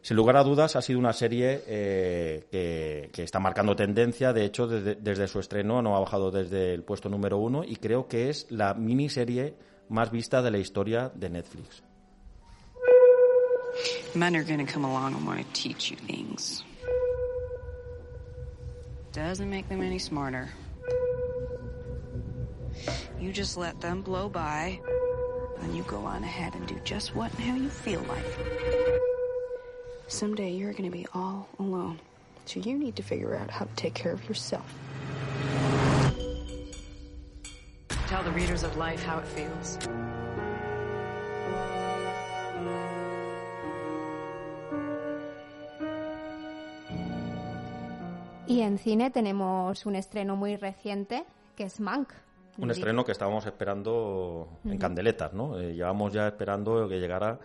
Sin 0.00 0.16
lugar 0.16 0.36
a 0.36 0.42
dudas, 0.42 0.74
ha 0.74 0.82
sido 0.82 0.98
una 0.98 1.12
serie 1.12 1.62
eh, 1.66 3.10
que, 3.12 3.22
está 3.22 3.38
marcando 3.38 3.76
tendencia. 3.76 4.32
De 4.32 4.44
hecho, 4.44 4.66
desde, 4.66 4.94
desde 4.96 5.28
su 5.28 5.38
estreno 5.38 5.82
no 5.82 5.96
ha 5.96 6.00
bajado 6.00 6.30
desde 6.30 6.74
el 6.74 6.82
puesto 6.82 7.08
número 7.08 7.38
uno 7.38 7.62
y 7.62 7.76
creo 7.76 8.08
que 8.08 8.30
es 8.30 8.46
la 8.50 8.74
miniserie 8.74 9.54
más 9.88 10.10
vista 10.10 10.42
de 10.42 10.50
la 10.50 10.58
historia 10.58 11.12
de 11.14 11.28
Netflix. 11.28 11.82
Men 14.14 14.36
are 14.36 14.44
gonna 14.44 14.66
come 14.66 14.84
along 14.84 15.14
and 15.14 15.26
want 15.26 15.40
to 15.40 15.52
teach 15.52 15.90
you 15.90 15.96
things. 15.96 16.62
Doesn't 19.12 19.48
make 19.48 19.68
them 19.68 19.82
any 19.82 19.98
smarter. 19.98 20.50
You 23.20 23.32
just 23.32 23.56
let 23.56 23.80
them 23.80 24.02
blow 24.02 24.28
by, 24.28 24.80
then 25.62 25.74
you 25.74 25.84
go 25.84 25.98
on 26.04 26.24
ahead 26.24 26.54
and 26.54 26.66
do 26.66 26.76
just 26.84 27.14
what 27.14 27.32
and 27.34 27.44
how 27.44 27.54
you 27.54 27.68
feel 27.68 28.02
like. 28.08 28.24
Someday 30.08 30.50
you're 30.50 30.72
gonna 30.72 30.90
be 30.90 31.06
all 31.14 31.48
alone, 31.58 32.00
so 32.46 32.60
you 32.60 32.76
need 32.76 32.96
to 32.96 33.02
figure 33.02 33.36
out 33.36 33.48
how 33.50 33.64
to 33.64 33.74
take 33.76 33.94
care 33.94 34.12
of 34.12 34.28
yourself. 34.28 34.66
Tell 38.08 38.22
the 38.24 38.32
readers 38.32 38.62
of 38.62 38.76
life 38.76 39.02
how 39.02 39.18
it 39.18 39.26
feels. 39.26 39.78
Y 48.48 48.60
en 48.60 48.76
cine 48.76 49.10
tenemos 49.10 49.86
un 49.86 49.94
estreno 49.94 50.36
muy 50.36 50.56
reciente, 50.56 51.24
que 51.56 51.64
es 51.64 51.80
Mank. 51.80 52.12
Un 52.58 52.70
estreno 52.70 53.04
que 53.04 53.12
estábamos 53.12 53.46
esperando 53.46 54.48
en 54.64 54.76
candeletas, 54.78 55.32
¿no? 55.32 55.58
Eh, 55.58 55.74
llevamos 55.74 56.12
ya 56.12 56.28
esperando 56.28 56.86
que 56.88 57.00
llegara 57.00 57.38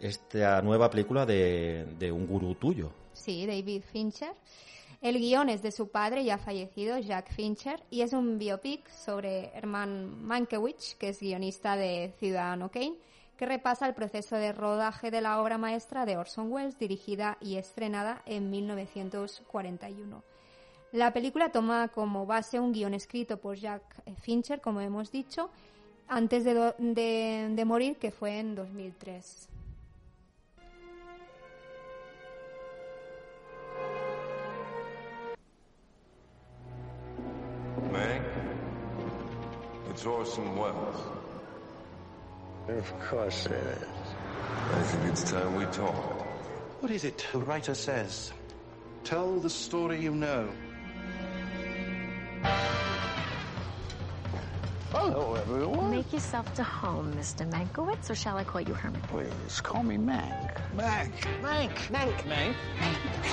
esta 0.00 0.62
nueva 0.62 0.88
película 0.90 1.26
de, 1.26 1.86
de 1.98 2.12
un 2.12 2.26
gurú 2.26 2.54
tuyo. 2.54 2.90
Sí, 3.12 3.46
David 3.46 3.82
Fincher. 3.82 4.32
El 5.00 5.18
guion 5.18 5.48
es 5.48 5.62
de 5.62 5.70
su 5.70 5.90
padre 5.90 6.24
ya 6.24 6.38
fallecido, 6.38 6.98
Jack 6.98 7.32
Fincher, 7.32 7.80
y 7.88 8.00
es 8.00 8.12
un 8.12 8.38
biopic 8.38 8.88
sobre 8.90 9.50
Herman 9.54 10.24
Mankiewicz, 10.24 10.96
que 10.96 11.10
es 11.10 11.20
guionista 11.20 11.76
de 11.76 12.12
Ciudadano 12.18 12.68
Kane, 12.70 12.96
que 13.36 13.46
repasa 13.46 13.86
el 13.86 13.94
proceso 13.94 14.34
de 14.34 14.52
rodaje 14.52 15.12
de 15.12 15.20
la 15.20 15.40
obra 15.40 15.56
maestra 15.56 16.04
de 16.04 16.16
Orson 16.16 16.50
Welles, 16.50 16.78
dirigida 16.80 17.38
y 17.40 17.56
estrenada 17.56 18.22
en 18.26 18.50
1941. 18.50 20.24
La 20.92 21.12
película 21.12 21.50
toma 21.50 21.88
como 21.88 22.24
base 22.26 22.58
un 22.58 22.72
guion 22.72 22.94
escrito 22.94 23.36
por 23.38 23.56
Jack 23.56 23.82
Fincher, 24.20 24.60
como 24.60 24.80
hemos 24.80 25.10
dicho, 25.12 25.50
antes 26.08 26.44
de, 26.44 26.54
do- 26.54 26.74
de- 26.78 27.48
de 27.54 27.64
morir, 27.64 27.96
que 27.96 28.10
fue 28.10 28.38
en 28.38 28.54
2003. 28.54 29.48
Meg, 37.92 38.22
it's 39.90 40.04
Orson 40.04 40.56
Welles. 40.56 41.00
Of 42.68 42.92
course 43.08 43.46
it 43.46 43.52
is. 43.52 43.88
I 44.74 44.82
think 44.82 45.04
it's 45.12 45.30
time 45.30 45.54
we 45.56 45.64
talked. 45.66 46.22
What 46.80 46.90
is 46.90 47.04
it 47.04 47.26
the 47.32 47.38
writer 47.38 47.74
says? 47.74 48.32
Tell 49.04 49.38
the 49.40 49.50
story 49.50 50.00
you 50.00 50.14
know. 50.14 50.48
Hello, 54.90 55.34
everyone. 55.34 55.90
Make 55.90 56.10
yourself 56.14 56.46
to 56.54 56.62
home, 56.62 57.12
Mr. 57.12 57.46
Mankiewicz, 57.46 58.08
or 58.08 58.14
shall 58.14 58.38
I 58.38 58.44
call 58.44 58.62
you 58.62 58.72
Herman? 58.72 59.02
Please 59.02 59.60
call 59.60 59.82
me 59.82 59.98
Mank. 59.98 60.50
Mank. 60.78 61.12
Mank. 61.42 61.76
Mank. 61.90 62.16
Mank. 62.24 62.54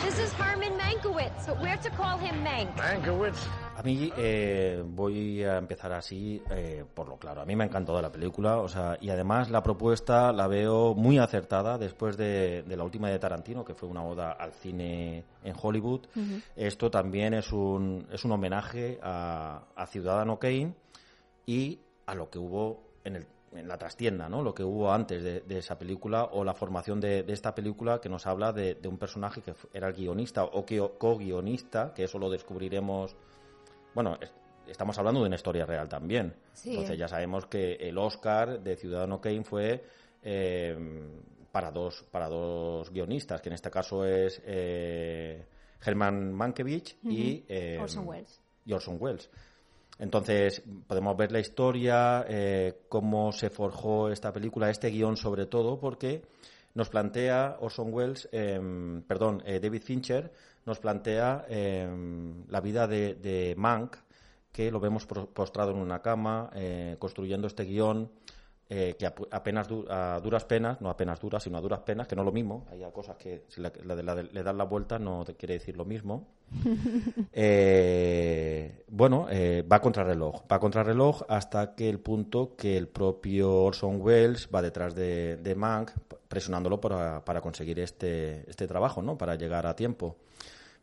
This 0.04 0.20
is 0.20 0.34
Herman 0.34 0.78
Mankiewicz, 0.78 1.48
but 1.48 1.62
we're 1.62 1.78
to 1.78 1.90
call 1.92 2.18
him 2.18 2.44
Mank. 2.44 2.76
Mankiewicz. 2.76 3.40
A 3.78 3.84
mí 3.84 4.12
eh, 4.18 4.84
voy 4.86 5.44
a 5.46 5.58
empezar 5.58 5.94
así 5.94 6.42
eh, 6.50 6.84
por 6.94 7.08
lo 7.08 7.16
claro. 7.16 7.42
A 7.42 7.46
mí 7.46 7.56
me 7.56 7.64
ha 7.64 7.68
encantado 7.68 8.02
la 8.02 8.12
película, 8.12 8.58
o 8.58 8.68
sea, 8.68 8.98
y 9.00 9.10
además 9.10 9.50
la 9.50 9.64
propuesta 9.64 10.34
la 10.34 10.48
veo 10.48 10.94
muy 10.94 11.20
acertada 11.20 11.78
después 11.78 12.18
de, 12.18 12.64
de 12.64 12.76
la 12.76 12.84
última 12.84 13.10
de 13.10 13.18
Tarantino, 13.18 13.64
que 13.64 13.76
fue 13.76 13.88
una 13.88 14.04
oda 14.04 14.34
al 14.34 14.52
cine 14.52 15.24
en 15.42 15.56
Hollywood. 15.62 16.02
Esto 16.58 16.92
también 16.92 17.34
es 17.34 17.54
un, 17.54 18.08
es 18.12 18.26
un 18.26 18.34
homenaje 18.34 19.00
a, 19.02 19.62
a 19.74 19.86
Ciudadano 19.86 20.38
Kane 20.38 20.74
y 21.46 21.80
a 22.06 22.16
lo 22.16 22.30
que 22.30 22.40
hubo 22.40 22.84
en, 23.04 23.16
el, 23.18 23.26
en 23.54 23.68
la 23.68 23.78
trastienda, 23.78 24.28
¿no? 24.30 24.42
Lo 24.44 24.54
que 24.54 24.64
hubo 24.64 24.92
antes 24.92 25.24
de, 25.24 25.42
de 25.42 25.58
esa 25.60 25.78
película 25.78 26.26
o 26.26 26.44
la 26.44 26.54
formación 26.54 27.00
de, 27.00 27.24
de 27.24 27.34
esta 27.34 27.54
película 27.56 28.00
que 28.02 28.10
nos 28.10 28.26
habla 28.28 28.52
de, 28.52 28.76
de 28.76 28.88
un 28.88 28.98
personaje 28.98 29.42
que 29.42 29.54
era 29.74 29.88
el 29.88 29.94
guionista 29.94 30.44
o 30.44 30.66
que- 30.66 30.88
co-guionista, 30.98 31.94
que 31.94 32.04
eso 32.06 32.20
lo 32.20 32.30
descubriremos 32.30 33.16
bueno, 33.94 34.18
es- 34.20 34.34
estamos 34.68 34.98
hablando 34.98 35.22
de 35.22 35.28
una 35.28 35.36
historia 35.36 35.66
real 35.66 35.88
también. 35.88 36.36
Sí. 36.54 36.72
Entonces 36.72 36.98
ya 36.98 37.08
sabemos 37.08 37.46
que 37.46 37.76
el 37.76 37.98
Oscar 37.98 38.60
de 38.62 38.76
Ciudadano 38.76 39.22
Kane 39.22 39.44
fue 39.44 39.84
eh, 40.22 40.76
para 41.52 41.72
dos 41.72 42.04
para 42.12 42.28
dos 42.28 42.90
guionistas, 42.92 43.42
que 43.42 43.50
en 43.50 43.54
este 43.54 43.70
caso 43.72 44.04
es 44.06 44.42
eh, 44.46 45.46
Herman 45.86 46.34
Mankiewicz 46.34 46.98
y 47.04 47.46
eh, 47.48 47.78
Orson 47.82 48.08
Welles. 48.08 48.42
y 48.66 48.74
Orson 48.74 48.98
Welles. 49.00 49.30
Entonces, 49.98 50.62
podemos 50.88 51.16
ver 51.16 51.32
la 51.32 51.40
historia, 51.40 52.26
eh, 52.28 52.86
cómo 52.90 53.32
se 53.32 53.50
forjó 53.50 54.10
esta 54.10 54.34
película, 54.34 54.70
este 54.70 54.90
guion 54.90 55.16
sobre 55.16 55.46
todo, 55.46 55.80
porque 55.80 56.24
nos 56.74 56.90
plantea 56.90 57.58
Orson 57.62 57.94
Welles, 57.94 58.28
em, 58.32 59.02
perdón, 59.04 59.42
eh, 59.46 59.60
David 59.62 59.82
Fincher, 59.82 60.32
nos 60.66 60.80
plantea 60.80 61.46
em, 61.48 62.46
la 62.50 62.60
vida 62.60 62.88
de, 62.88 63.16
de 63.16 63.56
Mank, 63.58 63.96
que 64.52 64.72
lo 64.72 64.80
vemos 64.80 65.06
postrado 65.06 65.72
en 65.72 65.78
una 65.78 66.02
cama, 66.02 66.50
eh, 66.54 66.96
construyendo 67.00 67.48
este 67.48 67.64
guion 67.64 68.10
eh, 68.70 68.96
que 68.98 69.06
ap- 69.06 69.28
apenas 69.32 69.68
du- 69.68 69.86
a 69.90 70.20
duras 70.22 70.44
penas, 70.46 70.82
no 70.82 70.90
apenas 70.90 71.20
duras, 71.20 71.44
sino 71.44 71.58
a 71.58 71.62
duras 71.62 71.80
penas, 71.82 72.08
que 72.08 72.16
no 72.16 72.24
es 72.24 72.26
lo 72.26 72.32
mismo. 72.32 72.66
Hay 72.72 72.84
cosas 72.92 73.16
que 73.18 73.44
si 73.48 73.62
la- 73.62 73.72
la- 73.84 73.96
la- 74.02 74.24
le 74.24 74.44
das 74.44 74.56
la 74.56 74.64
vuelta 74.64 74.98
no 75.00 75.24
te 75.24 75.36
quiere 75.36 75.54
decir 75.56 75.76
lo 75.78 75.86
mismo. 75.86 76.28
Eh, 77.38 78.84
bueno, 78.88 79.28
eh, 79.30 79.64
va 79.70 79.80
contra 79.82 80.04
reloj, 80.04 80.44
va 80.52 80.60
contra 80.60 80.84
reloj 80.84 81.24
hasta 81.28 81.76
que 81.76 81.90
el 81.90 82.00
punto 82.00 82.56
que 82.56 82.78
el 82.78 82.88
propio 82.88 83.54
Orson 83.64 84.02
Welles 84.02 84.50
va 84.54 84.62
detrás 84.62 84.96
de, 84.96 85.38
de 85.38 85.56
Mank 85.56 85.92
presionándolo 86.28 86.80
para, 86.82 87.24
para 87.26 87.42
conseguir 87.42 87.80
este, 87.80 88.50
este 88.50 88.68
trabajo, 88.68 89.02
¿no? 89.02 89.18
Para 89.18 89.36
llegar 89.36 89.66
a 89.68 89.76
tiempo. 89.76 90.16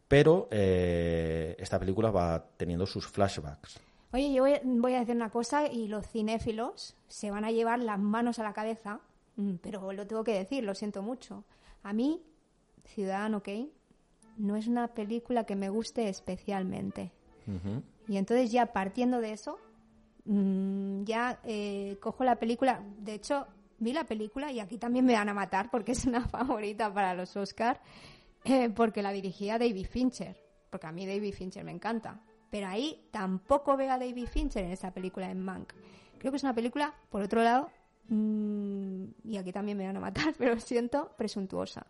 Pero 0.08 0.48
eh, 0.50 1.56
esta 1.58 1.78
película 1.78 2.10
va 2.10 2.44
teniendo 2.56 2.86
sus 2.86 3.06
flashbacks. 3.06 3.80
Oye, 4.12 4.32
yo 4.32 4.42
voy, 4.42 4.60
voy 4.62 4.94
a 4.94 5.00
decir 5.00 5.16
una 5.16 5.30
cosa 5.30 5.66
y 5.66 5.88
los 5.88 6.06
cinéfilos 6.06 6.96
se 7.08 7.30
van 7.30 7.44
a 7.44 7.50
llevar 7.50 7.78
las 7.78 7.98
manos 7.98 8.38
a 8.38 8.42
la 8.42 8.52
cabeza, 8.52 9.00
mm, 9.36 9.54
pero 9.62 9.92
lo 9.92 10.06
tengo 10.06 10.22
que 10.22 10.34
decir, 10.34 10.64
lo 10.64 10.74
siento 10.74 11.02
mucho. 11.02 11.44
A 11.82 11.92
mí, 11.94 12.22
Ciudadano 12.84 13.42
Kane, 13.42 13.70
no 14.36 14.56
es 14.56 14.66
una 14.66 14.88
película 14.88 15.44
que 15.44 15.56
me 15.56 15.70
guste 15.70 16.08
especialmente. 16.08 17.12
Y 18.06 18.18
entonces 18.18 18.52
ya 18.52 18.66
partiendo 18.66 19.20
de 19.20 19.32
eso, 19.32 19.58
mm, 20.26 21.04
ya 21.04 21.40
eh, 21.44 21.96
cojo 22.00 22.22
la 22.22 22.36
película. 22.36 22.82
De 22.98 23.14
hecho, 23.14 23.46
vi 23.78 23.92
la 23.92 24.04
película 24.04 24.52
y 24.52 24.60
aquí 24.60 24.78
también 24.78 25.04
me 25.04 25.14
van 25.14 25.28
a 25.28 25.34
matar 25.34 25.70
porque 25.70 25.92
es 25.92 26.04
una 26.04 26.20
favorita 26.28 26.92
para 26.92 27.14
los 27.14 27.36
Oscar, 27.36 27.80
eh, 28.44 28.68
porque 28.70 29.02
la 29.02 29.10
dirigía 29.10 29.58
David 29.58 29.86
Fincher, 29.86 30.36
porque 30.70 30.86
a 30.86 30.92
mí 30.92 31.06
David 31.06 31.34
Fincher 31.34 31.64
me 31.64 31.72
encanta. 31.72 32.20
Pero 32.52 32.66
ahí 32.66 33.02
tampoco 33.10 33.78
veo 33.78 33.90
a 33.90 33.98
David 33.98 34.26
Fincher 34.26 34.62
en 34.62 34.72
esa 34.72 34.90
película 34.92 35.30
en 35.30 35.40
Mank. 35.40 35.72
Creo 36.18 36.30
que 36.30 36.36
es 36.36 36.42
una 36.42 36.54
película, 36.54 36.94
por 37.08 37.22
otro 37.22 37.42
lado, 37.42 37.70
mm, 38.08 39.04
y 39.24 39.38
aquí 39.38 39.52
también 39.52 39.78
me 39.78 39.86
van 39.86 39.96
a 39.96 40.00
matar, 40.00 40.34
pero 40.38 40.60
siento 40.60 41.12
presuntuosa. 41.16 41.86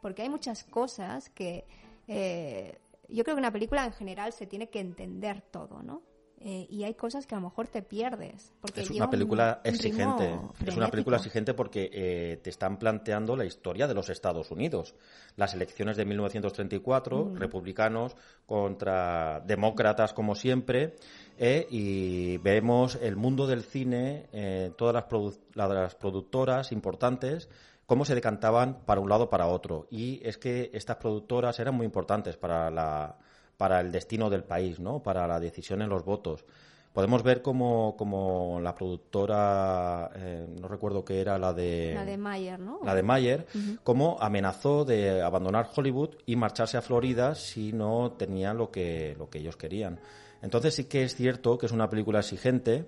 Porque 0.00 0.22
hay 0.22 0.28
muchas 0.28 0.62
cosas 0.62 1.30
que 1.30 1.66
eh, 2.06 2.78
yo 3.08 3.24
creo 3.24 3.34
que 3.34 3.40
una 3.40 3.50
película 3.50 3.84
en 3.84 3.92
general 3.92 4.32
se 4.32 4.46
tiene 4.46 4.68
que 4.68 4.78
entender 4.78 5.40
todo, 5.40 5.82
¿no? 5.82 6.00
Eh, 6.46 6.66
y 6.68 6.84
hay 6.84 6.92
cosas 6.92 7.26
que 7.26 7.34
a 7.34 7.38
lo 7.38 7.44
mejor 7.48 7.68
te 7.68 7.80
pierdes. 7.80 8.52
Porque 8.60 8.82
Es 8.82 8.90
una 8.90 9.08
película 9.08 9.62
un- 9.64 9.70
exigente. 9.70 10.38
Es 10.66 10.76
una 10.76 10.88
película 10.88 11.16
exigente 11.16 11.54
porque 11.54 11.88
eh, 11.90 12.36
te 12.42 12.50
están 12.50 12.78
planteando 12.78 13.34
la 13.34 13.46
historia 13.46 13.86
de 13.88 13.94
los 13.94 14.10
Estados 14.10 14.50
Unidos. 14.50 14.94
Las 15.36 15.54
elecciones 15.54 15.96
de 15.96 16.04
1934, 16.04 17.24
Mm. 17.24 17.36
republicanos 17.36 18.14
contra 18.46 19.40
demócratas 19.40 20.12
como 20.12 20.34
siempre, 20.34 20.96
eh, 21.38 21.66
y 21.70 22.36
vemos 22.38 22.96
el 23.00 23.16
mundo 23.16 23.46
del 23.46 23.62
cine, 23.62 24.26
eh, 24.32 24.70
todas 24.76 24.94
las, 24.94 25.04
produ- 25.08 25.38
las 25.54 25.94
productoras 25.94 26.72
importantes 26.72 27.48
cómo 27.86 28.04
se 28.06 28.14
decantaban 28.14 28.78
para 28.86 29.00
un 29.02 29.08
lado 29.10 29.24
o 29.24 29.30
para 29.30 29.46
otro. 29.46 29.86
Y 29.90 30.20
es 30.26 30.38
que 30.38 30.70
estas 30.72 30.96
productoras 30.96 31.58
eran 31.58 31.74
muy 31.74 31.84
importantes 31.84 32.36
para, 32.36 32.70
la, 32.70 33.16
para 33.56 33.80
el 33.80 33.92
destino 33.92 34.30
del 34.30 34.44
país, 34.44 34.80
¿no? 34.80 35.02
para 35.02 35.26
la 35.26 35.40
decisión 35.40 35.82
en 35.82 35.88
los 35.88 36.04
votos. 36.04 36.44
Podemos 36.92 37.24
ver 37.24 37.42
como, 37.42 37.96
como 37.96 38.60
la 38.60 38.72
productora, 38.72 40.10
eh, 40.14 40.46
no 40.60 40.68
recuerdo 40.68 41.04
qué 41.04 41.20
era, 41.20 41.38
la 41.38 41.52
de... 41.52 41.92
La 41.92 42.04
de 42.04 42.16
Mayer, 42.16 42.60
¿no? 42.60 42.78
la 42.84 42.94
de 42.94 43.02
Mayer, 43.02 43.46
Ujú. 43.52 43.78
cómo 43.82 44.16
amenazó 44.20 44.84
de 44.84 45.20
abandonar 45.20 45.68
Hollywood 45.74 46.10
y 46.24 46.36
marcharse 46.36 46.76
a 46.76 46.82
Florida 46.82 47.34
si 47.34 47.72
no 47.72 48.12
tenía 48.12 48.54
lo 48.54 48.70
que, 48.70 49.16
lo 49.18 49.28
que 49.28 49.38
ellos 49.38 49.56
querían. 49.56 49.98
Entonces 50.40 50.74
sí 50.74 50.84
que 50.84 51.02
es 51.02 51.16
cierto 51.16 51.58
que 51.58 51.66
es 51.66 51.72
una 51.72 51.90
película 51.90 52.20
exigente, 52.20 52.86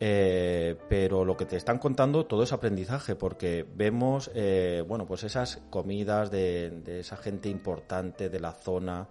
eh, 0.00 0.76
pero 0.88 1.24
lo 1.24 1.36
que 1.36 1.44
te 1.44 1.56
están 1.56 1.78
contando 1.78 2.26
todo 2.26 2.42
es 2.44 2.52
aprendizaje, 2.52 3.16
porque 3.16 3.66
vemos, 3.74 4.30
eh, 4.34 4.84
bueno, 4.86 5.06
pues 5.06 5.24
esas 5.24 5.60
comidas 5.70 6.30
de, 6.30 6.70
de 6.84 7.00
esa 7.00 7.16
gente 7.16 7.48
importante 7.48 8.28
de 8.28 8.40
la 8.40 8.52
zona. 8.52 9.08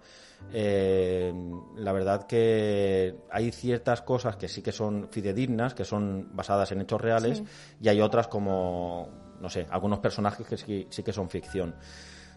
Eh, 0.52 1.32
la 1.76 1.92
verdad 1.92 2.26
que 2.26 3.16
hay 3.30 3.50
ciertas 3.50 4.02
cosas 4.02 4.36
que 4.36 4.48
sí 4.48 4.62
que 4.62 4.72
son 4.72 5.08
fidedignas, 5.10 5.74
que 5.74 5.84
son 5.84 6.28
basadas 6.32 6.70
en 6.72 6.80
hechos 6.80 7.00
reales, 7.00 7.38
Sí. 7.38 7.44
y 7.82 7.88
hay 7.88 8.00
otras 8.00 8.28
como, 8.28 9.08
no 9.40 9.50
sé, 9.50 9.66
algunos 9.70 9.98
personajes 9.98 10.46
que 10.46 10.56
sí, 10.56 10.86
sí 10.90 11.02
que 11.02 11.12
son 11.12 11.28
ficción. 11.28 11.74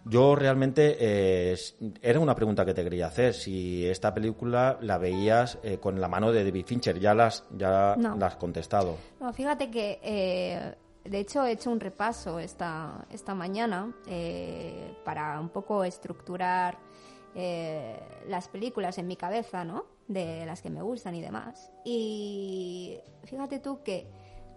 Yo 0.05 0.35
realmente 0.35 0.97
eh, 0.99 1.55
era 2.01 2.19
una 2.19 2.33
pregunta 2.35 2.65
que 2.65 2.73
te 2.73 2.83
quería 2.83 3.07
hacer. 3.07 3.33
Si 3.33 3.85
esta 3.87 4.13
película 4.13 4.77
la 4.81 4.97
veías 4.97 5.59
eh, 5.63 5.77
con 5.77 6.01
la 6.01 6.07
mano 6.07 6.31
de 6.31 6.43
David 6.43 6.65
Fincher, 6.65 6.99
ya 6.99 7.13
las 7.13 7.45
ya 7.55 7.95
No. 7.97 8.15
la 8.17 8.25
has 8.27 8.35
contestado. 8.35 8.97
No, 9.19 9.31
fíjate 9.31 9.69
que, 9.69 9.99
eh, 10.03 10.75
de 11.03 11.19
hecho, 11.19 11.45
he 11.45 11.51
hecho 11.51 11.69
un 11.71 11.79
repaso 11.79 12.39
esta, 12.39 13.05
esta 13.11 13.35
mañana 13.35 13.93
eh, 14.07 14.95
para 15.05 15.39
un 15.39 15.49
poco 15.49 15.83
estructurar 15.83 16.77
eh, 17.35 17.99
las 18.27 18.47
películas 18.49 18.97
en 18.97 19.07
mi 19.07 19.15
cabeza, 19.15 19.63
¿no? 19.63 19.85
De 20.07 20.45
las 20.45 20.61
que 20.61 20.69
me 20.69 20.81
gustan 20.81 21.15
y 21.15 21.21
demás. 21.21 21.71
Y 21.85 22.97
fíjate 23.23 23.59
tú 23.59 23.81
que 23.83 24.07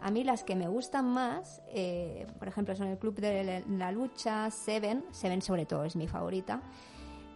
a 0.01 0.11
mí 0.11 0.25
las 0.25 0.45
que 0.45 0.55
me 0.55 0.69
gustan 0.69 1.07
más, 1.07 1.63
eh, 1.69 2.27
por 2.39 2.49
ejemplo, 2.49 2.75
son 2.77 2.89
el 2.89 2.99
Club 2.99 3.17
de 3.21 3.65
la 3.69 3.93
Lucha, 3.93 4.51
Seven, 4.51 5.05
Seven 5.13 5.41
sobre 5.43 5.67
todo 5.67 5.85
es 5.85 5.97
mi 5.97 6.07
favorita. 6.09 6.61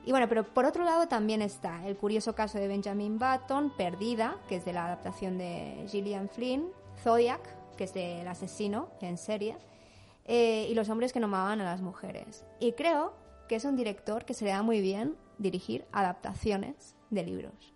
Y 0.04 0.10
bueno, 0.10 0.26
pero 0.28 0.44
por 0.44 0.64
otro 0.64 0.84
lado 0.84 1.06
también 1.08 1.42
está 1.42 1.86
el 1.86 1.96
curioso 1.96 2.34
caso 2.34 2.58
de 2.58 2.68
Benjamin 2.68 3.18
Button, 3.18 3.72
Perdida, 3.76 4.36
que 4.48 4.56
es 4.56 4.64
de 4.64 4.72
la 4.72 4.86
adaptación 4.86 5.36
de 5.38 5.84
Gillian 5.90 6.28
Flynn, 6.28 6.68
Zodiac, 7.02 7.40
que 7.76 7.84
es 7.84 7.94
del 7.94 8.26
asesino 8.26 8.88
en 9.00 9.18
serie, 9.18 9.56
eh, 10.24 10.66
y 10.68 10.74
Los 10.74 10.88
hombres 10.90 11.12
que 11.12 11.20
no 11.20 11.26
amaban 11.26 11.60
a 11.60 11.64
las 11.64 11.80
mujeres. 11.80 12.44
Y 12.60 12.72
creo 12.72 13.14
que 13.48 13.56
es 13.56 13.64
un 13.64 13.76
director 13.76 14.24
que 14.24 14.34
se 14.34 14.44
le 14.44 14.50
da 14.50 14.62
muy 14.62 14.80
bien 14.80 15.16
dirigir 15.38 15.86
adaptaciones 15.92 16.96
de 17.10 17.22
libros. 17.22 17.74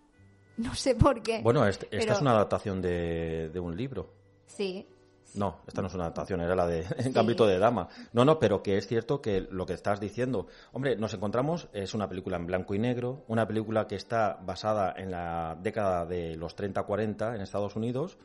No 0.57 0.75
sé 0.75 0.93
por 0.93 1.23
qué. 1.23 1.41
Bueno, 1.41 1.65
este- 1.65 1.85
esta 1.87 1.97
pero 1.97 2.13
es 2.13 2.21
una 2.21 2.31
adaptación 2.31 2.81
de, 2.81 3.49
de 3.49 3.59
un 3.59 3.75
libro. 3.75 4.11
Sí, 4.55 4.87
No, 5.35 5.61
esta 5.65 5.81
no 5.81 5.87
es 5.87 5.93
una 5.95 6.03
adaptación, 6.03 6.41
era 6.41 6.55
la 6.55 6.67
de 6.67 6.85
Gambito 7.11 7.47
de 7.47 7.57
Dama. 7.57 7.87
No, 8.13 8.23
no, 8.23 8.37
pero 8.37 8.61
que 8.61 8.77
es 8.77 8.87
cierto 8.87 9.21
que 9.21 9.47
lo 9.49 9.65
que 9.65 9.73
estás 9.73 9.99
diciendo, 9.99 10.47
hombre, 10.73 10.95
nos 10.95 11.13
encontramos, 11.13 11.69
es 11.73 11.93
una 11.93 12.07
película 12.07 12.37
en 12.37 12.45
blanco 12.45 12.75
y 12.75 12.79
negro, 12.79 13.23
una 13.27 13.47
película 13.47 13.87
que 13.87 13.95
está 13.95 14.39
basada 14.45 14.93
en 14.95 15.11
la 15.11 15.57
década 15.59 16.05
de 16.05 16.35
los 16.35 16.55
30-40 16.55 17.35
en 17.35 17.41
Estados 17.41 17.75
Unidos, 17.75 18.17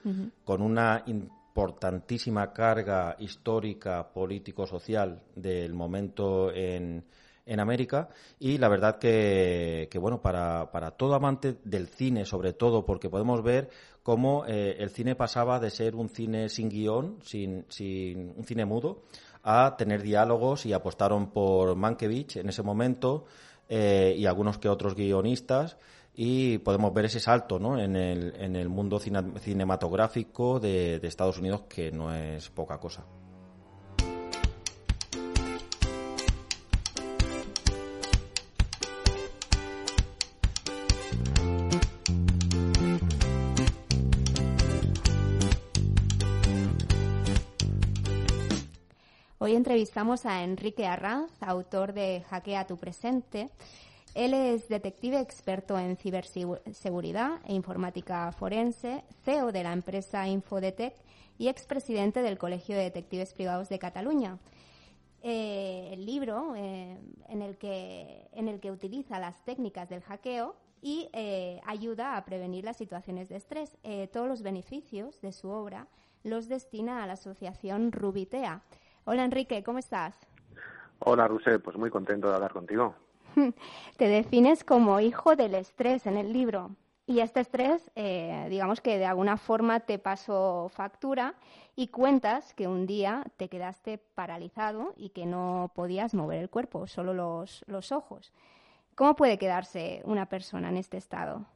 con 0.45 0.61
una 0.61 1.03
importantísima 1.07 2.53
carga 2.53 3.17
histórica, 3.19 4.13
político-social 4.13 5.23
del 5.35 5.73
momento 5.73 6.53
en, 6.53 7.05
en 7.49 7.61
América 7.61 8.09
y 8.39 8.59
la 8.59 8.69
verdad 8.69 8.99
que, 8.99 9.89
que, 9.91 9.99
bueno, 9.99 10.23
para, 10.23 10.71
para 10.71 10.93
todo 10.93 11.15
amante 11.15 11.57
del 11.65 11.89
cine 11.89 12.25
sobre 12.25 12.53
todo, 12.53 12.85
porque 12.85 13.11
podemos 13.11 13.43
ver 13.43 13.71
cómo 14.03 14.45
eh, 14.47 14.77
el 14.79 14.91
cine 14.91 15.15
pasaba 15.15 15.59
de 15.59 15.71
ser 15.71 15.95
un 15.95 16.09
cine 16.09 16.49
sin 16.49 16.69
guion, 16.69 17.19
sin, 17.23 17.65
sin 17.69 18.35
un 18.37 18.45
cine 18.45 18.65
mudo, 18.65 19.03
a 19.43 19.77
tener 19.77 20.03
diálogos 20.03 20.67
y 20.67 20.73
apostaron 20.73 21.31
por 21.31 21.75
Mankiewicz 21.77 22.37
en 22.37 22.49
ese 22.49 22.63
momento 22.63 23.25
eh, 23.69 24.15
y 24.17 24.27
algunos 24.27 24.59
que 24.59 24.69
otros 24.69 24.95
guionistas 24.95 25.77
y 26.15 26.59
podemos 26.59 26.93
ver 26.93 27.05
ese 27.05 27.21
salto 27.21 27.59
¿no? 27.59 27.79
en, 27.79 27.95
el, 27.97 28.35
en 28.37 28.57
el 28.57 28.69
mundo 28.69 28.99
cine- 28.99 29.39
cinematográfico 29.39 30.59
de, 30.59 30.99
de 30.99 31.09
Estados 31.09 31.39
Unidos 31.39 31.63
que 31.69 31.93
no 31.93 32.13
es 32.13 32.49
poca 32.51 32.79
cosa. 32.79 33.05
Entrevistamos 49.79 50.27
a 50.27 50.43
Enrique 50.43 50.89
Arranz, 50.89 51.31
autor 51.41 51.93
de 51.93 52.25
Hackea 52.29 52.67
tu 52.67 52.77
presente. 52.79 53.49
Él 54.13 54.35
es 54.35 54.69
detective 54.69 55.21
experto 55.21 55.79
en 55.79 55.97
ciberseguridad 55.97 57.39
e 57.47 57.55
informática 57.55 58.33
forense, 58.33 59.05
CEO 59.23 59.53
de 59.53 59.63
la 59.63 59.73
empresa 59.73 60.27
Infodetec 60.27 60.97
y 61.39 61.47
expresidente 61.47 62.23
del 62.23 62.39
Colegio 62.39 62.77
de 62.77 62.83
Detectives 62.83 63.33
Privados 63.35 63.69
de 63.69 63.79
Cataluña. 63.79 64.41
Eh, 65.23 65.91
el 65.93 66.05
libro 66.05 66.57
eh, 66.57 66.99
en, 67.29 67.43
el 67.43 67.57
que, 67.57 68.71
utiliza 68.73 69.21
las 69.21 69.45
técnicas 69.45 69.89
del 69.89 70.03
hackeo 70.03 70.57
y 70.83 71.09
eh, 71.13 71.61
ayuda 71.65 72.17
a 72.17 72.25
prevenir 72.25 72.65
las 72.65 72.79
situaciones 72.79 73.29
de 73.29 73.37
estrés. 73.37 73.79
Todos 74.13 74.27
los 74.27 74.43
beneficios 74.43 75.21
de 75.21 75.31
su 75.31 75.51
obra 75.51 75.87
los 76.25 76.49
destina 76.49 77.05
a 77.05 77.07
la 77.07 77.13
asociación 77.13 77.93
Rubitea. 77.93 78.65
Hola 79.11 79.25
Enrique, 79.25 79.63
¿cómo 79.65 79.79
estás? 79.79 80.15
Hola, 80.99 81.27
Ruse, 81.27 81.61
pues 81.61 81.79
muy 81.79 81.89
contento 81.89 82.29
de 82.29 82.35
hablar 82.35 82.53
contigo. 82.53 82.95
Te 83.97 84.07
defines 84.07 84.65
como 84.65 85.01
hijo 85.01 85.35
del 85.35 85.55
estrés 85.55 86.07
en 86.07 86.19
el 86.19 86.31
libro. 86.31 86.73
Y 87.07 87.21
este 87.21 87.41
estrés, 87.41 87.91
eh, 87.97 88.49
digamos 88.51 88.83
que 88.83 88.99
de 88.99 89.07
alguna 89.07 89.39
forma 89.39 89.81
te 89.81 89.99
pasó 89.99 90.69
factura 90.69 91.37
y 91.75 91.89
cuentas 91.89 92.53
que 92.53 92.69
un 92.69 92.87
día 92.87 93.25
te 93.39 93.49
quedaste 93.49 93.97
paralizado 93.97 94.93
y 94.95 95.09
que 95.09 95.25
no 95.25 95.73
podías 95.75 96.13
mover 96.13 96.41
el 96.41 96.51
cuerpo, 96.51 96.87
solo 96.87 97.15
los, 97.15 97.65
los 97.67 97.93
ojos. 97.93 98.35
¿Cómo 98.95 99.17
puede 99.17 99.39
quedarse 99.39 100.03
una 100.05 100.27
persona 100.27 100.69
en 100.69 100.77
este 100.77 100.99
estado? 100.99 101.47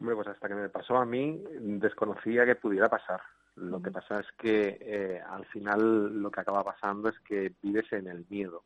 Hombre, 0.00 0.16
pues 0.16 0.26
hasta 0.26 0.48
que 0.48 0.56
me 0.56 0.68
pasó 0.68 0.96
a 0.96 1.06
mí, 1.06 1.40
desconocía 1.60 2.44
que 2.44 2.56
pudiera 2.56 2.88
pasar. 2.88 3.20
Lo 3.56 3.82
que 3.82 3.90
pasa 3.90 4.20
es 4.20 4.26
que 4.38 4.78
eh, 4.80 5.20
al 5.20 5.44
final 5.46 6.22
lo 6.22 6.30
que 6.30 6.40
acaba 6.40 6.64
pasando 6.64 7.08
es 7.08 7.18
que 7.20 7.52
vives 7.62 7.92
en 7.92 8.06
el 8.06 8.24
miedo 8.28 8.64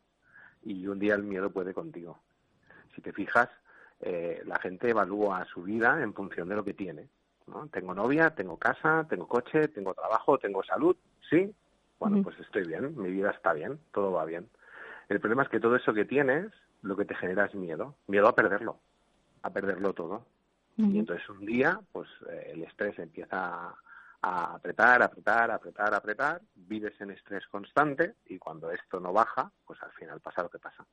y 0.63 0.87
un 0.87 0.99
día 0.99 1.15
el 1.15 1.23
miedo 1.23 1.49
puede 1.49 1.73
contigo. 1.73 2.19
Si 2.95 3.01
te 3.01 3.11
fijas, 3.11 3.49
eh, 3.99 4.41
la 4.45 4.59
gente 4.59 4.89
evalúa 4.89 5.45
su 5.45 5.63
vida 5.63 6.01
en 6.01 6.13
función 6.13 6.47
de 6.47 6.55
lo 6.55 6.63
que 6.63 6.73
tiene. 6.73 7.09
¿no? 7.47 7.67
Tengo 7.67 7.93
novia, 7.93 8.31
tengo 8.31 8.57
casa, 8.57 9.05
tengo 9.09 9.27
coche, 9.27 9.67
tengo 9.69 9.93
trabajo, 9.93 10.37
tengo 10.37 10.63
salud, 10.63 10.95
¿sí? 11.29 11.53
Bueno, 11.99 12.21
pues 12.21 12.39
estoy 12.39 12.67
bien, 12.67 12.95
mi 12.97 13.09
vida 13.09 13.31
está 13.31 13.53
bien, 13.53 13.79
todo 13.91 14.11
va 14.11 14.25
bien. 14.25 14.47
El 15.09 15.19
problema 15.19 15.43
es 15.43 15.49
que 15.49 15.59
todo 15.59 15.75
eso 15.75 15.93
que 15.93 16.05
tienes, 16.05 16.51
lo 16.81 16.95
que 16.95 17.05
te 17.05 17.15
genera 17.15 17.45
es 17.45 17.55
miedo, 17.55 17.95
miedo 18.07 18.27
a 18.27 18.35
perderlo, 18.35 18.79
a 19.41 19.49
perderlo 19.49 19.93
todo. 19.93 20.25
Y 20.75 20.99
entonces 20.99 21.27
un 21.29 21.43
día, 21.43 21.79
pues 21.91 22.07
eh, 22.29 22.51
el 22.53 22.63
estrés 22.63 22.99
empieza 22.99 23.73
a 24.27 24.55
apretar, 24.55 25.01
apretar, 25.01 25.51
apretar, 25.51 25.93
apretar, 25.93 26.41
vives 26.55 26.99
en 27.01 27.11
estrés 27.11 27.47
constante 27.47 28.15
y 28.25 28.37
cuando 28.37 28.71
esto 28.71 28.99
no 28.99 29.13
baja, 29.13 29.51
pues 29.65 29.81
al 29.83 29.91
final 29.91 30.19
pasa 30.19 30.43
lo 30.43 30.49
que 30.49 30.59
pasa. 30.59 30.85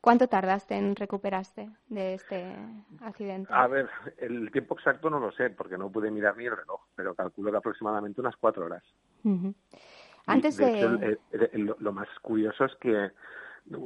¿Cuánto 0.00 0.28
tardaste 0.28 0.76
en 0.76 0.96
recuperarte 0.96 1.68
de 1.88 2.14
este 2.14 2.56
accidente? 3.02 3.52
A 3.52 3.66
ver, 3.66 3.88
el 4.16 4.50
tiempo 4.50 4.74
exacto 4.74 5.10
no 5.10 5.20
lo 5.20 5.30
sé 5.32 5.50
porque 5.50 5.76
no 5.76 5.90
pude 5.90 6.10
mirar 6.10 6.36
ni 6.36 6.46
el 6.46 6.56
reloj, 6.56 6.80
pero 6.94 7.14
calculo 7.14 7.50
que 7.50 7.58
aproximadamente 7.58 8.20
unas 8.20 8.36
cuatro 8.36 8.64
horas. 8.64 8.82
Antes 10.26 10.56
de... 10.56 11.18
lo 11.78 11.92
más 11.92 12.08
curioso 12.22 12.64
es 12.64 12.74
que 12.76 13.10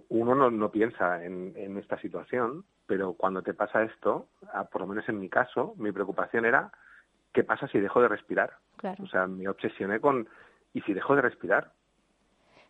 uno 0.08 0.34
no, 0.36 0.50
no 0.52 0.70
piensa 0.70 1.24
en, 1.24 1.52
en, 1.56 1.76
esta 1.78 1.98
situación, 1.98 2.64
pero 2.86 3.14
cuando 3.14 3.42
te 3.42 3.52
pasa 3.52 3.82
esto, 3.82 4.28
por 4.70 4.82
lo 4.82 4.86
menos 4.86 5.08
en 5.08 5.18
mi 5.18 5.28
caso, 5.28 5.74
mi 5.78 5.90
preocupación 5.90 6.44
era 6.44 6.70
¿qué 7.34 7.44
pasa 7.44 7.68
si 7.68 7.78
dejo 7.78 8.00
de 8.00 8.08
respirar? 8.08 8.56
Claro. 8.76 9.04
O 9.04 9.06
sea, 9.06 9.26
me 9.26 9.46
obsesioné 9.48 10.00
con 10.00 10.26
¿y 10.72 10.80
si 10.82 10.94
dejo 10.94 11.14
de 11.14 11.22
respirar? 11.22 11.72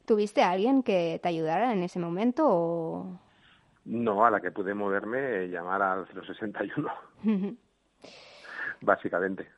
¿Tuviste 0.06 0.42
a 0.42 0.50
alguien 0.50 0.82
que 0.82 1.20
te 1.22 1.28
ayudara 1.28 1.72
en 1.72 1.82
ese 1.82 2.00
momento 2.00 2.46
o...? 2.48 3.20
No, 3.84 4.24
a 4.24 4.30
la 4.30 4.40
que 4.40 4.50
pude 4.50 4.74
moverme, 4.74 5.48
llamar 5.48 5.82
al 5.82 6.06
061. 6.08 6.90
Básicamente. 8.80 9.48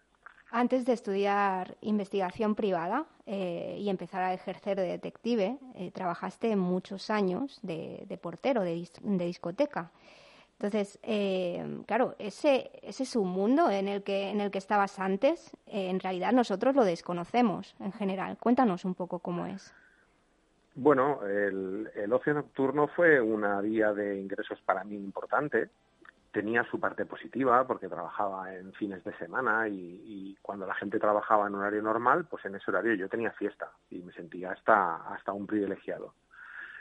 Antes 0.50 0.84
de 0.84 0.92
estudiar 0.92 1.76
investigación 1.80 2.54
privada 2.54 3.06
eh, 3.26 3.76
y 3.78 3.88
empezar 3.88 4.22
a 4.22 4.32
ejercer 4.32 4.76
de 4.76 4.88
detective, 4.88 5.58
eh, 5.74 5.90
trabajaste 5.90 6.54
muchos 6.56 7.10
años 7.10 7.58
de, 7.62 8.04
de 8.08 8.16
portero 8.16 8.62
de, 8.62 8.88
de, 9.02 9.24
discoteca. 9.26 9.90
Entonces, 10.58 10.98
eh, 11.02 11.82
claro, 11.86 12.14
ese, 12.18 12.70
ese 12.82 13.02
es 13.02 13.14
un 13.14 13.28
mundo 13.28 13.70
en 13.70 13.88
el 13.88 14.02
que, 14.02 14.30
en 14.30 14.40
el 14.40 14.50
que 14.50 14.56
estabas 14.58 14.98
antes. 14.98 15.54
Eh, 15.66 15.90
en 15.90 16.00
realidad 16.00 16.32
nosotros 16.32 16.74
lo 16.74 16.84
desconocemos 16.84 17.74
en 17.78 17.92
general. 17.92 18.38
Cuéntanos 18.38 18.86
un 18.86 18.94
poco 18.94 19.18
cómo 19.18 19.44
es. 19.46 19.74
Bueno, 20.74 21.20
el, 21.26 21.90
el 21.94 22.12
ocio 22.12 22.32
nocturno 22.32 22.88
fue 22.88 23.20
una 23.20 23.60
vía 23.60 23.92
de 23.92 24.18
ingresos 24.18 24.58
para 24.62 24.82
mí 24.84 24.94
importante. 24.94 25.68
Tenía 26.32 26.64
su 26.64 26.80
parte 26.80 27.04
positiva 27.04 27.66
porque 27.66 27.88
trabajaba 27.88 28.54
en 28.54 28.72
fines 28.74 29.04
de 29.04 29.16
semana 29.18 29.68
y, 29.68 29.74
y, 29.74 30.36
cuando 30.40 30.66
la 30.66 30.74
gente 30.74 30.98
trabajaba 30.98 31.46
en 31.46 31.54
horario 31.54 31.82
normal, 31.82 32.26
pues 32.30 32.44
en 32.46 32.54
ese 32.54 32.70
horario 32.70 32.94
yo 32.94 33.08
tenía 33.08 33.30
fiesta 33.32 33.72
y 33.90 33.98
me 34.00 34.12
sentía 34.12 34.52
hasta, 34.52 34.96
hasta 35.14 35.32
un 35.32 35.46
privilegiado. 35.46 36.14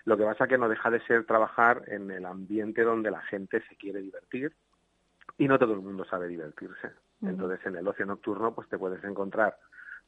Lo 0.05 0.17
que 0.17 0.23
pasa 0.23 0.47
que 0.47 0.57
no 0.57 0.69
deja 0.69 0.89
de 0.89 1.01
ser 1.01 1.25
trabajar 1.25 1.83
en 1.87 2.11
el 2.11 2.25
ambiente 2.25 2.83
donde 2.83 3.11
la 3.11 3.21
gente 3.21 3.61
se 3.67 3.75
quiere 3.75 4.01
divertir 4.01 4.53
y 5.37 5.47
no 5.47 5.59
todo 5.59 5.73
el 5.73 5.81
mundo 5.81 6.05
sabe 6.05 6.27
divertirse. 6.27 6.87
Uh 6.87 7.25
-huh. 7.25 7.29
Entonces 7.29 7.65
en 7.65 7.75
el 7.75 7.87
ocio 7.87 8.05
nocturno 8.05 8.53
pues 8.53 8.69
te 8.69 8.77
puedes 8.77 9.03
encontrar 9.03 9.57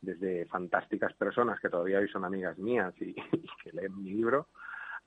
desde 0.02 0.45
fantásticas 0.45 1.14
personas 1.14 1.60
que 1.60 1.70
todavía 1.70 2.00
hoy 2.00 2.08
son 2.08 2.24
amigas 2.24 2.58
mías 2.58 2.93
y, 3.02 3.16
y 3.32 3.48
que 3.64 3.72
leen 3.74 3.98
mi 3.98 4.12
libro, 4.12 4.48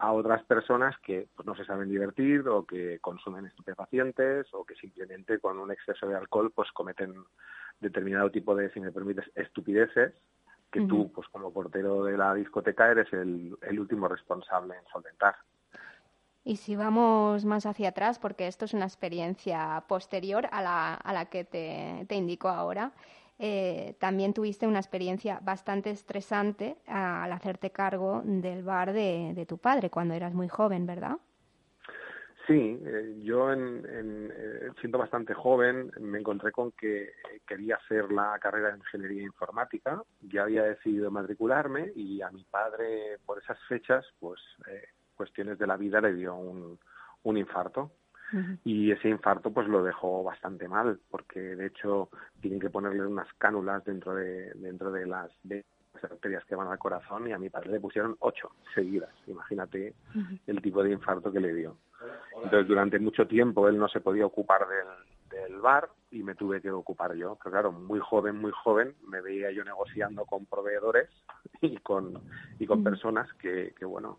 a 0.00 0.12
otras 0.12 0.42
personas 0.44 0.96
que 1.00 1.28
pues, 1.36 1.46
no 1.46 1.54
se 1.54 1.64
saben 1.64 1.88
divertir 1.88 2.48
o 2.48 2.64
que 2.64 2.98
consumen 3.00 3.46
estupefacientes 3.46 4.46
o 4.52 4.64
que 4.64 4.74
simplemente 4.74 5.38
con 5.38 5.58
un 5.58 5.70
exceso 5.70 6.08
de 6.08 6.16
alcohol 6.16 6.50
pues 6.54 6.72
cometen 6.72 7.14
determinado 7.80 8.30
tipo 8.30 8.54
de, 8.54 8.70
si 8.70 8.80
me 8.80 8.92
permites, 8.92 9.30
estupideces 9.34 10.14
que 10.70 10.80
uh 10.80 10.84
-huh. 10.84 10.88
tú, 10.88 11.12
pues 11.12 11.28
como 11.28 11.52
portero 11.52 12.04
de 12.04 12.16
la 12.16 12.34
discoteca, 12.34 12.90
eres 12.90 13.12
el, 13.12 13.56
el 13.62 13.80
último 13.80 14.08
responsable 14.08 14.74
en 14.76 14.84
solventar. 14.92 15.34
Y 16.42 16.56
si 16.56 16.74
vamos 16.74 17.44
más 17.44 17.66
hacia 17.66 17.90
atrás, 17.90 18.18
porque 18.18 18.46
esto 18.46 18.64
es 18.64 18.72
una 18.72 18.86
experiencia 18.86 19.84
posterior 19.88 20.48
a 20.50 20.62
la, 20.62 20.94
a 20.94 21.12
la 21.12 21.26
que 21.26 21.44
te, 21.44 22.06
te 22.08 22.14
indico 22.14 22.48
ahora, 22.48 22.92
eh, 23.38 23.94
también 23.98 24.32
tuviste 24.32 24.66
una 24.66 24.78
experiencia 24.78 25.38
bastante 25.42 25.90
estresante 25.90 26.76
al 26.86 27.32
hacerte 27.32 27.70
cargo 27.70 28.22
del 28.24 28.62
bar 28.62 28.92
de, 28.92 29.32
de 29.34 29.46
tu 29.46 29.58
padre 29.58 29.90
cuando 29.90 30.14
eras 30.14 30.34
muy 30.34 30.48
joven, 30.48 30.86
¿verdad? 30.86 31.18
Sí, 32.50 32.80
eh, 32.84 33.20
yo 33.22 33.52
en, 33.52 33.86
en, 33.88 34.32
eh, 34.36 34.70
siendo 34.80 34.98
bastante 34.98 35.34
joven 35.34 35.92
me 36.00 36.18
encontré 36.18 36.50
con 36.50 36.72
que 36.72 37.12
quería 37.46 37.76
hacer 37.76 38.10
la 38.10 38.36
carrera 38.40 38.72
de 38.72 38.78
ingeniería 38.78 39.22
informática, 39.22 40.02
ya 40.22 40.42
había 40.42 40.64
decidido 40.64 41.12
matricularme 41.12 41.92
y 41.94 42.20
a 42.22 42.30
mi 42.32 42.42
padre 42.42 43.18
por 43.24 43.38
esas 43.38 43.56
fechas, 43.68 44.04
pues 44.18 44.40
eh, 44.66 44.82
cuestiones 45.14 45.60
de 45.60 45.66
la 45.68 45.76
vida 45.76 46.00
le 46.00 46.12
dio 46.12 46.34
un, 46.34 46.76
un 47.22 47.36
infarto. 47.36 47.92
Y 48.64 48.92
ese 48.92 49.08
infarto 49.08 49.52
pues 49.52 49.66
lo 49.68 49.82
dejó 49.82 50.22
bastante 50.24 50.68
mal 50.68 51.00
porque 51.08 51.40
de 51.40 51.66
hecho 51.66 52.10
tienen 52.40 52.60
que 52.60 52.70
ponerle 52.70 53.04
unas 53.04 53.32
cánulas 53.34 53.84
dentro 53.84 54.14
de 54.14 54.52
dentro 54.54 54.92
de 54.92 55.04
las 55.04 55.32
de 55.42 55.64
las 56.02 56.12
arterias 56.12 56.44
que 56.44 56.54
van 56.54 56.68
al 56.68 56.78
corazón 56.78 57.28
y 57.28 57.32
a 57.32 57.38
mi 57.38 57.48
padre 57.50 57.70
le 57.70 57.80
pusieron 57.80 58.16
ocho 58.20 58.52
seguidas 58.74 59.10
imagínate 59.26 59.94
uh 60.14 60.18
-huh. 60.18 60.40
el 60.46 60.62
tipo 60.62 60.82
de 60.82 60.92
infarto 60.92 61.32
que 61.32 61.40
le 61.40 61.54
dio 61.54 61.76
entonces 62.36 62.66
durante 62.66 62.98
mucho 62.98 63.26
tiempo 63.26 63.68
él 63.68 63.78
no 63.78 63.88
se 63.88 64.00
podía 64.00 64.26
ocupar 64.26 64.66
del, 64.68 65.38
del 65.48 65.60
bar 65.60 65.88
y 66.10 66.22
me 66.22 66.34
tuve 66.34 66.60
que 66.60 66.70
ocupar 66.70 67.14
yo 67.14 67.36
pero 67.42 67.50
claro 67.50 67.72
muy 67.72 68.00
joven 68.00 68.36
muy 68.36 68.52
joven 68.52 68.94
me 69.06 69.20
veía 69.20 69.50
yo 69.50 69.64
negociando 69.64 70.24
con 70.24 70.46
proveedores 70.46 71.08
y 71.60 71.76
con 71.78 72.20
y 72.58 72.66
con 72.66 72.78
uh 72.78 72.82
-huh. 72.82 72.84
personas 72.84 73.32
que, 73.34 73.74
que 73.78 73.84
bueno 73.84 74.18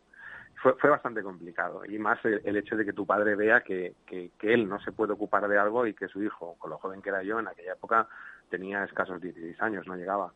fue, 0.62 0.74
fue 0.76 0.90
bastante 0.90 1.24
complicado 1.24 1.84
y 1.86 1.98
más 1.98 2.24
el, 2.24 2.42
el 2.46 2.56
hecho 2.58 2.78
de 2.78 2.86
que 2.86 2.94
tu 2.94 3.06
padre 3.06 3.36
vea 3.36 3.62
que, 3.62 3.96
que, 4.06 4.32
que, 4.38 4.54
él 4.54 4.70
no 4.70 4.80
se 4.82 4.92
puede 4.92 5.14
ocupar 5.14 5.48
de 5.48 5.58
algo 5.58 5.88
y 5.88 5.94
que 5.94 6.08
su 6.08 6.22
hijo, 6.22 6.56
con 6.60 6.70
lo 6.70 6.78
joven 6.78 7.02
que 7.02 7.10
era 7.10 7.24
yo 7.24 7.40
en 7.40 7.48
aquella 7.48 7.74
época, 7.74 8.08
tenía 8.50 8.84
escasos 8.84 9.22
16 9.22 9.60
años, 9.62 9.88
no 9.88 9.96
llegaba. 9.96 10.32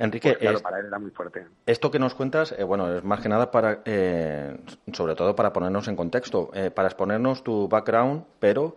Enrique, 0.00 0.30
pues 0.30 0.38
claro, 0.38 0.56
es, 0.56 0.62
para 0.62 0.80
él 0.80 0.86
era 0.86 0.98
muy 0.98 1.10
fuerte. 1.10 1.46
Esto 1.66 1.90
que 1.90 1.98
nos 1.98 2.14
cuentas, 2.14 2.52
eh, 2.58 2.64
bueno, 2.64 2.96
es 2.96 3.04
más 3.04 3.20
que 3.20 3.28
nada 3.28 3.50
para, 3.50 3.82
eh, 3.84 4.56
sobre 4.92 5.14
todo 5.14 5.36
para 5.36 5.52
ponernos 5.52 5.88
en 5.88 5.96
contexto, 5.96 6.50
eh, 6.54 6.70
para 6.70 6.88
exponernos 6.88 7.44
tu 7.44 7.68
background, 7.68 8.24
pero 8.38 8.76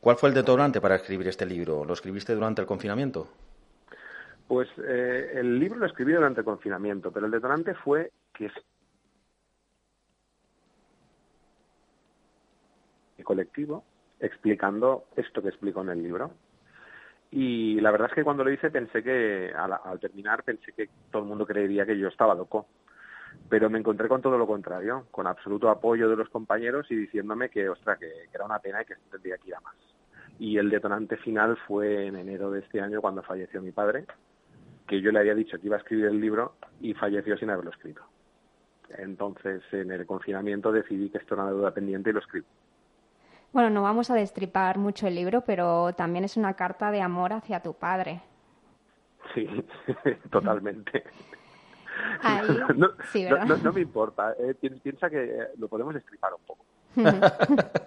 ¿cuál 0.00 0.16
fue 0.16 0.30
el 0.30 0.34
detonante 0.34 0.80
para 0.80 0.96
escribir 0.96 1.28
este 1.28 1.46
libro? 1.46 1.84
¿Lo 1.84 1.92
escribiste 1.92 2.34
durante 2.34 2.62
el 2.62 2.66
confinamiento? 2.66 3.28
Pues 4.48 4.68
eh, 4.78 5.34
el 5.34 5.56
libro 5.60 5.78
lo 5.78 5.86
escribí 5.86 6.12
durante 6.12 6.40
el 6.40 6.44
confinamiento, 6.44 7.12
pero 7.12 7.26
el 7.26 7.32
detonante 7.32 7.74
fue 7.74 8.10
que 8.34 8.50
colectivo 13.22 13.84
explicando 14.20 15.04
esto 15.16 15.42
que 15.42 15.48
explico 15.48 15.82
en 15.82 15.90
el 15.90 16.02
libro. 16.02 16.30
Y 17.38 17.78
la 17.82 17.90
verdad 17.90 18.08
es 18.08 18.14
que 18.14 18.24
cuando 18.24 18.44
lo 18.44 18.50
hice 18.50 18.70
pensé 18.70 19.02
que, 19.02 19.52
al, 19.54 19.70
al, 19.70 20.00
terminar, 20.00 20.42
pensé 20.42 20.72
que 20.72 20.88
todo 21.10 21.20
el 21.20 21.28
mundo 21.28 21.44
creería 21.46 21.84
que 21.84 21.98
yo 21.98 22.08
estaba 22.08 22.34
loco. 22.34 22.66
Pero 23.50 23.68
me 23.68 23.78
encontré 23.78 24.08
con 24.08 24.22
todo 24.22 24.38
lo 24.38 24.46
contrario, 24.46 25.04
con 25.10 25.26
absoluto 25.26 25.68
apoyo 25.68 26.08
de 26.08 26.16
los 26.16 26.30
compañeros 26.30 26.86
y 26.90 26.96
diciéndome 26.96 27.50
que, 27.50 27.68
ostra, 27.68 27.98
que, 27.98 28.10
era 28.32 28.46
una 28.46 28.58
pena 28.58 28.80
y 28.80 28.86
que 28.86 28.94
tendría 29.10 29.36
que 29.36 29.48
ir 29.48 29.54
a 29.54 29.60
más. 29.60 29.74
Y 30.38 30.56
el 30.56 30.70
detonante 30.70 31.18
final 31.18 31.58
fue 31.66 32.06
en 32.06 32.16
enero 32.16 32.50
de 32.50 32.60
este 32.60 32.80
año 32.80 33.02
cuando 33.02 33.22
falleció 33.22 33.60
mi 33.60 33.70
padre, 33.70 34.06
que 34.88 35.02
yo 35.02 35.12
le 35.12 35.18
había 35.18 35.34
dicho 35.34 35.60
que 35.60 35.66
iba 35.66 35.76
a 35.76 35.80
escribir 35.80 36.06
el 36.06 36.18
libro 36.18 36.54
y 36.80 36.94
falleció 36.94 37.36
sin 37.36 37.50
haberlo 37.50 37.70
escrito. 37.70 38.00
Entonces, 38.96 39.62
en 39.72 39.90
el 39.90 40.06
confinamiento 40.06 40.72
decidí 40.72 41.10
que 41.10 41.18
esto 41.18 41.34
era 41.34 41.42
una 41.42 41.52
duda 41.52 41.74
pendiente 41.74 42.08
y 42.08 42.12
lo 42.14 42.20
escribí. 42.20 42.46
Bueno, 43.56 43.70
no 43.70 43.80
vamos 43.80 44.10
a 44.10 44.14
destripar 44.14 44.76
mucho 44.76 45.06
el 45.06 45.14
libro, 45.14 45.40
pero 45.40 45.94
también 45.94 46.26
es 46.26 46.36
una 46.36 46.52
carta 46.52 46.90
de 46.90 47.00
amor 47.00 47.32
hacia 47.32 47.60
tu 47.60 47.72
padre. 47.72 48.20
Sí, 49.34 49.48
totalmente. 50.30 51.04
Ahí, 52.20 52.46
no, 52.76 52.90
sí, 53.10 53.24
no, 53.24 53.46
no, 53.46 53.56
no, 53.56 53.72
me 53.72 53.80
importa. 53.80 54.34
Eh, 54.38 54.52
piensa 54.82 55.08
que 55.08 55.38
lo 55.56 55.68
podemos 55.68 55.94
destripar 55.94 56.32
un 56.34 56.40
poco. 56.46 56.66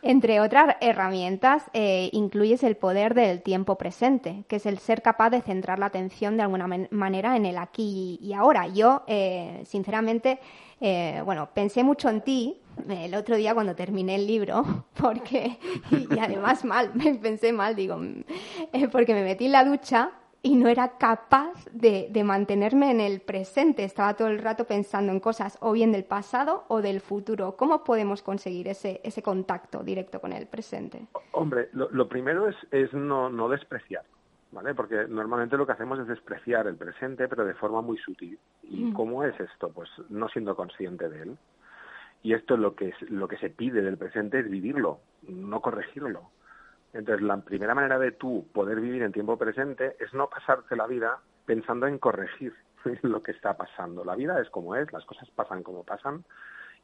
Entre 0.00 0.40
otras 0.40 0.76
herramientas, 0.80 1.70
eh, 1.74 2.08
incluyes 2.12 2.62
el 2.62 2.76
poder 2.76 3.12
del 3.12 3.42
tiempo 3.42 3.76
presente, 3.76 4.44
que 4.48 4.56
es 4.56 4.64
el 4.64 4.78
ser 4.78 5.02
capaz 5.02 5.28
de 5.28 5.42
centrar 5.42 5.78
la 5.78 5.86
atención 5.86 6.38
de 6.38 6.44
alguna 6.44 6.66
manera 6.90 7.36
en 7.36 7.44
el 7.44 7.58
aquí 7.58 8.18
y 8.22 8.32
ahora. 8.32 8.68
Yo, 8.68 9.02
eh, 9.06 9.62
sinceramente, 9.66 10.40
eh, 10.86 11.22
bueno, 11.24 11.48
pensé 11.54 11.82
mucho 11.82 12.10
en 12.10 12.20
ti 12.20 12.60
el 12.90 13.14
otro 13.14 13.36
día 13.36 13.54
cuando 13.54 13.74
terminé 13.74 14.16
el 14.16 14.26
libro, 14.26 14.84
porque, 15.00 15.58
y 15.90 16.18
además 16.18 16.62
mal, 16.62 16.90
me 16.94 17.14
pensé 17.14 17.54
mal, 17.54 17.74
digo, 17.74 17.98
porque 18.92 19.14
me 19.14 19.24
metí 19.24 19.46
en 19.46 19.52
la 19.52 19.64
ducha 19.64 20.10
y 20.42 20.56
no 20.56 20.68
era 20.68 20.98
capaz 20.98 21.54
de, 21.72 22.10
mantenerme 22.22 22.90
en 22.90 23.00
el 23.00 23.22
presente. 23.22 23.82
Estaba 23.82 24.12
todo 24.12 24.28
el 24.28 24.40
rato 24.40 24.66
pensando 24.66 25.10
en 25.10 25.20
cosas 25.20 25.56
o 25.62 25.72
bien 25.72 25.90
del 25.90 26.04
pasado 26.04 26.64
o 26.68 26.82
del 26.82 27.00
futuro. 27.00 27.56
¿Cómo 27.56 27.82
podemos 27.82 28.22
conseguir 28.22 28.68
ese, 28.68 29.00
ese 29.04 29.22
contacto 29.22 29.82
directo 29.82 30.20
con 30.20 30.34
el 30.34 30.46
presente? 30.46 31.06
Hombre, 31.32 31.70
lo, 31.72 32.08
primero 32.10 32.46
es, 32.46 32.56
es 32.72 32.92
no, 32.92 33.30
no 33.30 33.48
despreciar. 33.48 34.04
¿Vale? 34.54 34.72
Porque 34.72 35.08
normalmente 35.08 35.56
lo 35.56 35.66
que 35.66 35.72
hacemos 35.72 35.98
es 35.98 36.06
despreciar 36.06 36.68
el 36.68 36.76
presente, 36.76 37.26
pero 37.26 37.44
de 37.44 37.54
forma 37.54 37.80
muy 37.80 37.98
sutil. 37.98 38.38
¿Y 38.62 38.92
cómo 38.92 39.24
es 39.24 39.38
esto? 39.40 39.72
Pues 39.72 39.90
no 40.10 40.28
siendo 40.28 40.54
consciente 40.54 41.08
de 41.08 41.22
él. 41.22 41.38
Y 42.22 42.34
esto 42.34 42.56
lo 42.56 42.76
que, 42.76 42.90
es, 42.90 43.10
lo 43.10 43.26
que 43.26 43.36
se 43.36 43.50
pide 43.50 43.82
del 43.82 43.98
presente 43.98 44.38
es 44.38 44.48
vivirlo, 44.48 45.00
no 45.28 45.60
corregirlo. 45.60 46.30
Entonces, 46.92 47.22
la 47.22 47.36
primera 47.38 47.74
manera 47.74 47.98
de 47.98 48.12
tú 48.12 48.46
poder 48.52 48.80
vivir 48.80 49.02
en 49.02 49.10
tiempo 49.10 49.36
presente 49.36 49.96
es 49.98 50.14
no 50.14 50.30
pasarte 50.30 50.76
la 50.76 50.86
vida 50.86 51.18
pensando 51.44 51.88
en 51.88 51.98
corregir 51.98 52.54
lo 53.02 53.24
que 53.24 53.32
está 53.32 53.56
pasando. 53.56 54.04
La 54.04 54.14
vida 54.14 54.40
es 54.40 54.48
como 54.50 54.76
es, 54.76 54.90
las 54.92 55.04
cosas 55.04 55.28
pasan 55.30 55.64
como 55.64 55.82
pasan, 55.82 56.24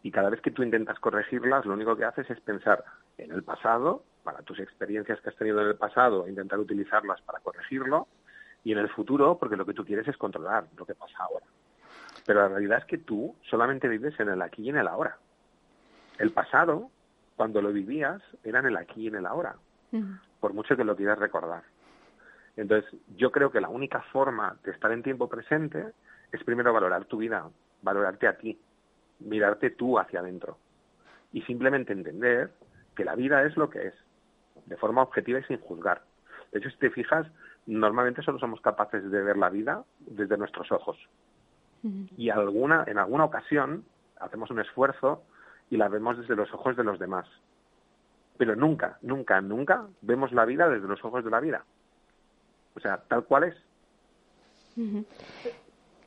y 0.02 0.10
cada 0.10 0.30
vez 0.30 0.40
que 0.40 0.50
tú 0.50 0.62
intentas 0.62 0.98
corregirlas, 0.98 1.66
lo 1.66 1.74
único 1.74 1.96
que 1.96 2.04
haces 2.04 2.28
es 2.30 2.40
pensar 2.40 2.84
en 3.18 3.32
el 3.32 3.42
pasado, 3.42 4.04
para 4.24 4.42
tus 4.42 4.58
experiencias 4.60 5.20
que 5.20 5.30
has 5.30 5.36
tenido 5.36 5.60
en 5.60 5.68
el 5.68 5.76
pasado, 5.76 6.26
e 6.26 6.30
intentar 6.30 6.58
utilizarlas 6.58 7.20
para 7.22 7.40
corregirlo, 7.40 8.06
y 8.64 8.72
en 8.72 8.78
el 8.78 8.88
futuro, 8.90 9.38
porque 9.38 9.56
lo 9.56 9.64
que 9.64 9.74
tú 9.74 9.84
quieres 9.84 10.06
es 10.08 10.16
controlar 10.16 10.66
lo 10.76 10.84
que 10.84 10.94
pasa 10.94 11.16
ahora. 11.18 11.46
Pero 12.26 12.40
la 12.40 12.48
realidad 12.48 12.78
es 12.78 12.84
que 12.84 12.98
tú 12.98 13.34
solamente 13.48 13.88
vives 13.88 14.18
en 14.20 14.28
el 14.28 14.42
aquí 14.42 14.64
y 14.64 14.68
en 14.68 14.76
el 14.76 14.88
ahora. 14.88 15.16
El 16.18 16.32
pasado, 16.32 16.90
cuando 17.36 17.62
lo 17.62 17.72
vivías, 17.72 18.20
era 18.44 18.58
en 18.58 18.66
el 18.66 18.76
aquí 18.76 19.04
y 19.04 19.06
en 19.08 19.16
el 19.16 19.26
ahora 19.26 19.56
por 20.40 20.54
mucho 20.54 20.76
que 20.76 20.84
lo 20.84 20.96
quieras 20.96 21.18
recordar. 21.18 21.62
Entonces, 22.56 22.90
yo 23.16 23.30
creo 23.30 23.50
que 23.50 23.60
la 23.60 23.68
única 23.68 24.00
forma 24.12 24.56
de 24.64 24.72
estar 24.72 24.90
en 24.92 25.02
tiempo 25.02 25.28
presente 25.28 25.92
es 26.32 26.42
primero 26.44 26.72
valorar 26.72 27.04
tu 27.04 27.18
vida, 27.18 27.48
valorarte 27.82 28.26
a 28.26 28.36
ti, 28.36 28.58
mirarte 29.20 29.70
tú 29.70 29.98
hacia 29.98 30.20
adentro 30.20 30.58
y 31.32 31.42
simplemente 31.42 31.92
entender 31.92 32.50
que 32.96 33.04
la 33.04 33.14
vida 33.14 33.44
es 33.44 33.56
lo 33.56 33.70
que 33.70 33.88
es, 33.88 33.94
de 34.66 34.76
forma 34.76 35.02
objetiva 35.02 35.38
y 35.38 35.44
sin 35.44 35.58
juzgar. 35.58 36.02
De 36.52 36.58
hecho, 36.58 36.70
si 36.70 36.76
te 36.78 36.90
fijas, 36.90 37.26
normalmente 37.66 38.22
solo 38.22 38.38
somos 38.38 38.60
capaces 38.60 39.08
de 39.10 39.22
ver 39.22 39.36
la 39.36 39.50
vida 39.50 39.84
desde 40.00 40.36
nuestros 40.36 40.70
ojos. 40.72 40.98
Y 42.18 42.28
alguna, 42.28 42.84
en 42.86 42.98
alguna 42.98 43.24
ocasión 43.24 43.84
hacemos 44.18 44.50
un 44.50 44.60
esfuerzo 44.60 45.22
y 45.70 45.78
la 45.78 45.88
vemos 45.88 46.18
desde 46.18 46.36
los 46.36 46.52
ojos 46.52 46.76
de 46.76 46.84
los 46.84 46.98
demás 46.98 47.26
pero 48.40 48.56
nunca, 48.56 48.96
nunca, 49.02 49.42
nunca 49.42 49.86
vemos 50.00 50.32
la 50.32 50.46
vida 50.46 50.66
desde 50.66 50.88
los 50.88 51.04
ojos 51.04 51.22
de 51.22 51.30
la 51.30 51.40
vida. 51.40 51.62
O 52.74 52.80
sea, 52.80 52.96
tal 52.96 53.24
cual 53.24 53.44
es. 53.44 53.54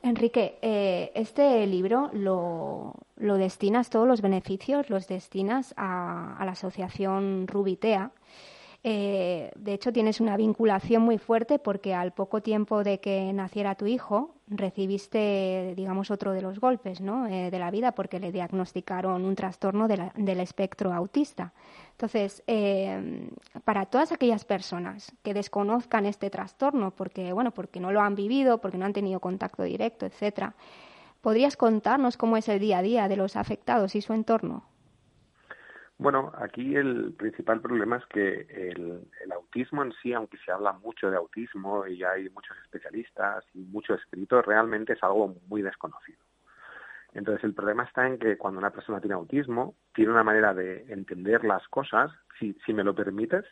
Enrique, 0.04 0.58
eh, 0.60 1.12
este 1.14 1.66
libro 1.66 2.10
lo, 2.12 2.94
lo, 3.16 3.36
destinas, 3.38 3.88
todos 3.88 4.06
los 4.06 4.20
beneficios 4.20 4.90
los 4.90 5.08
destinas 5.08 5.72
a, 5.78 6.36
a 6.36 6.44
la 6.44 6.52
asociación 6.52 7.46
Rubitea. 7.48 8.10
Eh, 8.86 9.50
de 9.56 9.72
hecho, 9.72 9.94
tienes 9.94 10.20
una 10.20 10.36
vinculación 10.36 11.02
muy 11.02 11.16
fuerte 11.16 11.58
porque 11.58 11.94
al 11.94 12.12
poco 12.12 12.42
tiempo 12.42 12.84
de 12.84 13.00
que 13.00 13.32
naciera 13.32 13.76
tu 13.76 13.86
hijo, 13.86 14.34
recibiste, 14.46 15.72
digamos, 15.74 16.10
otro 16.10 16.32
de 16.32 16.42
los 16.42 16.60
golpes 16.60 17.00
¿no? 17.00 17.26
Eh, 17.26 17.50
de 17.50 17.58
la 17.58 17.70
vida 17.70 17.92
porque 17.92 18.20
le 18.20 18.30
diagnosticaron 18.30 19.24
un 19.24 19.34
trastorno 19.36 19.88
del 19.88 20.40
espectro 20.40 20.92
autista. 20.92 21.54
Entonces, 21.92 22.42
eh, 22.46 23.30
para 23.64 23.86
todas 23.86 24.12
aquellas 24.12 24.44
personas 24.44 25.14
que 25.22 25.32
desconozcan 25.32 26.04
este 26.04 26.28
trastorno 26.28 26.90
porque, 26.90 27.32
bueno, 27.32 27.52
porque 27.52 27.80
no 27.80 27.90
lo 27.90 28.02
han 28.02 28.14
vivido, 28.14 28.58
porque 28.58 28.76
no 28.76 28.84
han 28.84 28.92
tenido 28.92 29.18
contacto 29.18 29.62
directo, 29.62 30.04
etcétera, 30.04 30.56
¿podrías 31.22 31.56
contarnos 31.56 32.18
cómo 32.18 32.36
es 32.36 32.50
el 32.50 32.60
día 32.60 32.78
a 32.78 32.82
día 32.82 33.08
de 33.08 33.16
los 33.16 33.36
afectados 33.36 33.94
y 33.94 34.02
su 34.02 34.12
entorno? 34.12 34.73
Bueno, 35.96 36.32
aquí 36.36 36.74
el 36.74 37.14
principal 37.16 37.60
problema 37.60 37.96
es 37.96 38.06
que 38.06 38.46
el, 38.50 39.06
autismo 39.32 39.82
en 39.82 39.92
sí, 40.02 40.12
aunque 40.12 40.38
se 40.38 40.50
habla 40.50 40.72
mucho 40.72 41.10
de 41.10 41.16
autismo 41.16 41.86
y 41.86 42.02
hay 42.02 42.28
muchos 42.30 42.56
especialistas 42.64 43.44
y 43.54 43.60
mucho 43.60 43.94
escrito, 43.94 44.42
realmente 44.42 44.94
es 44.94 45.02
algo 45.02 45.36
muy 45.46 45.62
desconocido. 45.62 46.18
Entonces 47.12 47.44
el 47.44 47.54
problema 47.54 47.84
está 47.84 48.06
en 48.08 48.18
que 48.18 48.36
cuando 48.36 48.58
una 48.58 48.70
persona 48.70 49.00
tiene 49.00 49.14
autismo, 49.14 49.76
tiene 49.94 50.10
una 50.10 50.24
manera 50.24 50.52
de 50.52 50.84
entender 50.92 51.44
las 51.44 51.66
cosas, 51.68 52.10
si, 52.40 52.54
si 52.66 52.72
me 52.72 52.82
lo 52.82 52.94
permites, 52.94 53.44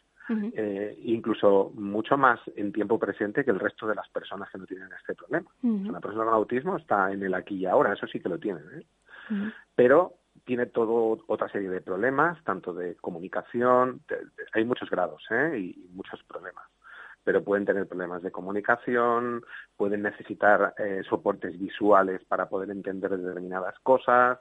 eh, 0.55 0.97
incluso 1.03 1.72
mucho 1.74 2.16
más 2.16 2.40
en 2.57 2.72
tiempo 2.72 2.99
presente 2.99 3.45
que 3.45 3.51
el 3.51 3.61
resto 3.61 3.86
de 3.86 3.95
las 3.95 4.09
personas 4.09 4.49
que 4.51 4.59
no 4.59 4.66
tienen 4.66 4.88
este 4.99 5.14
problema. 5.14 5.51
Una 5.62 6.01
persona 6.01 6.24
con 6.24 6.34
autismo 6.34 6.76
está 6.76 7.12
en 7.12 7.22
el 7.22 7.34
aquí 7.34 7.57
y 7.57 7.66
ahora, 7.66 7.93
eso 7.93 8.07
sí 8.07 8.18
que 8.18 8.28
lo 8.28 8.38
tienen. 8.38 8.64
¿eh? 8.74 9.53
Pero 9.74 10.14
tiene 10.45 10.66
todo 10.66 11.22
otra 11.26 11.49
serie 11.49 11.70
de 11.70 11.80
problemas, 11.80 12.43
tanto 12.45 12.74
de 12.74 12.97
comunicación, 12.97 14.01
hay 14.53 14.64
muchos 14.64 14.90
grados 14.90 15.22
¿eh? 15.30 15.59
y, 15.59 15.88
muchos 15.93 16.22
problemas, 16.24 16.64
pero 17.24 17.45
pueden 17.45 17.64
tener 17.64 17.86
problemas 17.86 18.22
de 18.22 18.32
comunicación, 18.32 19.45
pueden 19.76 20.03
necesitar 20.03 20.74
eh, 20.78 21.03
soportes 21.09 21.59
visuales 21.59 22.24
para 22.24 22.49
poder 22.49 22.70
entender 22.70 23.16
determinadas 23.16 23.78
cosas, 23.80 24.38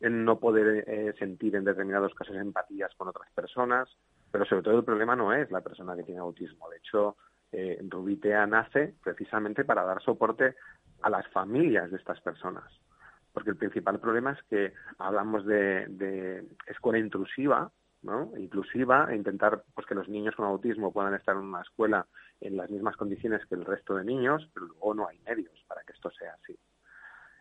no 0.00 0.38
poder 0.38 0.84
eh, 0.86 1.14
sentir 1.18 1.56
en 1.56 1.64
determinados 1.64 2.14
casos 2.14 2.36
empatías 2.36 2.94
con 2.96 3.08
otras 3.08 3.30
personas, 3.32 3.88
pero 4.30 4.44
sobre 4.44 4.62
todo 4.62 4.78
el 4.78 4.84
problema 4.84 5.14
no 5.14 5.32
es 5.32 5.50
la 5.50 5.60
persona 5.60 5.94
que 5.96 6.04
tiene 6.04 6.20
autismo. 6.20 6.68
De 6.70 6.78
hecho, 6.78 7.16
eh, 7.52 7.78
Rubitea 7.86 8.46
nace 8.46 8.94
precisamente 9.02 9.64
para 9.64 9.84
dar 9.84 10.02
soporte 10.02 10.54
a 11.02 11.10
las 11.10 11.26
familias 11.28 11.90
de 11.90 11.98
estas 11.98 12.20
personas 12.20 12.64
porque 13.32 13.50
el 13.50 13.56
principal 13.56 14.00
problema 14.00 14.32
es 14.32 14.42
que 14.44 14.72
hablamos 14.98 15.44
de, 15.46 16.44
escuela 16.66 16.98
intrusiva, 16.98 17.70
¿no? 18.02 18.32
inclusiva, 18.36 19.08
e 19.10 19.16
intentar 19.16 19.62
pues 19.74 19.86
que 19.86 19.94
los 19.94 20.08
niños 20.08 20.34
con 20.34 20.46
autismo 20.46 20.92
puedan 20.92 21.14
estar 21.14 21.36
en 21.36 21.42
una 21.42 21.62
escuela 21.62 22.06
en 22.40 22.56
las 22.56 22.70
mismas 22.70 22.96
condiciones 22.96 23.44
que 23.46 23.54
el 23.54 23.64
resto 23.64 23.96
de 23.96 24.04
niños, 24.04 24.48
pero 24.54 24.66
luego 24.66 24.94
no 24.94 25.08
hay 25.08 25.18
medios 25.20 25.64
para 25.68 25.82
que 25.82 25.92
esto 25.92 26.10
sea 26.10 26.34
así. 26.42 26.58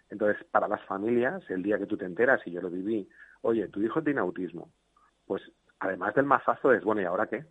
Entonces, 0.09 0.43
para 0.51 0.67
las 0.67 0.83
familias, 0.85 1.43
el 1.49 1.63
día 1.63 1.77
que 1.77 1.85
tú 1.85 1.95
te 1.95 2.05
enteras, 2.05 2.41
y 2.45 2.51
yo 2.51 2.61
lo 2.61 2.69
viví, 2.69 3.07
oye, 3.41 3.67
tu 3.67 3.81
hijo 3.81 4.03
tiene 4.03 4.19
autismo, 4.19 4.71
pues 5.25 5.41
además 5.79 6.15
del 6.15 6.25
mazazo 6.25 6.73
es, 6.73 6.83
bueno, 6.83 7.01
¿y 7.01 7.05
ahora 7.05 7.27
qué? 7.27 7.45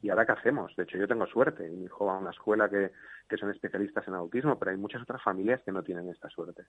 ¿Y 0.00 0.10
ahora 0.10 0.24
qué 0.24 0.32
hacemos? 0.32 0.74
De 0.76 0.84
hecho, 0.84 0.96
yo 0.96 1.08
tengo 1.08 1.26
suerte. 1.26 1.68
Mi 1.68 1.84
hijo 1.84 2.06
va 2.06 2.14
a 2.14 2.18
una 2.18 2.30
escuela 2.30 2.68
que, 2.68 2.92
que 3.28 3.36
son 3.36 3.50
especialistas 3.50 4.06
en 4.06 4.14
autismo, 4.14 4.58
pero 4.58 4.70
hay 4.70 4.76
muchas 4.76 5.02
otras 5.02 5.22
familias 5.22 5.60
que 5.62 5.72
no 5.72 5.82
tienen 5.82 6.08
esta 6.08 6.28
suerte. 6.30 6.66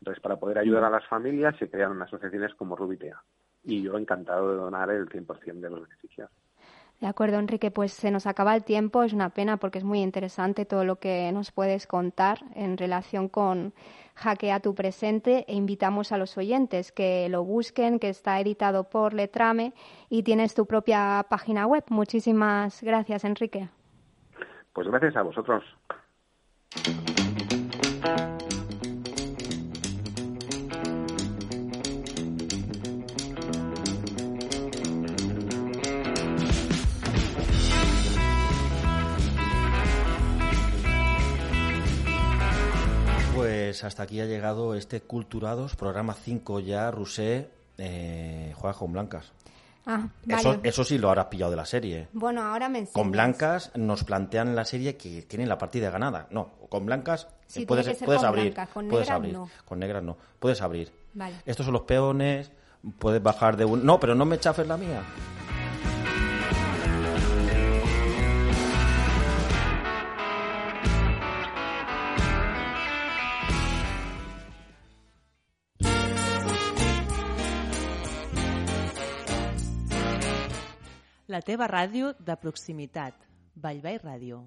Entonces, 0.00 0.22
para 0.22 0.36
poder 0.36 0.58
ayudar 0.58 0.84
a 0.84 0.90
las 0.90 1.06
familias 1.06 1.56
se 1.58 1.70
crearon 1.70 2.00
asociaciones 2.02 2.54
como 2.54 2.76
Rubitea. 2.76 3.22
Y 3.64 3.82
yo 3.82 3.96
encantado 3.96 4.50
de 4.50 4.56
donar 4.56 4.90
el 4.90 5.08
100% 5.08 5.60
de 5.60 5.70
los 5.70 5.82
beneficios. 5.82 6.30
De 7.00 7.06
acuerdo, 7.06 7.38
Enrique, 7.38 7.70
pues 7.70 7.92
se 7.92 8.10
nos 8.10 8.26
acaba 8.26 8.54
el 8.54 8.64
tiempo. 8.64 9.02
Es 9.02 9.12
una 9.12 9.30
pena 9.30 9.56
porque 9.56 9.78
es 9.78 9.84
muy 9.84 10.00
interesante 10.00 10.64
todo 10.64 10.84
lo 10.84 10.96
que 10.96 11.30
nos 11.32 11.50
puedes 11.50 11.86
contar 11.86 12.38
en 12.54 12.78
relación 12.78 13.28
con 13.28 13.74
Hackea 14.14 14.60
tu 14.60 14.74
presente 14.74 15.44
e 15.48 15.54
invitamos 15.54 16.12
a 16.12 16.18
los 16.18 16.38
oyentes 16.38 16.92
que 16.92 17.28
lo 17.28 17.44
busquen, 17.44 17.98
que 17.98 18.08
está 18.08 18.40
editado 18.40 18.84
por 18.84 19.12
Letrame 19.12 19.74
y 20.08 20.22
tienes 20.22 20.54
tu 20.54 20.66
propia 20.66 21.26
página 21.28 21.66
web. 21.66 21.84
Muchísimas 21.88 22.82
gracias, 22.82 23.24
Enrique. 23.24 23.68
Pues 24.72 24.88
gracias 24.88 25.16
a 25.16 25.22
vosotros. 25.22 25.64
Pues 43.74 43.82
hasta 43.82 44.04
aquí 44.04 44.20
ha 44.20 44.24
llegado 44.24 44.76
este 44.76 45.00
Culturados, 45.00 45.74
programa 45.74 46.14
5 46.14 46.60
ya, 46.60 46.92
Rusé, 46.92 47.50
eh, 47.76 48.52
juega 48.54 48.78
con 48.78 48.92
blancas. 48.92 49.32
Ah, 49.84 50.06
eso, 50.28 50.60
eso, 50.62 50.84
sí 50.84 50.96
lo 50.96 51.08
habrás 51.08 51.26
pillado 51.26 51.50
de 51.50 51.56
la 51.56 51.66
serie. 51.66 52.06
Bueno, 52.12 52.42
ahora 52.42 52.68
me 52.68 52.86
Con 52.86 53.10
blancas 53.10 53.72
nos 53.74 54.04
plantean 54.04 54.46
en 54.46 54.54
la 54.54 54.64
serie 54.64 54.96
que 54.96 55.22
tienen 55.22 55.48
la 55.48 55.58
partida 55.58 55.90
ganada. 55.90 56.28
No, 56.30 56.52
con 56.68 56.86
blancas 56.86 57.26
puedes, 57.66 57.98
puedes 57.98 58.22
abrir. 58.22 58.54
con 58.72 58.86
puedes 58.86 59.08
negras 59.08 59.10
abrir. 59.10 59.32
no. 59.32 59.50
Con 59.64 59.80
negras 59.80 60.04
no. 60.04 60.16
Puedes 60.38 60.62
abrir. 60.62 60.92
Vale. 61.12 61.34
Estos 61.44 61.66
son 61.66 61.72
los 61.72 61.82
peones. 61.82 62.52
Puedes 63.00 63.20
bajar 63.20 63.56
de 63.56 63.64
un. 63.64 63.84
No, 63.84 63.98
pero 63.98 64.14
no 64.14 64.24
me 64.24 64.38
chafes 64.38 64.68
la 64.68 64.76
mía. 64.76 65.02
La 81.34 81.40
teva 81.42 81.66
ràdio 81.66 82.12
de 82.28 82.36
proximitat. 82.38 83.24
Vallvei 83.64 83.98
Ràdio. 84.04 84.44